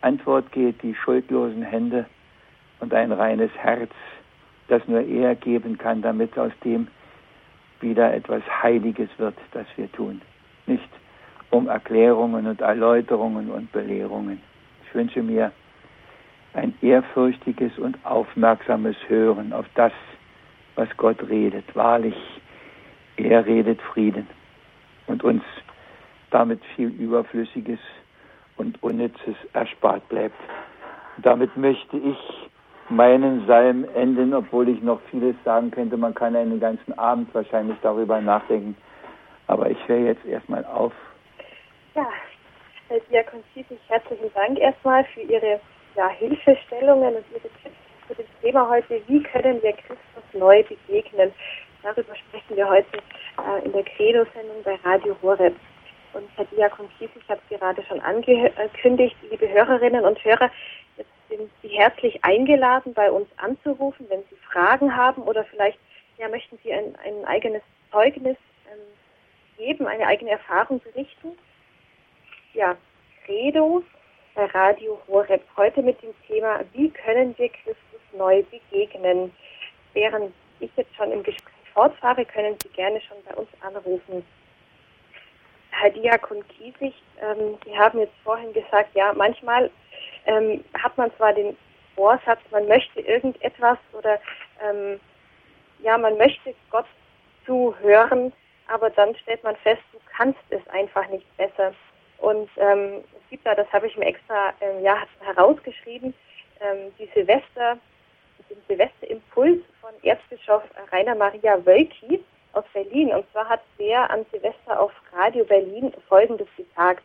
Antwort 0.02 0.52
geht, 0.52 0.82
die 0.84 0.96
schuldlosen 0.96 1.64
Hände 1.64 2.06
und 2.80 2.94
ein 2.94 3.12
reines 3.12 3.52
Herz, 3.58 3.92
das 4.68 4.82
nur 4.88 5.02
er 5.02 5.36
geben 5.36 5.78
kann, 5.78 6.02
damit 6.02 6.38
aus 6.38 6.52
dem 6.64 6.88
wieder 7.80 8.14
etwas 8.14 8.42
Heiliges 8.62 9.10
wird, 9.18 9.36
das 9.52 9.66
wir 9.76 9.92
tun. 9.92 10.22
Nicht 10.66 10.90
um 11.50 11.68
Erklärungen 11.68 12.48
und 12.48 12.62
Erläuterungen 12.62 13.50
und 13.50 13.72
Belehrungen. 13.72 14.42
Ich 14.86 14.96
wünsche 14.96 15.22
mir 15.22 15.52
ein 16.54 16.74
ehrfürchtiges 16.82 17.78
und 17.78 17.98
aufmerksames 18.04 18.96
Hören 19.08 19.54
auf 19.54 19.66
das, 19.76 19.94
was 20.76 20.90
Gott 20.98 21.18
redet. 21.30 21.64
Wahrlich, 21.76 22.16
er 23.16 23.46
redet 23.46 23.82
Frieden 23.82 24.28
und 25.08 25.24
uns 25.24 25.44
damit 26.32 26.62
viel 26.76 26.90
Überflüssiges 26.90 27.80
und 28.58 28.82
Unnützes 28.84 29.36
erspart 29.54 30.08
bleibt. 30.10 30.36
Damit 31.18 31.56
möchte 31.58 31.98
ich 31.98 32.18
meinen 32.90 33.44
Psalm 33.46 33.86
enden, 33.96 34.34
obwohl 34.34 34.70
ich 34.70 34.82
noch 34.82 35.02
vieles 35.12 35.36
sagen 35.44 35.72
könnte. 35.72 35.98
Man 35.98 36.14
kann 36.14 36.36
einen 36.36 36.60
ganzen 36.60 36.98
Abend 36.98 37.34
wahrscheinlich 37.34 37.78
darüber 37.82 38.22
nachdenken. 38.22 38.76
Aber 39.48 39.70
ich 39.70 39.88
höre 39.88 40.00
jetzt 40.00 40.26
erstmal 40.26 40.66
auf. 40.66 40.94
Ja, 41.96 42.08
Herr 42.90 43.00
Diakon 43.12 43.44
Ziesig, 43.54 43.80
herzlichen 43.88 44.32
Dank 44.34 44.60
erstmal 44.60 45.04
für 45.06 45.22
Ihre 45.22 45.60
ja, 45.96 46.10
Hilfestellungen 46.10 47.16
und 47.16 47.26
Ihre 47.32 47.50
Tipps 47.64 47.76
zu 48.08 48.14
dem 48.16 48.26
Thema 48.42 48.70
heute. 48.70 49.02
Wie 49.08 49.22
können 49.24 49.62
wir 49.62 49.74
Christus 49.74 50.24
neu 50.34 50.64
begegnen? 50.64 51.32
Darüber 51.84 52.16
sprechen 52.16 52.56
wir 52.56 52.70
heute 52.70 52.98
äh, 52.98 53.66
in 53.66 53.72
der 53.72 53.84
Credo-Sendung 53.84 54.64
bei 54.64 54.76
Radio 54.84 55.16
Horeb. 55.22 55.56
Und 56.18 56.28
Herr 56.36 56.46
Diakon 56.46 56.90
Kies, 56.98 57.12
ich 57.16 57.30
habe 57.30 57.40
es 57.48 57.60
gerade 57.60 57.84
schon 57.84 58.02
angekündigt, 58.02 59.16
liebe 59.30 59.48
Hörerinnen 59.50 60.04
und 60.04 60.24
Hörer, 60.26 60.50
jetzt 60.98 61.12
sind 61.30 61.48
Sie 61.62 61.68
herzlich 61.68 62.24
eingeladen, 62.24 62.92
bei 62.96 63.12
uns 63.12 63.30
anzurufen, 63.38 64.08
wenn 64.10 64.24
Sie 64.32 64.36
Fragen 64.52 64.96
haben 64.96 65.22
oder 65.22 65.44
vielleicht 65.44 65.78
ja, 66.18 66.28
möchten 66.28 66.58
Sie 66.64 66.74
ein, 66.74 66.96
ein 67.06 67.24
eigenes 67.26 67.62
Zeugnis 67.92 68.36
ähm, 68.66 68.80
geben, 69.58 69.86
eine 69.86 70.08
eigene 70.08 70.32
Erfahrung 70.32 70.80
berichten. 70.80 71.38
Ja, 72.56 72.76
Credo 73.24 73.84
bei 74.34 74.46
Radio 74.46 75.00
Horeb 75.08 75.44
heute 75.56 75.84
mit 75.84 76.02
dem 76.02 76.16
Thema, 76.28 76.62
wie 76.74 76.90
können 76.90 77.38
wir 77.38 77.50
Christus 77.50 78.02
neu 78.18 78.42
begegnen? 78.42 79.32
Während 79.94 80.34
ich 80.62 80.72
jetzt 80.78 80.96
schon 80.96 81.12
im 81.12 81.22
Gespräch 81.22 81.54
fortfahre, 81.76 82.26
können 82.26 82.56
Sie 82.64 82.70
gerne 82.70 83.00
schon 83.02 83.18
bei 83.30 83.36
uns 83.36 83.50
anrufen. 83.62 84.24
Herr 85.80 85.92
Diakon 85.92 86.44
Kiesig, 86.48 86.94
ähm, 87.22 87.58
Sie 87.66 87.78
haben 87.78 88.00
jetzt 88.00 88.16
vorhin 88.24 88.52
gesagt, 88.54 88.96
ja, 88.96 89.14
manchmal 89.14 89.70
ähm, 90.26 90.64
hat 90.74 90.98
man 90.98 91.16
zwar 91.18 91.34
den 91.34 91.56
Vorsatz, 91.96 92.40
man 92.52 92.68
möchte 92.68 93.02
irgendetwas 93.02 93.78
oder 93.94 94.20
ähm, 94.64 95.00
ja, 95.80 95.98
man 95.98 96.18
möchte 96.18 96.56
Gott 96.72 96.88
zuhören, 97.46 98.34
aber 98.68 98.90
dann 98.90 99.16
stellt 99.16 99.44
man 99.44 99.56
fest, 99.58 99.82
du 99.92 100.00
kannst 100.16 100.40
es 100.50 100.68
einfach 100.70 101.08
nicht 101.10 101.26
besser. 101.38 101.74
Und 102.18 102.50
ähm, 102.58 103.04
es 103.14 103.30
gibt 103.30 103.46
da, 103.46 103.54
das 103.54 103.72
habe 103.72 103.88
ich 103.88 103.96
mir 103.98 104.08
extra 104.08 104.54
ähm, 104.62 104.84
ja, 104.84 105.04
herausgeschrieben, 105.20 106.14
ähm, 106.60 106.92
die 106.98 107.10
Silvester, 107.14 107.78
den 108.50 108.58
Silvesterimpuls 108.68 109.62
von 109.80 109.92
Erzbischof 110.02 110.64
Rainer 110.92 111.16
Maria 111.16 111.64
Wölki 111.66 112.24
aus 112.54 112.64
Berlin. 112.74 113.12
Und 113.12 113.26
zwar 113.32 113.48
hat 113.48 113.62
der 113.80 114.10
an 114.10 114.26
Silvester 114.32 114.80
auf 114.80 114.92
Radio 115.14 115.46
Berlin 115.46 115.94
Folgendes 116.08 116.48
gesagt. 116.56 117.04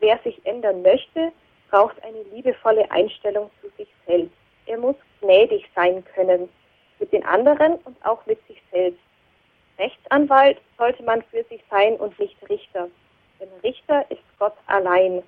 Wer 0.00 0.18
sich 0.18 0.44
ändern 0.44 0.82
möchte, 0.82 1.32
braucht 1.70 2.02
eine 2.04 2.22
liebevolle 2.34 2.90
Einstellung 2.90 3.50
zu 3.60 3.68
sich 3.76 3.88
selbst. 4.06 4.36
Er 4.66 4.78
muss 4.78 4.96
gnädig 5.20 5.68
sein 5.74 6.04
können 6.14 6.48
mit 6.98 7.12
den 7.12 7.24
anderen 7.24 7.74
und 7.84 7.96
auch 8.04 8.24
mit 8.26 8.44
sich 8.46 8.62
selbst. 8.72 9.00
Rechtsanwalt 9.78 10.58
sollte 10.78 11.02
man 11.02 11.22
für 11.22 11.42
sich 11.44 11.62
sein 11.70 11.94
und 11.96 12.18
nicht 12.18 12.36
Richter. 12.48 12.88
Denn 13.40 13.48
Richter 13.62 14.08
ist 14.10 14.22
Gott 14.38 14.54
allein. 14.66 15.22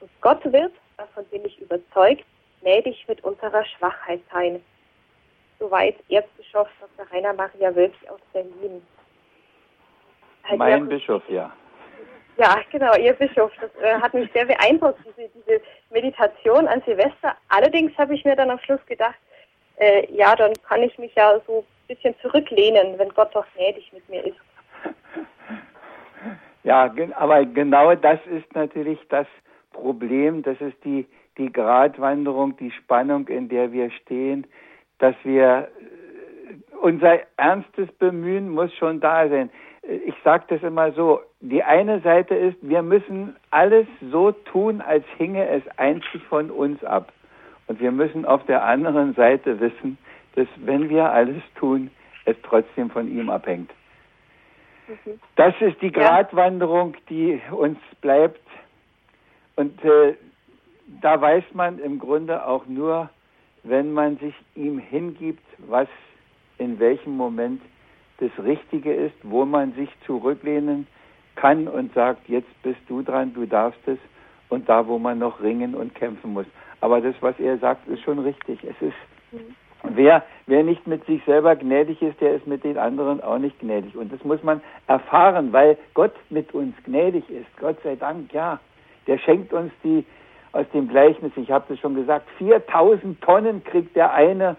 Und 0.00 0.10
Gott 0.20 0.40
wird, 0.50 0.72
davon 0.96 1.24
bin 1.26 1.44
ich 1.44 1.60
überzeugt, 1.60 2.24
gnädig 2.62 3.04
mit 3.08 3.22
unserer 3.22 3.64
Schwachheit 3.64 4.20
sein. 4.32 4.62
Soweit 5.60 5.96
Erzbischof 6.08 6.68
Dr. 6.80 7.12
Rainer 7.12 7.34
Maria 7.34 7.74
Wölki 7.76 8.08
aus 8.08 8.20
Berlin. 8.32 8.82
Herr 10.42 10.56
mein 10.56 10.88
Bischof, 10.88 11.22
ja. 11.28 11.52
Ja, 12.38 12.56
genau, 12.72 12.96
Ihr 12.96 13.12
Bischof. 13.12 13.52
Das 13.60 13.70
äh, 13.82 14.00
hat 14.00 14.14
mich 14.14 14.32
sehr 14.32 14.46
beeindruckt, 14.46 14.98
diese, 15.04 15.28
diese 15.28 15.60
Meditation 15.90 16.66
an 16.66 16.82
Silvester. 16.86 17.36
Allerdings 17.50 17.96
habe 17.98 18.14
ich 18.14 18.24
mir 18.24 18.34
dann 18.34 18.50
am 18.50 18.58
Schluss 18.60 18.84
gedacht, 18.86 19.18
äh, 19.76 20.10
ja, 20.10 20.34
dann 20.34 20.54
kann 20.66 20.82
ich 20.82 20.98
mich 20.98 21.14
ja 21.14 21.38
so 21.46 21.58
ein 21.58 21.94
bisschen 21.94 22.14
zurücklehnen, 22.22 22.98
wenn 22.98 23.10
Gott 23.10 23.34
doch 23.34 23.44
gnädig 23.54 23.92
mit 23.92 24.08
mir 24.08 24.24
ist. 24.24 24.38
Ja, 26.62 26.94
aber 27.16 27.46
genau 27.46 27.94
das 27.94 28.18
ist 28.26 28.54
natürlich 28.54 28.98
das 29.08 29.26
Problem, 29.72 30.42
das 30.42 30.60
ist 30.60 30.76
die, 30.84 31.06
die 31.38 31.50
Gratwanderung, 31.50 32.54
die 32.58 32.70
Spannung, 32.70 33.26
in 33.28 33.48
der 33.48 33.72
wir 33.72 33.90
stehen, 33.90 34.46
dass 35.00 35.14
wir 35.24 35.68
äh, 35.68 36.76
unser 36.80 37.18
ernstes 37.36 37.90
Bemühen 37.92 38.48
muss 38.48 38.72
schon 38.74 39.00
da 39.00 39.28
sein. 39.28 39.50
Ich 39.82 40.14
sage 40.22 40.44
das 40.48 40.62
immer 40.62 40.92
so, 40.92 41.20
die 41.40 41.62
eine 41.62 42.00
Seite 42.00 42.34
ist, 42.34 42.56
wir 42.60 42.82
müssen 42.82 43.34
alles 43.50 43.86
so 44.12 44.30
tun, 44.30 44.80
als 44.80 45.04
hinge 45.16 45.46
es 45.48 45.62
einzig 45.78 46.22
von 46.28 46.50
uns 46.50 46.82
ab. 46.84 47.12
Und 47.66 47.80
wir 47.80 47.90
müssen 47.90 48.24
auf 48.24 48.44
der 48.46 48.64
anderen 48.64 49.14
Seite 49.14 49.58
wissen, 49.58 49.98
dass 50.36 50.46
wenn 50.56 50.88
wir 50.88 51.10
alles 51.10 51.42
tun, 51.56 51.90
es 52.24 52.36
trotzdem 52.42 52.90
von 52.90 53.08
ihm 53.08 53.30
abhängt. 53.30 53.70
Mhm. 54.86 55.18
Das 55.36 55.54
ist 55.60 55.80
die 55.80 55.92
Gratwanderung, 55.92 56.94
die 57.08 57.40
uns 57.50 57.78
bleibt. 58.00 58.40
Und 59.56 59.82
äh, 59.84 60.14
da 61.00 61.20
weiß 61.20 61.44
man 61.54 61.78
im 61.78 61.98
Grunde 61.98 62.46
auch 62.46 62.66
nur, 62.66 63.10
wenn 63.62 63.92
man 63.92 64.16
sich 64.18 64.34
ihm 64.54 64.78
hingibt, 64.78 65.44
was 65.58 65.88
in 66.58 66.78
welchem 66.78 67.16
Moment 67.16 67.60
das 68.18 68.30
Richtige 68.42 68.92
ist, 68.92 69.14
wo 69.22 69.44
man 69.44 69.72
sich 69.74 69.88
zurücklehnen 70.06 70.86
kann 71.36 71.68
und 71.68 71.92
sagt, 71.94 72.28
jetzt 72.28 72.62
bist 72.62 72.80
du 72.88 73.02
dran, 73.02 73.32
du 73.32 73.46
darfst 73.46 73.80
es, 73.86 73.98
und 74.50 74.68
da, 74.68 74.86
wo 74.86 74.98
man 74.98 75.18
noch 75.18 75.40
ringen 75.40 75.74
und 75.74 75.94
kämpfen 75.94 76.34
muss. 76.34 76.46
Aber 76.80 77.00
das, 77.00 77.14
was 77.20 77.38
er 77.38 77.56
sagt, 77.58 77.88
ist 77.88 78.02
schon 78.02 78.18
richtig. 78.18 78.62
Es 78.64 78.80
ist, 78.82 78.94
mhm. 79.32 79.54
wer, 79.94 80.24
wer 80.46 80.62
nicht 80.62 80.86
mit 80.86 81.04
sich 81.06 81.24
selber 81.24 81.56
gnädig 81.56 82.02
ist, 82.02 82.20
der 82.20 82.34
ist 82.34 82.46
mit 82.46 82.64
den 82.64 82.76
anderen 82.76 83.22
auch 83.22 83.38
nicht 83.38 83.58
gnädig. 83.60 83.96
Und 83.96 84.12
das 84.12 84.22
muss 84.24 84.42
man 84.42 84.60
erfahren, 84.86 85.52
weil 85.52 85.78
Gott 85.94 86.14
mit 86.28 86.52
uns 86.52 86.74
gnädig 86.84 87.28
ist. 87.30 87.46
Gott 87.58 87.78
sei 87.82 87.96
Dank, 87.96 88.32
ja. 88.32 88.60
Der 89.06 89.18
schenkt 89.18 89.52
uns 89.52 89.72
die, 89.82 90.04
aus 90.52 90.66
dem 90.72 90.88
Gleichnis, 90.88 91.32
ich 91.36 91.50
habe 91.50 91.64
das 91.68 91.78
schon 91.78 91.94
gesagt, 91.94 92.28
4000 92.38 93.20
Tonnen 93.20 93.62
kriegt 93.64 93.94
der 93.94 94.12
eine 94.12 94.56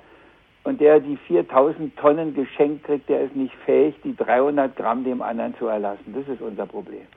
und 0.63 0.79
der 0.79 0.99
die 0.99 1.17
4000 1.17 1.97
Tonnen 1.97 2.33
geschenkt 2.33 2.85
kriegt, 2.85 3.09
der 3.09 3.21
ist 3.21 3.35
nicht 3.35 3.53
fähig, 3.65 3.95
die 4.03 4.15
300 4.15 4.75
Gramm 4.75 5.03
dem 5.03 5.21
anderen 5.21 5.55
zu 5.57 5.67
erlassen. 5.67 6.13
Das 6.15 6.27
ist 6.27 6.41
unser 6.41 6.65
Problem. 6.65 7.07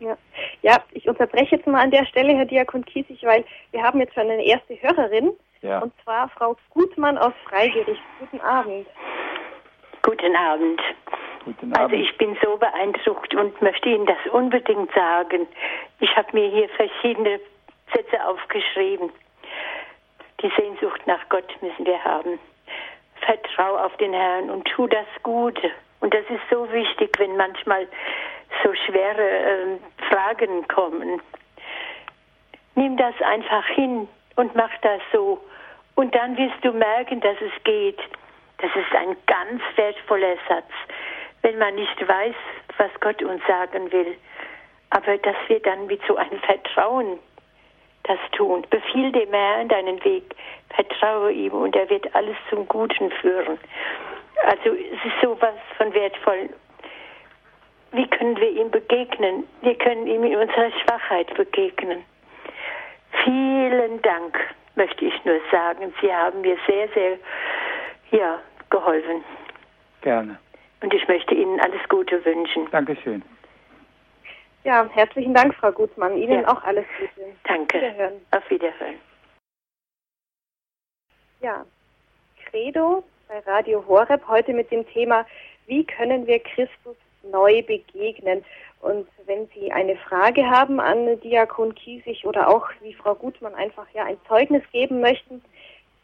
Ja. 0.00 0.16
ja, 0.62 0.76
ich 0.92 1.08
unterbreche 1.08 1.56
jetzt 1.56 1.66
mal 1.66 1.82
an 1.82 1.90
der 1.90 2.04
Stelle, 2.06 2.36
Herr 2.36 2.44
Diakon 2.44 2.84
Kiesig, 2.84 3.24
weil 3.24 3.44
wir 3.72 3.82
haben 3.82 3.98
jetzt 4.00 4.14
schon 4.14 4.30
eine 4.30 4.44
erste 4.44 4.80
Hörerin, 4.80 5.32
ja. 5.60 5.80
und 5.80 5.92
zwar 6.04 6.28
Frau 6.28 6.56
Gutmann 6.70 7.18
aus 7.18 7.32
Freigericht. 7.48 8.00
Guten 8.20 8.40
Abend. 8.40 8.86
Guten 10.02 10.36
Abend. 10.36 10.80
Guten 11.44 11.72
also 11.72 11.84
Abend. 11.84 11.94
Also 11.94 11.96
ich 11.96 12.16
bin 12.16 12.36
so 12.42 12.56
beeindruckt 12.56 13.34
und 13.34 13.60
möchte 13.60 13.88
Ihnen 13.88 14.06
das 14.06 14.18
unbedingt 14.32 14.92
sagen. 14.92 15.48
Ich 16.00 16.16
habe 16.16 16.28
mir 16.32 16.48
hier 16.48 16.68
verschiedene 16.70 17.40
Sätze 17.92 18.24
aufgeschrieben. 18.26 19.10
Die 20.42 20.52
Sehnsucht 20.56 21.06
nach 21.06 21.28
Gott 21.28 21.50
müssen 21.62 21.84
wir 21.84 22.02
haben. 22.04 22.38
Vertrau 23.20 23.76
auf 23.76 23.96
den 23.96 24.12
Herrn 24.12 24.50
und 24.50 24.64
tu 24.66 24.86
das 24.86 25.06
Gute. 25.22 25.70
Und 26.00 26.14
das 26.14 26.24
ist 26.28 26.42
so 26.50 26.70
wichtig, 26.72 27.18
wenn 27.18 27.36
manchmal 27.36 27.88
so 28.62 28.72
schwere 28.86 29.22
äh, 29.22 29.78
Fragen 30.08 30.66
kommen. 30.68 31.20
Nimm 32.74 32.96
das 32.96 33.14
einfach 33.20 33.66
hin 33.66 34.08
und 34.36 34.54
mach 34.54 34.70
das 34.82 35.00
so. 35.12 35.42
Und 35.96 36.14
dann 36.14 36.36
wirst 36.36 36.64
du 36.64 36.72
merken, 36.72 37.20
dass 37.20 37.36
es 37.40 37.64
geht. 37.64 37.98
Das 38.58 38.70
ist 38.74 38.94
ein 38.94 39.16
ganz 39.26 39.60
wertvoller 39.76 40.36
Satz, 40.48 40.70
wenn 41.42 41.58
man 41.58 41.74
nicht 41.74 42.08
weiß, 42.08 42.34
was 42.76 42.90
Gott 43.00 43.22
uns 43.22 43.44
sagen 43.46 43.90
will. 43.90 44.16
Aber 44.90 45.18
dass 45.18 45.36
wir 45.48 45.60
dann 45.60 45.86
mit 45.86 46.00
so 46.06 46.16
einem 46.16 46.38
Vertrauen 46.40 47.18
das 48.08 48.18
tun. 48.32 48.66
Befiehl 48.70 49.12
dem 49.12 49.32
Herrn 49.32 49.68
deinen 49.68 50.02
Weg, 50.04 50.34
vertraue 50.74 51.30
ihm 51.30 51.52
und 51.52 51.76
er 51.76 51.88
wird 51.88 52.14
alles 52.14 52.36
zum 52.50 52.66
Guten 52.66 53.10
führen. 53.12 53.58
Also 54.44 54.70
es 54.70 55.04
ist 55.04 55.20
sowas 55.22 55.54
von 55.76 55.92
wertvoll 55.94 56.48
wie 57.92 58.06
können 58.06 58.36
wir 58.36 58.50
ihm 58.50 58.70
begegnen? 58.70 59.44
Wir 59.62 59.74
können 59.76 60.06
ihm 60.06 60.24
in 60.24 60.36
unserer 60.36 60.70
Schwachheit 60.82 61.32
begegnen. 61.34 62.04
Vielen 63.24 64.02
Dank, 64.02 64.38
möchte 64.74 65.06
ich 65.06 65.24
nur 65.24 65.40
sagen. 65.50 65.92
Sie 66.00 66.12
haben 66.12 66.40
mir 66.42 66.56
sehr, 66.66 66.88
sehr 66.88 67.18
ja, 68.10 68.38
geholfen. 68.70 69.24
Gerne. 70.02 70.38
Und 70.82 70.92
ich 70.94 71.08
möchte 71.08 71.34
Ihnen 71.34 71.58
alles 71.60 71.80
Gute 71.88 72.24
wünschen. 72.24 72.68
Dankeschön. 72.70 73.22
Ja, 74.64 74.88
herzlichen 74.90 75.34
Dank, 75.34 75.54
Frau 75.54 75.72
Gutmann. 75.72 76.16
Ihnen 76.16 76.42
ja. 76.42 76.48
auch 76.48 76.62
alles 76.64 76.84
Gute. 76.98 77.28
Danke. 77.44 77.78
Wiederhören. 77.78 78.20
Auf 78.30 78.50
Wiederhören. 78.50 78.96
Ja, 81.40 81.64
Credo 82.46 83.04
bei 83.28 83.38
Radio 83.40 83.84
Horeb 83.86 84.26
heute 84.26 84.52
mit 84.52 84.70
dem 84.70 84.86
Thema, 84.88 85.24
wie 85.66 85.84
können 85.84 86.26
wir 86.26 86.40
Christus 86.40 86.96
neu 87.22 87.62
begegnen. 87.62 88.44
Und 88.80 89.06
wenn 89.26 89.48
Sie 89.54 89.70
eine 89.70 89.96
Frage 89.96 90.48
haben 90.48 90.80
an 90.80 91.20
Diakon 91.20 91.74
Kiesig 91.74 92.24
oder 92.24 92.48
auch 92.48 92.68
wie 92.80 92.94
Frau 92.94 93.14
Gutmann 93.14 93.54
einfach 93.54 93.86
ja 93.94 94.04
ein 94.04 94.18
Zeugnis 94.26 94.62
geben 94.72 95.00
möchten, 95.00 95.42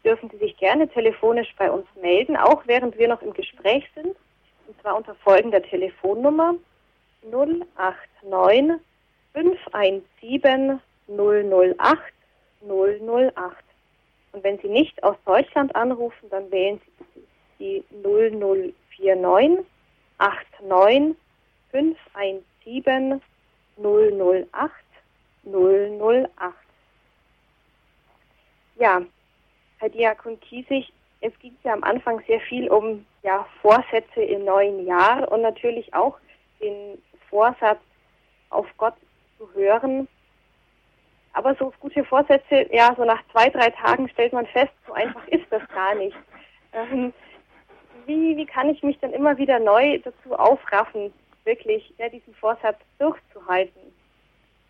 dürfen 0.03 0.29
Sie 0.29 0.37
sich 0.37 0.55
gerne 0.57 0.87
telefonisch 0.87 1.53
bei 1.57 1.69
uns 1.71 1.87
melden, 2.01 2.37
auch 2.37 2.63
während 2.65 2.97
wir 2.97 3.07
noch 3.07 3.21
im 3.21 3.33
Gespräch 3.33 3.89
sind. 3.95 4.15
Und 4.67 4.81
zwar 4.81 4.95
unter 4.95 5.15
folgender 5.15 5.61
Telefonnummer 5.61 6.55
089 7.31 8.79
517 9.33 10.79
008 11.07 12.13
008. 12.61 13.63
Und 14.31 14.43
wenn 14.43 14.59
Sie 14.59 14.67
nicht 14.67 15.01
aus 15.03 15.15
Deutschland 15.25 15.75
anrufen, 15.75 16.29
dann 16.29 16.49
wählen 16.51 16.81
Sie 16.85 17.21
die 17.59 17.83
0049 18.03 19.65
89 20.17 21.15
517 21.71 23.21
008 23.77 24.71
008. 25.45 26.53
Ja, 28.77 29.01
Herr 29.77 29.89
Diakon 29.89 30.39
Kiesig, 30.39 30.91
es 31.21 31.37
ging 31.39 31.55
ja 31.63 31.73
am 31.73 31.83
Anfang 31.83 32.21
sehr 32.27 32.39
viel 32.41 32.69
um 32.69 33.05
ja, 33.23 33.47
Vorsätze 33.61 34.21
im 34.21 34.45
neuen 34.45 34.85
Jahr 34.85 35.31
und 35.31 35.41
natürlich 35.41 35.93
auch 35.93 36.17
den 36.61 37.01
Vorsatz, 37.35 37.81
auf 38.49 38.65
Gott 38.77 38.93
zu 39.37 39.53
hören. 39.53 40.07
Aber 41.33 41.53
so 41.55 41.73
gute 41.81 42.05
Vorsätze, 42.05 42.65
ja, 42.71 42.95
so 42.95 43.03
nach 43.03 43.21
zwei, 43.33 43.49
drei 43.49 43.71
Tagen 43.71 44.07
stellt 44.07 44.31
man 44.31 44.45
fest, 44.45 44.71
so 44.87 44.93
einfach 44.93 45.27
ist 45.27 45.45
das 45.49 45.67
gar 45.67 45.95
nicht. 45.95 46.15
Ähm, 46.71 47.11
wie, 48.05 48.37
wie 48.37 48.45
kann 48.45 48.69
ich 48.69 48.81
mich 48.83 48.97
dann 48.99 49.11
immer 49.11 49.37
wieder 49.37 49.59
neu 49.59 49.99
dazu 49.99 50.33
aufraffen, 50.33 51.11
wirklich 51.43 51.93
ja, 51.97 52.07
diesen 52.07 52.33
Vorsatz 52.35 52.79
durchzuhalten? 52.99 53.81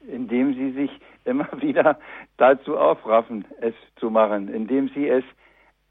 Indem 0.08 0.56
Sie 0.56 0.72
sich 0.72 0.92
immer 1.26 1.48
wieder 1.62 2.00
dazu 2.38 2.80
aufraffen, 2.80 3.46
es 3.62 3.76
zu 3.98 4.10
machen, 4.10 4.52
indem 4.52 4.90
Sie 4.90 5.08
es 5.08 5.24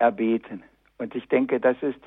erbeten. 0.00 0.64
Und 0.98 1.14
ich 1.14 1.28
denke, 1.28 1.60
das 1.60 1.76
ist 1.82 2.00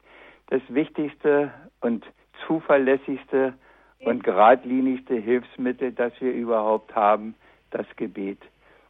das 0.49 0.61
wichtigste 0.67 1.53
und 1.79 2.05
zuverlässigste 2.45 3.53
und 3.99 4.23
geradlinigste 4.23 5.15
Hilfsmittel, 5.15 5.91
das 5.91 6.13
wir 6.19 6.31
überhaupt 6.31 6.95
haben, 6.95 7.35
das 7.71 7.85
Gebet. 7.95 8.39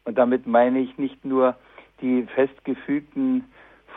Und 0.06 0.18
damit 0.18 0.48
meine 0.48 0.80
ich 0.80 0.98
nicht 0.98 1.24
nur 1.26 1.56
die 2.02 2.24
festgefügten, 2.36 3.46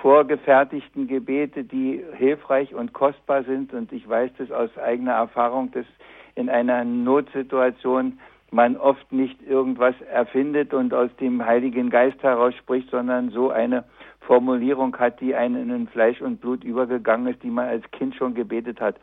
vorgefertigten 0.01 1.07
Gebete, 1.07 1.65
die 1.65 2.03
hilfreich 2.17 2.75
und 2.75 2.93
kostbar 2.93 3.45
sind. 3.45 3.73
Und 3.75 3.93
ich 3.93 4.09
weiß 4.09 4.31
das 4.39 4.51
aus 4.51 4.77
eigener 4.79 5.13
Erfahrung, 5.13 5.71
dass 5.73 5.87
in 6.35 6.49
einer 6.49 6.85
Notsituation 6.85 8.19
man 8.51 8.77
oft 8.77 9.13
nicht 9.13 9.41
irgendwas 9.43 9.95
erfindet 10.11 10.75
und 10.75 10.93
aus 10.93 11.11
dem 11.21 11.45
Heiligen 11.45 11.91
Geist 11.91 12.21
heraus 12.23 12.55
spricht, 12.55 12.91
sondern 12.91 13.31
so 13.31 13.51
eine 13.51 13.85
Formulierung 14.21 14.97
hat, 14.97 15.21
die 15.21 15.35
einen 15.35 15.71
in 15.71 15.87
Fleisch 15.87 16.21
und 16.21 16.41
Blut 16.41 16.65
übergegangen 16.65 17.33
ist, 17.33 17.43
die 17.43 17.51
man 17.51 17.69
als 17.69 17.89
Kind 17.93 18.15
schon 18.17 18.35
gebetet 18.35 18.81
hat. 18.81 18.97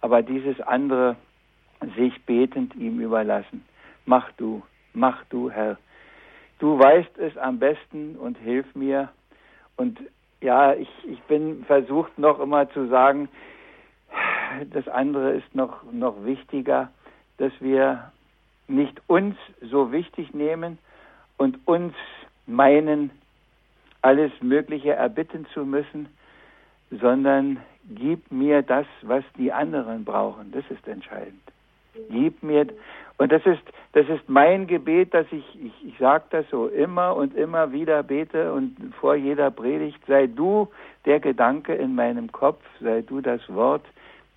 Aber 0.00 0.22
dieses 0.22 0.60
andere 0.60 1.16
sich 1.96 2.24
betend 2.24 2.74
ihm 2.74 3.00
überlassen. 3.00 3.64
Mach 4.06 4.30
du, 4.32 4.62
mach 4.92 5.24
du, 5.26 5.50
Herr. 5.50 5.78
Du 6.58 6.78
weißt 6.78 7.18
es 7.18 7.36
am 7.38 7.58
besten 7.58 8.16
und 8.16 8.36
hilf 8.38 8.66
mir. 8.74 9.08
Und 9.76 9.98
ja, 10.40 10.74
ich, 10.74 10.90
ich 11.04 11.20
bin 11.22 11.64
versucht 11.64 12.18
noch 12.18 12.40
immer 12.40 12.68
zu 12.70 12.88
sagen, 12.88 13.28
das 14.72 14.88
andere 14.88 15.32
ist 15.32 15.54
noch, 15.54 15.90
noch 15.92 16.24
wichtiger, 16.24 16.90
dass 17.38 17.52
wir 17.60 18.12
nicht 18.68 19.00
uns 19.06 19.36
so 19.62 19.92
wichtig 19.92 20.34
nehmen 20.34 20.78
und 21.36 21.58
uns 21.66 21.94
meinen, 22.46 23.10
alles 24.02 24.32
Mögliche 24.40 24.94
erbitten 24.94 25.46
zu 25.52 25.64
müssen, 25.64 26.08
sondern 26.90 27.58
gib 27.88 28.30
mir 28.30 28.62
das, 28.62 28.86
was 29.02 29.24
die 29.36 29.52
anderen 29.52 30.04
brauchen. 30.04 30.52
Das 30.52 30.64
ist 30.70 30.86
entscheidend. 30.88 31.42
Gib 32.08 32.42
mir, 32.42 32.66
und 33.18 33.32
das 33.32 33.44
ist, 33.44 33.62
das 33.92 34.08
ist 34.08 34.28
mein 34.28 34.66
Gebet, 34.66 35.12
dass 35.12 35.26
ich, 35.30 35.44
ich, 35.62 35.72
ich 35.86 35.98
sage 35.98 36.24
das 36.30 36.48
so 36.50 36.68
immer 36.68 37.14
und 37.16 37.36
immer 37.36 37.72
wieder 37.72 38.02
bete 38.02 38.52
und 38.52 38.76
vor 39.00 39.14
jeder 39.14 39.50
Predigt, 39.50 40.00
sei 40.06 40.26
du 40.26 40.68
der 41.04 41.20
Gedanke 41.20 41.74
in 41.74 41.94
meinem 41.94 42.32
Kopf, 42.32 42.62
sei 42.80 43.02
du 43.02 43.20
das 43.20 43.40
Wort 43.48 43.84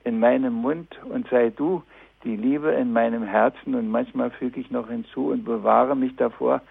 in 0.03 0.19
meinem 0.19 0.53
Mund 0.53 0.99
und 1.09 1.29
sei 1.29 1.49
du 1.49 1.83
die 2.23 2.35
Liebe 2.35 2.71
in 2.71 2.93
meinem 2.93 3.23
Herzen 3.23 3.75
und 3.75 3.89
manchmal 3.89 4.31
füge 4.31 4.59
ich 4.59 4.71
noch 4.71 4.89
hinzu 4.89 5.29
und 5.29 5.45
bewahre 5.45 5.95
mich 5.95 6.15
davor, 6.15 6.61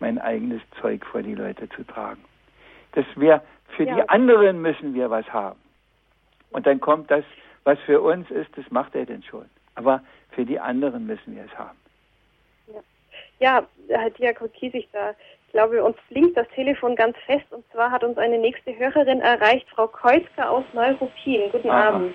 mein 0.00 0.18
eigenes 0.18 0.62
Zeug 0.80 1.04
vor 1.06 1.22
die 1.22 1.34
Leute 1.34 1.68
zu 1.70 1.84
tragen. 1.84 2.20
Dass 2.92 3.06
wir 3.16 3.42
für 3.76 3.84
ja. 3.84 3.94
die 3.94 4.08
anderen 4.08 4.60
müssen 4.62 4.94
wir 4.94 5.10
was 5.10 5.32
haben. 5.32 5.58
Und 6.50 6.66
dann 6.66 6.80
kommt 6.80 7.10
das, 7.10 7.24
was 7.64 7.78
für 7.80 8.00
uns 8.00 8.30
ist, 8.30 8.50
das 8.56 8.70
macht 8.70 8.94
er 8.94 9.06
denn 9.06 9.22
schon. 9.22 9.46
Aber 9.74 10.02
für 10.32 10.44
die 10.44 10.58
anderen 10.58 11.06
müssen 11.06 11.36
wir 11.36 11.44
es 11.44 11.58
haben. 11.58 11.78
Ja, 12.66 12.80
ja 13.38 13.66
Herr 13.88 14.10
Diakon 14.10 14.52
Kiesig, 14.52 14.88
da 14.92 15.14
ich 15.52 15.54
glaube, 15.54 15.84
uns 15.84 15.98
blinkt 16.08 16.34
das 16.34 16.48
Telefon 16.54 16.96
ganz 16.96 17.14
fest 17.26 17.44
und 17.50 17.62
zwar 17.72 17.90
hat 17.90 18.02
uns 18.02 18.16
eine 18.16 18.38
nächste 18.38 18.74
Hörerin 18.74 19.20
erreicht, 19.20 19.66
Frau 19.68 19.86
Kreuzke 19.86 20.48
aus 20.48 20.64
Neuruppin. 20.72 21.50
Guten 21.52 21.68
Aha. 21.68 21.88
Abend. 21.88 22.14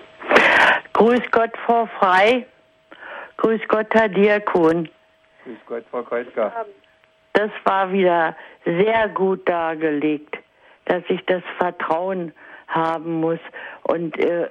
Grüß 0.94 1.22
Gott, 1.30 1.52
Frau 1.64 1.86
Frei. 2.00 2.44
Grüß 3.36 3.60
Gott, 3.68 3.86
Herr 3.92 4.08
Diakon. 4.08 4.88
Grüß 5.44 5.58
Gott, 5.66 5.84
Frau 5.88 6.02
Kreuzka. 6.02 6.66
Das 7.34 7.50
war 7.62 7.92
wieder 7.92 8.34
sehr 8.64 9.08
gut 9.10 9.48
dargelegt, 9.48 10.36
dass 10.86 11.04
ich 11.08 11.24
das 11.26 11.44
Vertrauen 11.58 12.32
haben 12.66 13.20
muss 13.20 13.38
und 13.84 14.18
äh, 14.18 14.48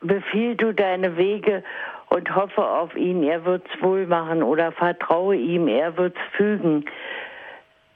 befiehl 0.00 0.54
du 0.54 0.72
deine 0.72 1.16
Wege 1.16 1.64
und 2.08 2.34
hoffe 2.34 2.64
auf 2.64 2.94
ihn, 2.96 3.22
er 3.22 3.44
wird's 3.44 3.70
wohl 3.80 4.06
machen 4.06 4.42
oder 4.42 4.72
vertraue 4.72 5.36
ihm, 5.36 5.68
er 5.68 5.96
wird's 5.96 6.20
fügen. 6.36 6.84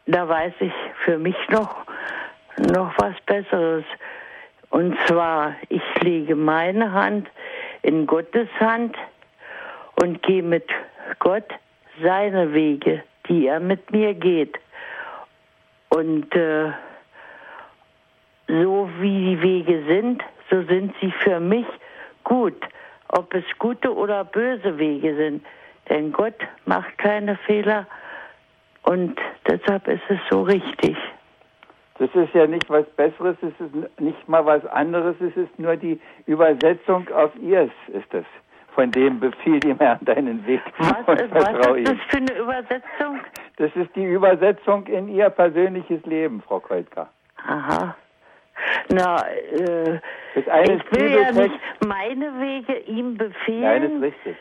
Da 0.07 0.29
weiß 0.29 0.53
ich 0.61 0.73
für 1.05 1.19
mich 1.19 1.37
noch, 1.49 1.77
noch 2.59 2.93
was 2.99 3.15
Besseres. 3.27 3.85
Und 4.71 4.97
zwar, 5.07 5.55
ich 5.69 5.83
lege 6.03 6.35
meine 6.35 6.93
Hand 6.93 7.29
in 7.83 8.07
Gottes 8.07 8.49
Hand 8.59 8.97
und 10.01 10.23
gehe 10.23 10.43
mit 10.43 10.69
Gott 11.19 11.49
seine 12.03 12.53
Wege, 12.53 13.03
die 13.29 13.47
er 13.47 13.61
mit 13.61 13.91
mir 13.93 14.15
geht. 14.15 14.59
Und 15.89 16.35
äh, 16.35 16.71
so 18.49 18.89
wie 18.99 19.37
die 19.37 19.43
Wege 19.43 19.85
sind, 19.87 20.23
so 20.51 20.63
sind 20.63 20.95
sie 21.01 21.11
für 21.11 21.41
mich 21.41 21.67
gut, 22.25 22.61
ob 23.13 23.35
es 23.35 23.45
gute 23.59 23.95
oder 23.95 24.25
böse 24.25 24.79
Wege 24.79 25.15
sind. 25.17 25.45
Denn 25.89 26.13
Gott 26.13 26.37
macht 26.67 26.97
keine 26.99 27.37
Fehler 27.37 27.87
und 28.83 29.19
deshalb 29.47 29.89
ist 29.89 30.03
es 30.09 30.19
so 30.31 30.43
richtig. 30.43 30.97
Das 31.99 32.11
ist 32.15 32.33
ja 32.33 32.47
nicht 32.47 32.71
was 32.71 32.87
Besseres, 32.97 33.37
es 33.43 33.53
ist 33.61 34.01
nicht 34.01 34.29
mal 34.29 34.47
was 34.47 34.65
anderes, 34.67 35.17
es 35.21 35.37
ist 35.37 35.59
nur 35.59 35.77
die 35.77 36.01
Übersetzung 36.27 37.07
auf 37.11 37.31
ihrs, 37.37 37.71
ist 37.89 38.15
es 38.15 38.25
von 38.75 38.91
dem 38.91 39.21
befiehl 39.21 39.65
ihm 39.65 39.79
Herr 39.79 39.99
deinen 40.03 40.47
Weg. 40.47 40.61
Was, 40.79 41.07
und 41.07 41.35
was 41.35 41.77
ist 41.77 41.89
das 41.89 41.99
für 42.09 42.17
eine 42.17 42.39
Übersetzung? 42.39 43.21
Das 43.57 43.71
ist 43.75 43.95
die 43.95 44.05
Übersetzung 44.05 44.87
in 44.87 45.09
Ihr 45.09 45.29
persönliches 45.31 46.05
Leben, 46.07 46.43
Frau 46.43 46.61
Kreutka. 46.61 47.09
Aha. 47.47 47.95
Na, 48.89 49.27
äh, 49.29 50.01
ich 50.35 50.47
will 50.47 51.11
ja 51.11 51.33
nicht 51.33 51.55
meine 51.87 52.41
Wege 52.41 52.79
ihm 52.81 53.17
befehlen. 53.17 53.61
Nein, 53.61 53.83
das 53.83 53.93
ist 53.93 54.03
richtig. 54.03 54.37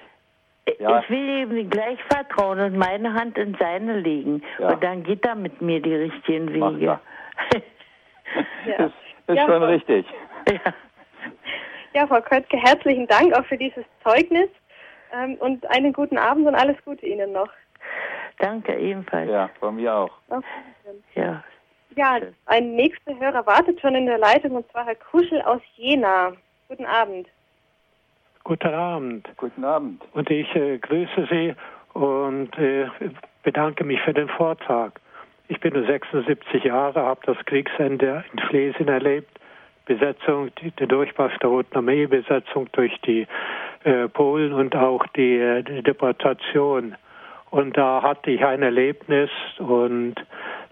Ja. 0.79 0.99
Ich 0.99 1.09
will 1.09 1.57
ihm 1.57 1.69
gleich 1.69 1.99
vertrauen 2.03 2.59
und 2.59 2.77
meine 2.77 3.13
Hand 3.13 3.37
in 3.37 3.55
seine 3.59 3.99
legen. 3.99 4.43
Ja. 4.59 4.69
Und 4.69 4.83
dann 4.83 5.03
geht 5.03 5.25
er 5.25 5.35
mit 5.35 5.61
mir 5.61 5.81
die 5.81 5.95
richtigen 5.95 6.53
Wege. 6.53 6.85
ja. 8.65 8.77
Das 8.77 8.91
ist 9.27 9.35
ja. 9.35 9.45
schon 9.45 9.63
richtig. 9.63 10.05
Ja. 10.47 10.73
Ja, 11.93 12.05
Frau 12.05 12.21
Köttke, 12.21 12.57
herzlichen 12.57 13.07
Dank 13.07 13.33
auch 13.33 13.45
für 13.45 13.57
dieses 13.57 13.83
Zeugnis 14.03 14.49
ähm, 15.11 15.35
und 15.39 15.67
einen 15.71 15.91
guten 15.91 16.17
Abend 16.17 16.47
und 16.47 16.55
alles 16.55 16.77
Gute 16.85 17.05
Ihnen 17.05 17.31
noch. 17.31 17.49
Danke 18.37 18.75
ebenfalls. 18.75 19.29
Ja, 19.29 19.49
von 19.59 19.75
mir 19.75 19.93
auch. 19.93 20.11
Ja. 21.15 21.43
Ja, 21.95 22.19
ein 22.45 22.75
nächster 22.75 23.17
Hörer 23.19 23.45
wartet 23.45 23.81
schon 23.81 23.95
in 23.95 24.05
der 24.05 24.17
Leitung 24.17 24.51
und 24.51 24.69
zwar 24.71 24.85
Herr 24.85 24.95
Kuschel 24.95 25.41
aus 25.41 25.61
Jena. 25.75 26.33
Guten 26.67 26.85
Abend. 26.85 27.27
Guten 28.43 28.73
Abend. 28.73 29.27
Guten 29.37 29.63
Abend. 29.63 30.01
Und 30.13 30.29
ich 30.29 30.53
äh, 30.55 30.77
grüße 30.77 31.27
Sie 31.29 31.55
und 31.93 32.57
äh, 32.57 32.87
bedanke 33.43 33.83
mich 33.83 33.99
für 34.01 34.13
den 34.13 34.29
Vortrag. 34.29 34.99
Ich 35.47 35.59
bin 35.59 35.73
nur 35.73 35.85
76 35.85 36.63
Jahre, 36.63 37.01
habe 37.01 37.21
das 37.25 37.37
Kriegsende 37.45 38.23
in 38.33 38.39
Schlesien 38.47 38.87
erlebt 38.87 39.39
Besetzung, 39.89 40.51
die, 40.61 40.69
der 40.69 40.85
Durchbruch 40.85 41.35
der 41.41 41.49
Roten 41.49 41.75
Armee, 41.75 42.05
Besetzung 42.05 42.69
durch 42.73 42.95
die 43.01 43.25
äh, 43.83 44.07
Polen 44.07 44.53
und 44.53 44.75
auch 44.75 45.03
die, 45.15 45.37
äh, 45.37 45.63
die 45.63 45.81
Deportation. 45.81 46.95
Und 47.49 47.75
da 47.75 48.03
hatte 48.03 48.29
ich 48.29 48.45
ein 48.45 48.61
Erlebnis 48.61 49.31
und 49.57 50.13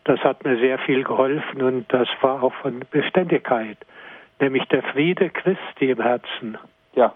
das 0.07 0.19
hat 0.21 0.43
mir 0.45 0.57
sehr 0.57 0.79
viel 0.79 1.03
geholfen 1.03 1.61
und 1.61 1.91
das 1.91 2.07
war 2.21 2.41
auch 2.43 2.53
von 2.55 2.81
Beständigkeit, 2.91 3.77
nämlich 4.39 4.63
der 4.65 4.83
Friede 4.83 5.29
Christi 5.29 5.91
im 5.91 6.01
Herzen. 6.01 6.57
Ja. 6.95 7.13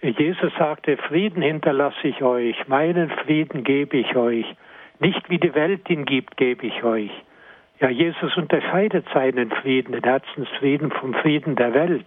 Jesus 0.00 0.52
sagte, 0.58 0.96
Frieden 0.96 1.42
hinterlasse 1.42 2.08
ich 2.08 2.22
euch, 2.22 2.68
meinen 2.68 3.10
Frieden 3.10 3.64
gebe 3.64 3.96
ich 3.96 4.16
euch. 4.16 4.46
Nicht 4.98 5.28
wie 5.30 5.38
die 5.38 5.54
Welt 5.54 5.88
ihn 5.88 6.04
gibt, 6.04 6.36
gebe 6.36 6.66
ich 6.66 6.84
euch. 6.84 7.10
Ja, 7.80 7.88
Jesus 7.88 8.36
unterscheidet 8.36 9.06
seinen 9.12 9.50
Frieden, 9.50 9.92
den 9.92 10.04
Herzensfrieden 10.04 10.90
vom 10.90 11.14
Frieden 11.14 11.56
der 11.56 11.74
Welt. 11.74 12.06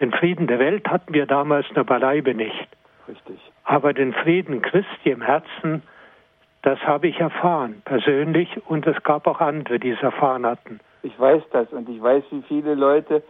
Den 0.00 0.12
Frieden 0.12 0.46
der 0.46 0.58
Welt 0.58 0.88
hatten 0.88 1.14
wir 1.14 1.26
damals 1.26 1.66
nur 1.74 1.84
beileibe 1.84 2.34
nicht. 2.34 2.68
Richtig. 3.08 3.38
Aber 3.64 3.92
den 3.92 4.12
Frieden 4.12 4.62
Christi 4.62 5.10
im 5.10 5.22
Herzen, 5.22 5.82
das 6.66 6.80
habe 6.80 7.06
ich 7.06 7.20
erfahren, 7.20 7.80
persönlich, 7.84 8.48
und 8.66 8.88
es 8.88 9.00
gab 9.04 9.28
auch 9.28 9.40
andere, 9.40 9.78
die 9.78 9.90
es 9.90 10.02
erfahren 10.02 10.44
hatten. 10.44 10.80
Ich 11.04 11.16
weiß 11.18 11.44
das 11.52 11.72
und 11.72 11.88
ich 11.88 12.02
weiß, 12.02 12.24
wie 12.30 12.42
viele 12.42 12.74
Leute 12.74 13.22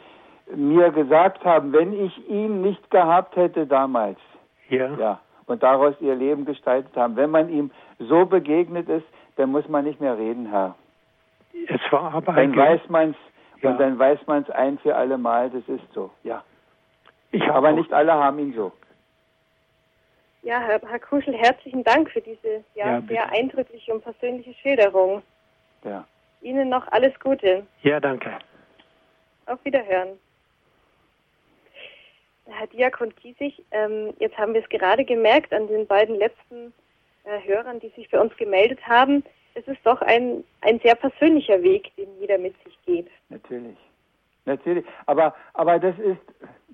mir 0.55 0.91
gesagt 0.91 1.45
haben, 1.45 1.71
wenn 1.75 1.93
ich 1.93 2.31
ihn 2.31 2.63
nicht 2.63 2.91
gehabt 2.91 3.37
hätte 3.37 3.67
damals. 3.67 4.19
Ja. 4.71 4.89
ja. 4.99 5.21
Und 5.45 5.63
daraus 5.63 5.95
ihr 6.01 6.15
Leben 6.15 6.47
gestaltet 6.47 6.97
haben. 6.97 7.15
Wenn 7.17 7.31
man 7.31 7.51
ihm 7.51 7.71
so 7.99 8.25
begegnet 8.25 8.89
ist, 8.89 9.07
dann 9.37 9.51
muss 9.51 9.69
man 9.69 9.85
nicht 9.85 10.01
mehr 10.01 10.17
reden, 10.17 10.47
Herr. 10.47 10.75
Es 11.69 11.93
war 11.93 12.15
aber 12.15 12.33
dann 12.33 12.57
weiß 12.57 12.89
man's 12.89 13.17
ja. 13.61 13.69
und 13.69 13.79
dann 13.79 13.99
weiß 13.99 14.27
man 14.27 14.45
es 14.45 14.51
ein 14.51 14.79
für 14.79 14.97
alle 14.97 15.19
Mal. 15.19 15.51
Das 15.51 15.69
ist 15.69 15.93
so. 15.93 16.11
Ja. 16.25 16.43
aber 17.51 17.73
nicht 17.73 17.93
alle 17.93 18.15
haben 18.15 18.39
ihn 18.39 18.55
so. 18.55 18.73
Ja, 20.47 20.61
Herr, 20.61 20.81
Herr 20.89 21.01
Kuschel, 21.01 21.35
herzlichen 21.35 21.83
Dank 21.83 22.09
für 22.09 22.21
diese 22.21 22.63
ja, 22.77 22.87
ja 22.87 23.03
sehr 23.09 23.33
eindrückliche 23.33 23.93
und 23.93 24.05
persönliche 24.05 24.55
Schilderung. 24.55 25.21
Ja. 25.83 26.07
Ihnen 26.41 26.69
noch 26.69 26.87
alles 26.93 27.19
Gute. 27.19 27.67
Ja, 27.83 27.99
danke. 27.99 28.39
Auf 29.47 29.59
Wiederhören. 29.65 30.11
Herr 32.45 32.69
Diakon 32.69 33.13
Kiesig, 33.17 33.61
ähm, 33.73 34.15
jetzt 34.21 34.39
haben 34.39 34.55
wir 34.55 34.63
es 34.63 34.69
gerade 34.69 35.05
gemerkt 35.05 35.53
an 35.53 35.67
den 35.67 35.85
beiden 35.85 36.15
letzten 36.15 36.73
äh, 37.25 37.41
Hörern, 37.45 37.81
die 37.81 37.89
sich 37.97 38.09
für 38.09 38.21
uns 38.21 38.37
gemeldet 38.37 38.79
haben. 38.87 39.25
Es 39.55 39.67
ist 39.67 39.81
doch 39.83 40.01
ein, 40.03 40.45
ein 40.61 40.79
sehr 40.79 40.95
persönlicher 40.95 41.61
Weg, 41.61 41.91
den 41.97 42.07
jeder 42.21 42.39
mit 42.39 42.55
sich 42.63 42.79
geht. 42.87 43.09
Natürlich. 43.31 43.77
Natürlich. 44.45 44.85
Aber, 45.07 45.35
aber 45.55 45.81
das 45.81 45.99
ist, 45.99 46.21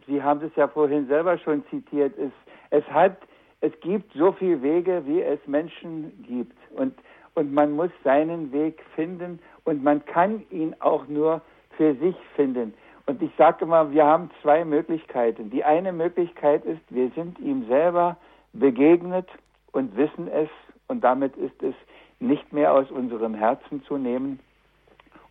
Sie 0.07 0.23
haben 0.23 0.45
es 0.45 0.55
ja 0.57 0.68
vorhin 0.68 1.07
selber 1.09 1.39
schon 1.39 1.64
zitiert, 1.70 2.12
es, 2.18 2.33
es 2.68 2.85
hat, 2.93 3.16
es 3.63 3.73
gibt 3.81 4.13
so 4.15 4.33
viele 4.33 4.61
Wege, 4.61 5.03
wie 5.07 5.23
es 5.23 5.39
Menschen 5.47 6.13
gibt. 6.27 6.57
Und, 6.77 6.95
und 7.35 7.55
man 7.55 7.73
muss 7.73 7.91
seinen 8.03 8.53
Weg 8.53 8.83
finden 8.97 9.39
und 9.65 9.83
man 9.83 10.05
kann 10.05 10.43
ihn 10.51 10.75
auch 10.81 11.07
nur 11.07 11.41
für 11.77 11.95
sich 11.95 12.17
finden. 12.35 12.75
Und 13.07 13.23
ich 13.23 13.31
sage 13.39 13.65
immer, 13.65 13.91
wir 13.93 14.05
haben 14.05 14.31
zwei 14.43 14.65
Möglichkeiten. 14.65 15.51
Die 15.51 15.63
eine 15.63 15.93
Möglichkeit 15.93 16.65
ist, 16.65 16.83
wir 16.91 17.11
sind 17.11 17.39
ihm 17.39 17.67
selber 17.69 18.17
begegnet 18.53 19.29
und 19.71 19.97
wissen 19.97 20.29
es 20.29 20.49
und 20.89 21.03
damit 21.03 21.37
ist 21.37 21.63
es 21.63 21.75
nicht 22.19 22.53
mehr 22.53 22.73
aus 22.73 22.91
unserem 22.91 23.35
Herzen 23.35 23.83
zu 23.85 23.97
nehmen. 23.97 24.41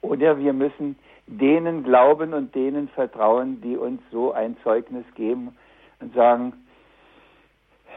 Oder 0.02 0.38
wir 0.40 0.54
müssen 0.54 0.98
denen 1.28 1.84
glauben 1.84 2.34
und 2.34 2.56
denen 2.56 2.88
vertrauen, 2.90 3.60
die 3.62 3.76
uns 3.76 4.02
so 4.10 4.32
ein 4.32 4.56
Zeugnis 4.64 5.06
geben 5.16 5.56
und 6.00 6.14
sagen, 6.16 6.54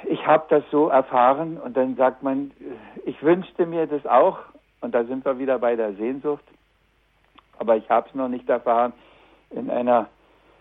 ich 0.06 0.26
habe 0.26 0.44
das 0.48 0.64
so 0.70 0.88
erfahren 0.88 1.58
und 1.58 1.76
dann 1.76 1.96
sagt 1.96 2.22
man, 2.22 2.50
ich 3.04 3.22
wünschte 3.22 3.66
mir 3.66 3.86
das 3.86 4.06
auch. 4.06 4.38
Und 4.80 4.94
da 4.94 5.04
sind 5.04 5.24
wir 5.24 5.38
wieder 5.38 5.58
bei 5.58 5.76
der 5.76 5.94
Sehnsucht, 5.94 6.44
aber 7.58 7.76
ich 7.76 7.88
habe 7.88 8.08
es 8.08 8.14
noch 8.14 8.28
nicht 8.28 8.48
erfahren. 8.48 8.92
In 9.50 9.70
einer 9.70 10.08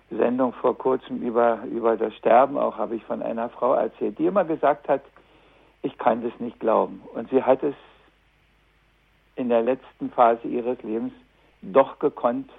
Sendung 0.10 0.54
vor 0.54 0.78
kurzem 0.78 1.22
über, 1.22 1.60
über 1.70 1.98
das 1.98 2.14
Sterben 2.16 2.58
auch 2.58 2.78
habe 2.78 2.96
ich 2.96 3.04
von 3.04 3.22
einer 3.22 3.50
Frau 3.50 3.74
erzählt, 3.74 4.18
die 4.20 4.28
immer 4.28 4.46
gesagt 4.46 4.88
hat, 4.88 5.02
ich 5.82 5.98
kann 5.98 6.24
das 6.24 6.40
nicht 6.40 6.60
glauben. 6.60 7.02
Und 7.14 7.30
sie 7.30 7.44
hat 7.44 7.62
es 7.64 7.76
in 9.36 9.50
der 9.50 9.62
letzten 9.62 10.10
Phase 10.12 10.48
ihres 10.48 10.82
Lebens 10.84 11.14
doch 11.62 12.00
gekonnt 12.00 12.50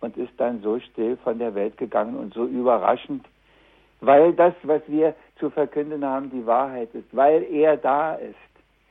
und 0.00 0.16
ist 0.16 0.32
dann 0.38 0.62
so 0.62 0.78
still 0.80 1.16
von 1.18 1.38
der 1.38 1.54
Welt 1.54 1.76
gegangen 1.76 2.16
und 2.16 2.32
so 2.34 2.46
überraschend, 2.46 3.26
weil 4.00 4.32
das, 4.32 4.54
was 4.62 4.82
wir 4.86 5.14
zu 5.40 5.50
verkünden 5.50 6.04
haben, 6.04 6.30
die 6.30 6.46
Wahrheit 6.46 6.94
ist, 6.94 7.08
weil 7.12 7.42
er 7.50 7.76
da 7.76 8.14
ist. 8.14 8.36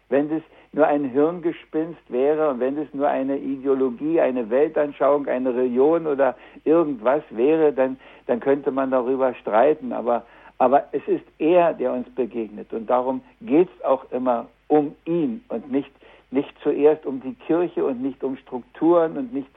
Wenn 0.09 0.29
das 0.29 0.41
nur 0.71 0.87
ein 0.87 1.05
Hirngespinst 1.05 2.01
wäre 2.09 2.49
und 2.49 2.59
wenn 2.59 2.77
es 2.77 2.93
nur 2.93 3.07
eine 3.07 3.37
Ideologie, 3.37 4.19
eine 4.19 4.49
Weltanschauung, 4.49 5.27
eine 5.27 5.53
Religion 5.53 6.07
oder 6.07 6.35
irgendwas 6.63 7.23
wäre, 7.29 7.71
dann, 7.71 7.99
dann 8.27 8.39
könnte 8.39 8.71
man 8.71 8.91
darüber 8.91 9.33
streiten. 9.35 9.93
Aber, 9.93 10.25
aber 10.57 10.85
es 10.91 11.07
ist 11.07 11.25
er, 11.37 11.73
der 11.73 11.93
uns 11.93 12.09
begegnet. 12.15 12.73
Und 12.73 12.89
darum 12.89 13.21
geht 13.41 13.69
es 13.75 13.85
auch 13.85 14.11
immer 14.11 14.47
um 14.67 14.95
ihn 15.05 15.43
und 15.49 15.71
nicht, 15.71 15.91
nicht 16.31 16.53
zuerst 16.61 17.05
um 17.05 17.21
die 17.21 17.33
Kirche 17.33 17.85
und 17.85 18.01
nicht 18.01 18.23
um 18.23 18.37
Strukturen 18.37 19.17
und 19.17 19.33
nicht, 19.33 19.49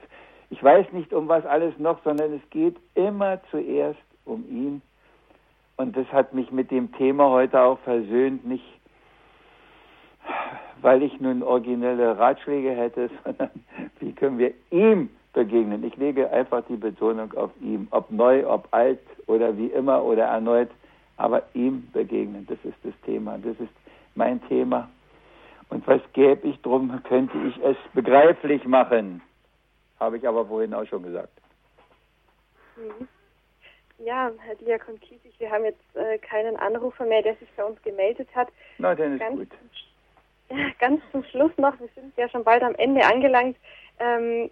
ich 0.50 0.62
weiß 0.62 0.92
nicht 0.92 1.12
um 1.12 1.28
was 1.28 1.44
alles 1.44 1.78
noch, 1.78 2.02
sondern 2.04 2.32
es 2.34 2.50
geht 2.50 2.76
immer 2.94 3.40
zuerst 3.50 4.00
um 4.24 4.44
ihn. 4.48 4.82
Und 5.76 5.96
das 5.96 6.06
hat 6.12 6.34
mich 6.34 6.50
mit 6.52 6.70
dem 6.70 6.92
Thema 6.92 7.30
heute 7.30 7.60
auch 7.60 7.78
versöhnt, 7.80 8.46
nicht 8.46 8.64
weil 10.82 11.02
ich 11.02 11.20
nun 11.20 11.42
originelle 11.42 12.18
Ratschläge 12.18 12.70
hätte, 12.72 13.08
sondern 13.24 13.50
wie 14.00 14.12
können 14.12 14.38
wir 14.38 14.52
ihm 14.70 15.10
begegnen. 15.32 15.82
Ich 15.84 15.96
lege 15.96 16.30
einfach 16.30 16.62
die 16.68 16.76
Betonung 16.76 17.32
auf 17.34 17.50
ihm, 17.60 17.88
ob 17.90 18.10
neu, 18.10 18.46
ob 18.46 18.68
alt 18.72 19.00
oder 19.26 19.56
wie 19.56 19.68
immer 19.68 20.02
oder 20.04 20.24
erneut, 20.24 20.68
aber 21.16 21.42
ihm 21.54 21.88
begegnen. 21.92 22.46
Das 22.48 22.58
ist 22.64 22.76
das 22.82 22.94
Thema. 23.06 23.38
Das 23.38 23.58
ist 23.58 23.72
mein 24.14 24.46
Thema. 24.48 24.88
Und 25.70 25.86
was 25.86 26.02
gäbe 26.12 26.48
ich 26.48 26.60
drum, 26.60 27.02
könnte 27.04 27.38
ich 27.46 27.56
es 27.64 27.76
begreiflich 27.94 28.64
machen. 28.66 29.22
Habe 29.98 30.18
ich 30.18 30.28
aber 30.28 30.44
vorhin 30.44 30.74
auch 30.74 30.84
schon 30.84 31.02
gesagt. 31.02 31.32
Mhm. 32.76 33.08
Ja, 34.04 34.32
Herr 34.38 34.54
Diakon 34.56 34.98
Kiesig, 35.00 35.32
wir 35.38 35.50
haben 35.50 35.64
jetzt 35.64 35.96
äh, 35.96 36.18
keinen 36.18 36.56
Anrufer 36.56 37.04
mehr, 37.04 37.22
der 37.22 37.36
sich 37.36 37.48
bei 37.56 37.64
uns 37.64 37.80
gemeldet 37.82 38.28
hat. 38.34 38.48
Na, 38.78 38.94
dann 38.94 39.14
ist 39.14 39.20
Ganz 39.20 39.38
gut 39.38 39.48
ganz 40.80 41.02
zum 41.12 41.24
Schluss 41.24 41.52
noch, 41.56 41.78
wir 41.78 41.88
sind 41.94 42.16
ja 42.16 42.28
schon 42.28 42.44
bald 42.44 42.62
am 42.62 42.74
Ende 42.74 43.04
angelangt, 43.04 43.56
ähm, 44.00 44.50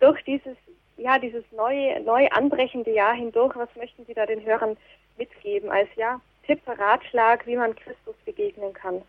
durch 0.00 0.22
dieses, 0.24 0.56
ja, 0.96 1.18
dieses 1.18 1.44
neue, 1.52 2.00
neu 2.02 2.28
anbrechende 2.28 2.92
Jahr 2.92 3.14
hindurch, 3.14 3.56
was 3.56 3.74
möchten 3.76 4.04
Sie 4.04 4.14
da 4.14 4.26
den 4.26 4.44
Hörern 4.44 4.76
mitgeben 5.16 5.70
als 5.70 5.88
ja, 5.96 6.20
Tipp, 6.46 6.60
Ratschlag, 6.66 7.46
wie 7.46 7.56
man 7.56 7.74
Christus 7.74 8.16
begegnen 8.24 8.72
kann? 8.72 9.02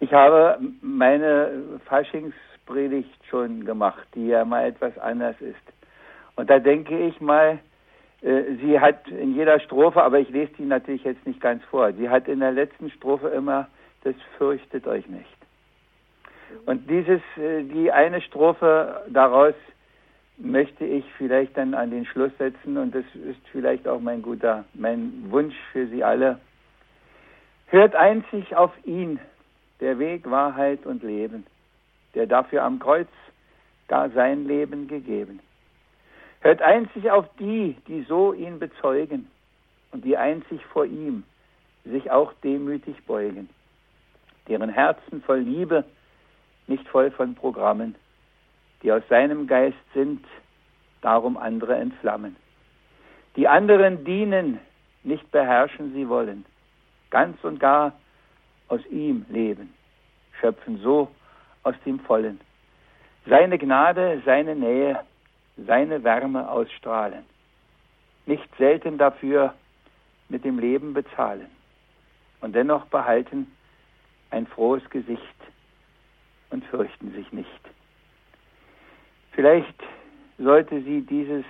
Ich 0.00 0.12
habe 0.12 0.58
meine 0.80 1.80
Faschingspredigt 2.72 3.26
schon 3.28 3.64
gemacht, 3.64 4.06
die 4.14 4.28
ja 4.28 4.44
mal 4.44 4.66
etwas 4.66 4.96
anders 4.98 5.36
ist. 5.40 5.56
Und 6.36 6.50
da 6.50 6.58
denke 6.58 6.98
ich 6.98 7.20
mal, 7.20 7.58
äh, 8.22 8.42
sie 8.60 8.80
hat 8.80 9.08
in 9.08 9.34
jeder 9.34 9.60
Strophe, 9.60 10.02
aber 10.02 10.18
ich 10.18 10.28
lese 10.30 10.52
die 10.58 10.64
natürlich 10.64 11.04
jetzt 11.04 11.26
nicht 11.26 11.40
ganz 11.40 11.62
vor, 11.64 11.92
sie 11.92 12.08
hat 12.08 12.28
in 12.28 12.40
der 12.40 12.52
letzten 12.52 12.90
Strophe 12.90 13.28
immer, 13.28 13.68
das 14.04 14.14
fürchtet 14.38 14.86
euch 14.86 15.06
nicht. 15.08 15.26
Und 16.66 16.88
dieses, 16.88 17.20
äh, 17.36 17.62
die 17.64 17.92
eine 17.92 18.20
Strophe 18.20 19.02
daraus 19.08 19.54
möchte 20.38 20.84
ich 20.84 21.04
vielleicht 21.18 21.56
dann 21.56 21.74
an 21.74 21.90
den 21.90 22.06
Schluss 22.06 22.32
setzen 22.38 22.76
und 22.78 22.94
das 22.94 23.04
ist 23.14 23.40
vielleicht 23.52 23.86
auch 23.86 24.00
mein 24.00 24.22
guter, 24.22 24.64
mein 24.74 25.26
Wunsch 25.30 25.54
für 25.72 25.86
Sie 25.86 26.02
alle. 26.02 26.40
Hört 27.66 27.94
einzig 27.94 28.54
auf 28.56 28.72
ihn, 28.84 29.18
der 29.80 29.98
Weg, 29.98 30.30
Wahrheit 30.30 30.84
und 30.84 31.02
Leben, 31.02 31.46
der 32.14 32.26
dafür 32.26 32.62
am 32.64 32.78
Kreuz 32.78 33.08
gar 33.88 34.10
sein 34.10 34.46
Leben 34.46 34.88
gegeben. 34.88 35.40
Hört 36.40 36.60
einzig 36.60 37.10
auf 37.10 37.26
die, 37.38 37.76
die 37.86 38.02
so 38.02 38.32
ihn 38.32 38.58
bezeugen 38.58 39.30
und 39.92 40.04
die 40.04 40.16
einzig 40.16 40.64
vor 40.66 40.84
ihm 40.84 41.24
sich 41.84 42.10
auch 42.10 42.32
demütig 42.44 42.96
beugen, 43.06 43.48
deren 44.48 44.70
Herzen 44.70 45.22
voll 45.22 45.40
Liebe, 45.40 45.84
nicht 46.66 46.86
voll 46.88 47.10
von 47.10 47.34
Programmen, 47.34 47.94
die 48.82 48.92
aus 48.92 49.02
seinem 49.08 49.46
Geist 49.46 49.76
sind, 49.94 50.24
darum 51.00 51.36
andere 51.36 51.76
entflammen. 51.76 52.36
Die 53.36 53.48
anderen 53.48 54.04
dienen, 54.04 54.58
nicht 55.04 55.30
beherrschen 55.32 55.92
sie 55.94 56.08
wollen, 56.08 56.44
ganz 57.10 57.42
und 57.44 57.58
gar 57.58 57.92
aus 58.68 58.84
ihm 58.86 59.26
leben, 59.28 59.74
schöpfen 60.40 60.78
so 60.78 61.08
aus 61.62 61.74
dem 61.84 62.00
Vollen. 62.00 62.40
Seine 63.26 63.58
Gnade, 63.58 64.22
seine 64.24 64.56
Nähe, 64.56 65.00
seine 65.56 66.02
Wärme 66.02 66.50
ausstrahlen. 66.50 67.24
Nicht 68.26 68.48
selten 68.56 68.98
dafür 68.98 69.54
mit 70.28 70.44
dem 70.44 70.58
Leben 70.58 70.94
bezahlen 70.94 71.48
und 72.40 72.54
dennoch 72.54 72.86
behalten 72.86 73.52
ein 74.30 74.46
frohes 74.46 74.88
Gesicht 74.90 75.22
und 76.50 76.64
fürchten 76.66 77.12
sich 77.12 77.30
nicht. 77.32 77.48
Vielleicht 79.32 79.82
sollte 80.38 80.82
sie 80.82 81.02
dieses 81.02 81.44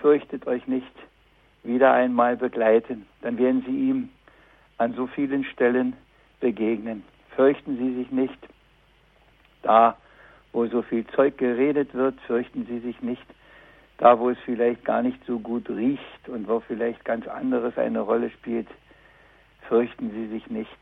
fürchtet 0.00 0.46
euch 0.46 0.66
nicht, 0.66 0.92
wieder 1.62 1.92
einmal 1.92 2.36
begleiten. 2.36 3.06
Dann 3.22 3.38
werden 3.38 3.62
sie 3.66 3.90
ihm 3.90 4.08
an 4.78 4.94
so 4.94 5.06
vielen 5.06 5.44
Stellen 5.44 5.96
begegnen. 6.40 7.04
Fürchten 7.34 7.76
Sie 7.76 7.94
sich 7.94 8.10
nicht. 8.10 8.38
Da, 9.62 9.96
wo 10.52 10.66
so 10.66 10.82
viel 10.82 11.06
Zeug 11.08 11.38
geredet 11.38 11.94
wird, 11.94 12.20
fürchten 12.22 12.66
Sie 12.66 12.78
sich 12.80 13.00
nicht. 13.02 13.24
Da, 13.98 14.18
wo 14.18 14.30
es 14.30 14.38
vielleicht 14.44 14.84
gar 14.84 15.02
nicht 15.02 15.18
so 15.26 15.38
gut 15.38 15.68
riecht 15.68 16.28
und 16.28 16.48
wo 16.48 16.60
vielleicht 16.60 17.04
ganz 17.04 17.26
anderes 17.26 17.76
eine 17.76 18.00
Rolle 18.00 18.30
spielt, 18.30 18.68
fürchten 19.68 20.10
Sie 20.10 20.28
sich 20.28 20.46
nicht. 20.48 20.78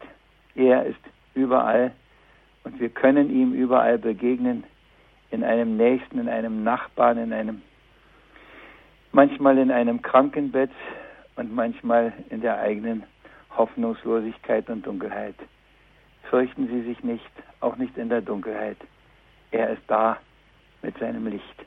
Er 0.55 0.85
ist 0.85 1.01
überall 1.35 1.93
und 2.65 2.79
wir 2.81 2.89
können 2.89 3.31
ihm 3.31 3.53
überall 3.53 3.99
begegnen, 3.99 4.65
in 5.31 5.45
einem 5.45 5.77
Nächsten, 5.77 6.19
in 6.19 6.29
einem 6.29 6.63
Nachbarn, 6.63 7.19
in 7.19 7.33
einem, 7.33 7.63
manchmal 9.13 9.59
in 9.59 9.71
einem 9.71 10.03
Krankenbett 10.03 10.71
und 11.37 11.55
manchmal 11.55 12.13
in 12.31 12.41
der 12.41 12.59
eigenen 12.59 13.05
Hoffnungslosigkeit 13.57 14.69
und 14.71 14.87
Dunkelheit. 14.87 15.35
Fürchten 16.31 16.67
Sie 16.69 16.83
sich 16.83 17.03
nicht, 17.05 17.31
auch 17.61 17.77
nicht 17.77 17.97
in 17.97 18.09
der 18.09 18.21
Dunkelheit. 18.21 18.79
Er 19.51 19.71
ist 19.71 19.83
da 19.87 20.19
mit 20.83 20.99
seinem 20.99 21.27
Licht. 21.27 21.65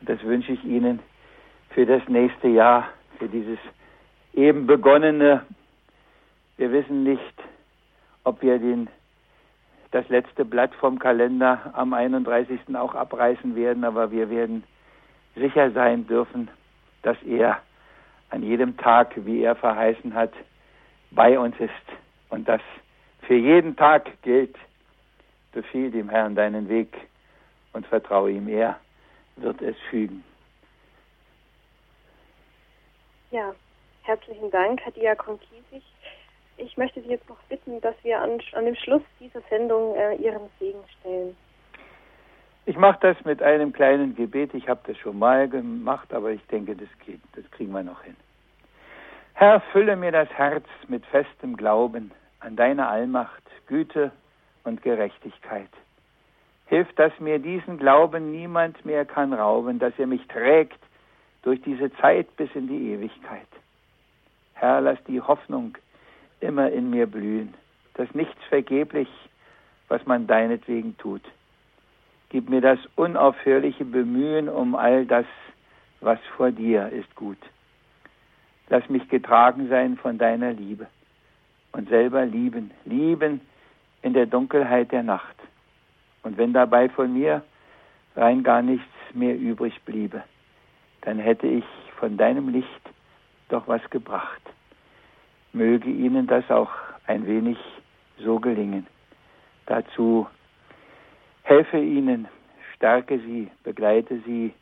Und 0.00 0.08
das 0.08 0.22
wünsche 0.22 0.52
ich 0.52 0.64
Ihnen 0.64 1.00
für 1.70 1.86
das 1.86 2.06
nächste 2.08 2.48
Jahr, 2.48 2.88
für 3.18 3.28
dieses 3.28 3.58
eben 4.34 4.66
begonnene. 4.66 5.44
Wir 6.56 6.72
wissen 6.72 7.02
nicht, 7.02 7.34
ob 8.24 8.42
wir 8.42 8.58
den, 8.58 8.88
das 9.90 10.08
letzte 10.08 10.44
Blatt 10.44 10.74
vom 10.74 10.98
Kalender 10.98 11.70
am 11.74 11.94
31. 11.94 12.60
auch 12.74 12.94
abreißen 12.94 13.56
werden, 13.56 13.84
aber 13.84 14.10
wir 14.10 14.28
werden 14.28 14.64
sicher 15.34 15.70
sein 15.70 16.06
dürfen, 16.06 16.48
dass 17.02 17.16
er 17.22 17.60
an 18.30 18.42
jedem 18.42 18.76
Tag, 18.76 19.14
wie 19.24 19.42
er 19.42 19.56
verheißen 19.56 20.14
hat, 20.14 20.32
bei 21.10 21.38
uns 21.38 21.58
ist 21.58 21.72
und 22.28 22.48
das 22.48 22.60
für 23.28 23.36
jeden 23.36 23.76
Tag 23.76 24.10
gilt. 24.22 24.56
Befiehl 25.52 25.90
dem 25.90 26.08
Herrn 26.08 26.34
deinen 26.34 26.68
Weg 26.68 26.88
und 27.74 27.86
vertraue 27.86 28.30
ihm, 28.30 28.48
er 28.48 28.80
wird 29.36 29.60
es 29.60 29.76
fügen. 29.90 30.24
Ja, 33.30 33.54
herzlichen 34.02 34.50
Dank, 34.50 34.80
Herr 34.80 34.92
Diakon 34.92 35.38
Kiesig. 35.40 35.84
Ich 36.56 36.76
möchte 36.76 37.02
Sie 37.02 37.08
jetzt 37.08 37.28
noch 37.28 37.40
bitten, 37.50 37.80
dass 37.82 37.94
wir 38.02 38.20
an, 38.20 38.40
an 38.52 38.64
dem 38.64 38.74
Schluss 38.74 39.02
dieser 39.20 39.42
Sendung 39.50 39.94
äh, 39.94 40.14
Ihren 40.16 40.48
Segen 40.58 40.80
stellen. 40.98 41.36
Ich 42.64 42.76
mache 42.76 42.98
das 43.00 43.24
mit 43.24 43.42
einem 43.42 43.72
kleinen 43.72 44.14
Gebet. 44.14 44.54
Ich 44.54 44.68
habe 44.68 44.80
das 44.86 44.96
schon 44.96 45.18
mal 45.18 45.48
gemacht, 45.48 46.12
aber 46.12 46.30
ich 46.30 46.44
denke, 46.46 46.74
das 46.74 46.88
geht. 47.04 47.20
Das 47.34 47.48
kriegen 47.50 47.72
wir 47.72 47.82
noch 47.82 48.02
hin. 48.02 48.16
Herr, 49.34 49.60
fülle 49.72 49.96
mir 49.96 50.12
das 50.12 50.28
Herz 50.30 50.64
mit 50.88 51.04
festem 51.06 51.56
Glauben 51.56 52.10
an 52.40 52.56
deine 52.56 52.88
Allmacht, 52.88 53.42
Güte 53.66 54.12
und 54.64 54.82
Gerechtigkeit. 54.82 55.70
Hilf, 56.66 56.92
dass 56.94 57.18
mir 57.18 57.38
diesen 57.38 57.78
Glauben 57.78 58.30
niemand 58.30 58.84
mehr 58.84 59.04
kann 59.04 59.32
rauben, 59.32 59.78
dass 59.78 59.92
er 59.98 60.06
mich 60.06 60.26
trägt 60.28 60.78
durch 61.42 61.60
diese 61.62 61.92
Zeit 61.96 62.36
bis 62.36 62.50
in 62.54 62.68
die 62.68 62.92
Ewigkeit. 62.92 63.48
Herr, 64.54 64.80
lass 64.80 65.02
die 65.04 65.20
Hoffnung 65.20 65.76
immer 66.40 66.70
in 66.70 66.90
mir 66.90 67.06
blühen, 67.06 67.54
dass 67.94 68.12
nichts 68.14 68.42
vergeblich, 68.48 69.08
was 69.88 70.04
man 70.06 70.26
deinetwegen 70.26 70.96
tut. 70.98 71.22
Gib 72.28 72.50
mir 72.50 72.60
das 72.60 72.78
unaufhörliche 72.96 73.86
Bemühen 73.86 74.48
um 74.48 74.74
all 74.74 75.06
das, 75.06 75.26
was 76.00 76.18
vor 76.36 76.50
dir 76.50 76.90
ist 76.90 77.14
gut. 77.16 77.38
Lass 78.68 78.86
mich 78.90 79.08
getragen 79.08 79.68
sein 79.68 79.96
von 79.96 80.18
deiner 80.18 80.52
Liebe 80.52 80.86
und 81.78 81.88
selber 81.88 82.26
lieben, 82.26 82.72
lieben 82.84 83.40
in 84.02 84.12
der 84.12 84.26
Dunkelheit 84.26 84.90
der 84.90 85.04
Nacht. 85.04 85.36
Und 86.24 86.36
wenn 86.36 86.52
dabei 86.52 86.88
von 86.88 87.14
mir 87.14 87.44
rein 88.16 88.42
gar 88.42 88.62
nichts 88.62 88.84
mehr 89.14 89.38
übrig 89.38 89.80
bliebe, 89.84 90.24
dann 91.02 91.20
hätte 91.20 91.46
ich 91.46 91.64
von 92.00 92.16
deinem 92.16 92.48
Licht 92.48 92.90
doch 93.48 93.68
was 93.68 93.80
gebracht. 93.90 94.42
Möge 95.52 95.88
ihnen 95.88 96.26
das 96.26 96.50
auch 96.50 96.72
ein 97.06 97.24
wenig 97.28 97.58
so 98.18 98.40
gelingen. 98.40 98.84
Dazu 99.66 100.26
helfe 101.44 101.78
ihnen, 101.78 102.26
stärke 102.74 103.20
sie, 103.20 103.52
begleite 103.62 104.20
sie, 104.26 104.52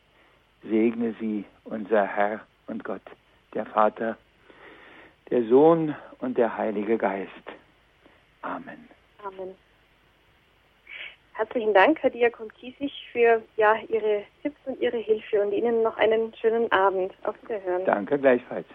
segne 0.62 1.14
sie, 1.18 1.46
unser 1.64 2.04
Herr 2.04 2.40
und 2.66 2.84
Gott 2.84 3.02
der 3.54 3.64
Vater, 3.64 4.18
der 5.30 5.44
Sohn 5.44 5.94
und 6.20 6.38
der 6.38 6.56
Heilige 6.56 6.96
Geist. 6.96 7.30
Amen. 8.42 8.88
Amen. 9.24 9.54
Herzlichen 11.34 11.74
Dank, 11.74 12.02
Herr 12.02 12.10
Diakon 12.10 12.50
Kiesig, 12.54 12.92
für 13.12 13.42
ja, 13.56 13.76
Ihre 13.88 14.22
Tipps 14.42 14.58
und 14.64 14.80
Ihre 14.80 14.96
Hilfe 14.96 15.42
und 15.42 15.52
Ihnen 15.52 15.82
noch 15.82 15.96
einen 15.98 16.34
schönen 16.34 16.70
Abend. 16.72 17.12
Auf 17.24 17.34
Wiederhören. 17.42 17.84
Danke 17.84 18.18
gleichfalls. 18.18 18.66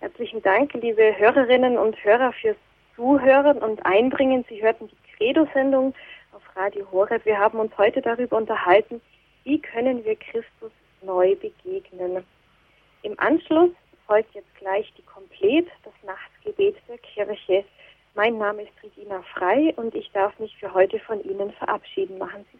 Herzlichen 0.00 0.42
Dank, 0.42 0.74
liebe 0.74 1.16
Hörerinnen 1.18 1.78
und 1.78 2.02
Hörer, 2.04 2.32
fürs 2.32 2.56
Zuhören 2.96 3.58
und 3.58 3.84
Einbringen. 3.86 4.44
Sie 4.48 4.62
hörten 4.62 4.88
die 4.88 5.16
Credo-Sendung 5.16 5.94
auf 6.32 6.42
Radio 6.56 6.86
Horeb. 6.90 7.24
Wir 7.24 7.38
haben 7.38 7.58
uns 7.58 7.76
heute 7.78 8.02
darüber 8.02 8.36
unterhalten, 8.36 9.00
wie 9.44 9.58
können 9.60 10.04
wir 10.04 10.16
Christus 10.16 10.72
neu 11.02 11.36
begegnen. 11.36 12.22
Im 13.02 13.18
Anschluss 13.18 13.70
folgt 14.10 14.34
jetzt 14.34 14.52
gleich 14.56 14.92
die 14.98 15.02
Komplet, 15.02 15.68
das 15.84 15.92
Nachtgebet 16.04 16.74
der 16.88 16.98
Kirche. 16.98 17.64
Mein 18.16 18.38
Name 18.38 18.62
ist 18.62 18.72
Regina 18.82 19.22
Frei 19.34 19.72
und 19.76 19.94
ich 19.94 20.10
darf 20.10 20.36
mich 20.40 20.56
für 20.56 20.74
heute 20.74 20.98
von 20.98 21.22
Ihnen 21.22 21.52
verabschieden. 21.52 22.18
Machen 22.18 22.44
Sie 22.50 22.58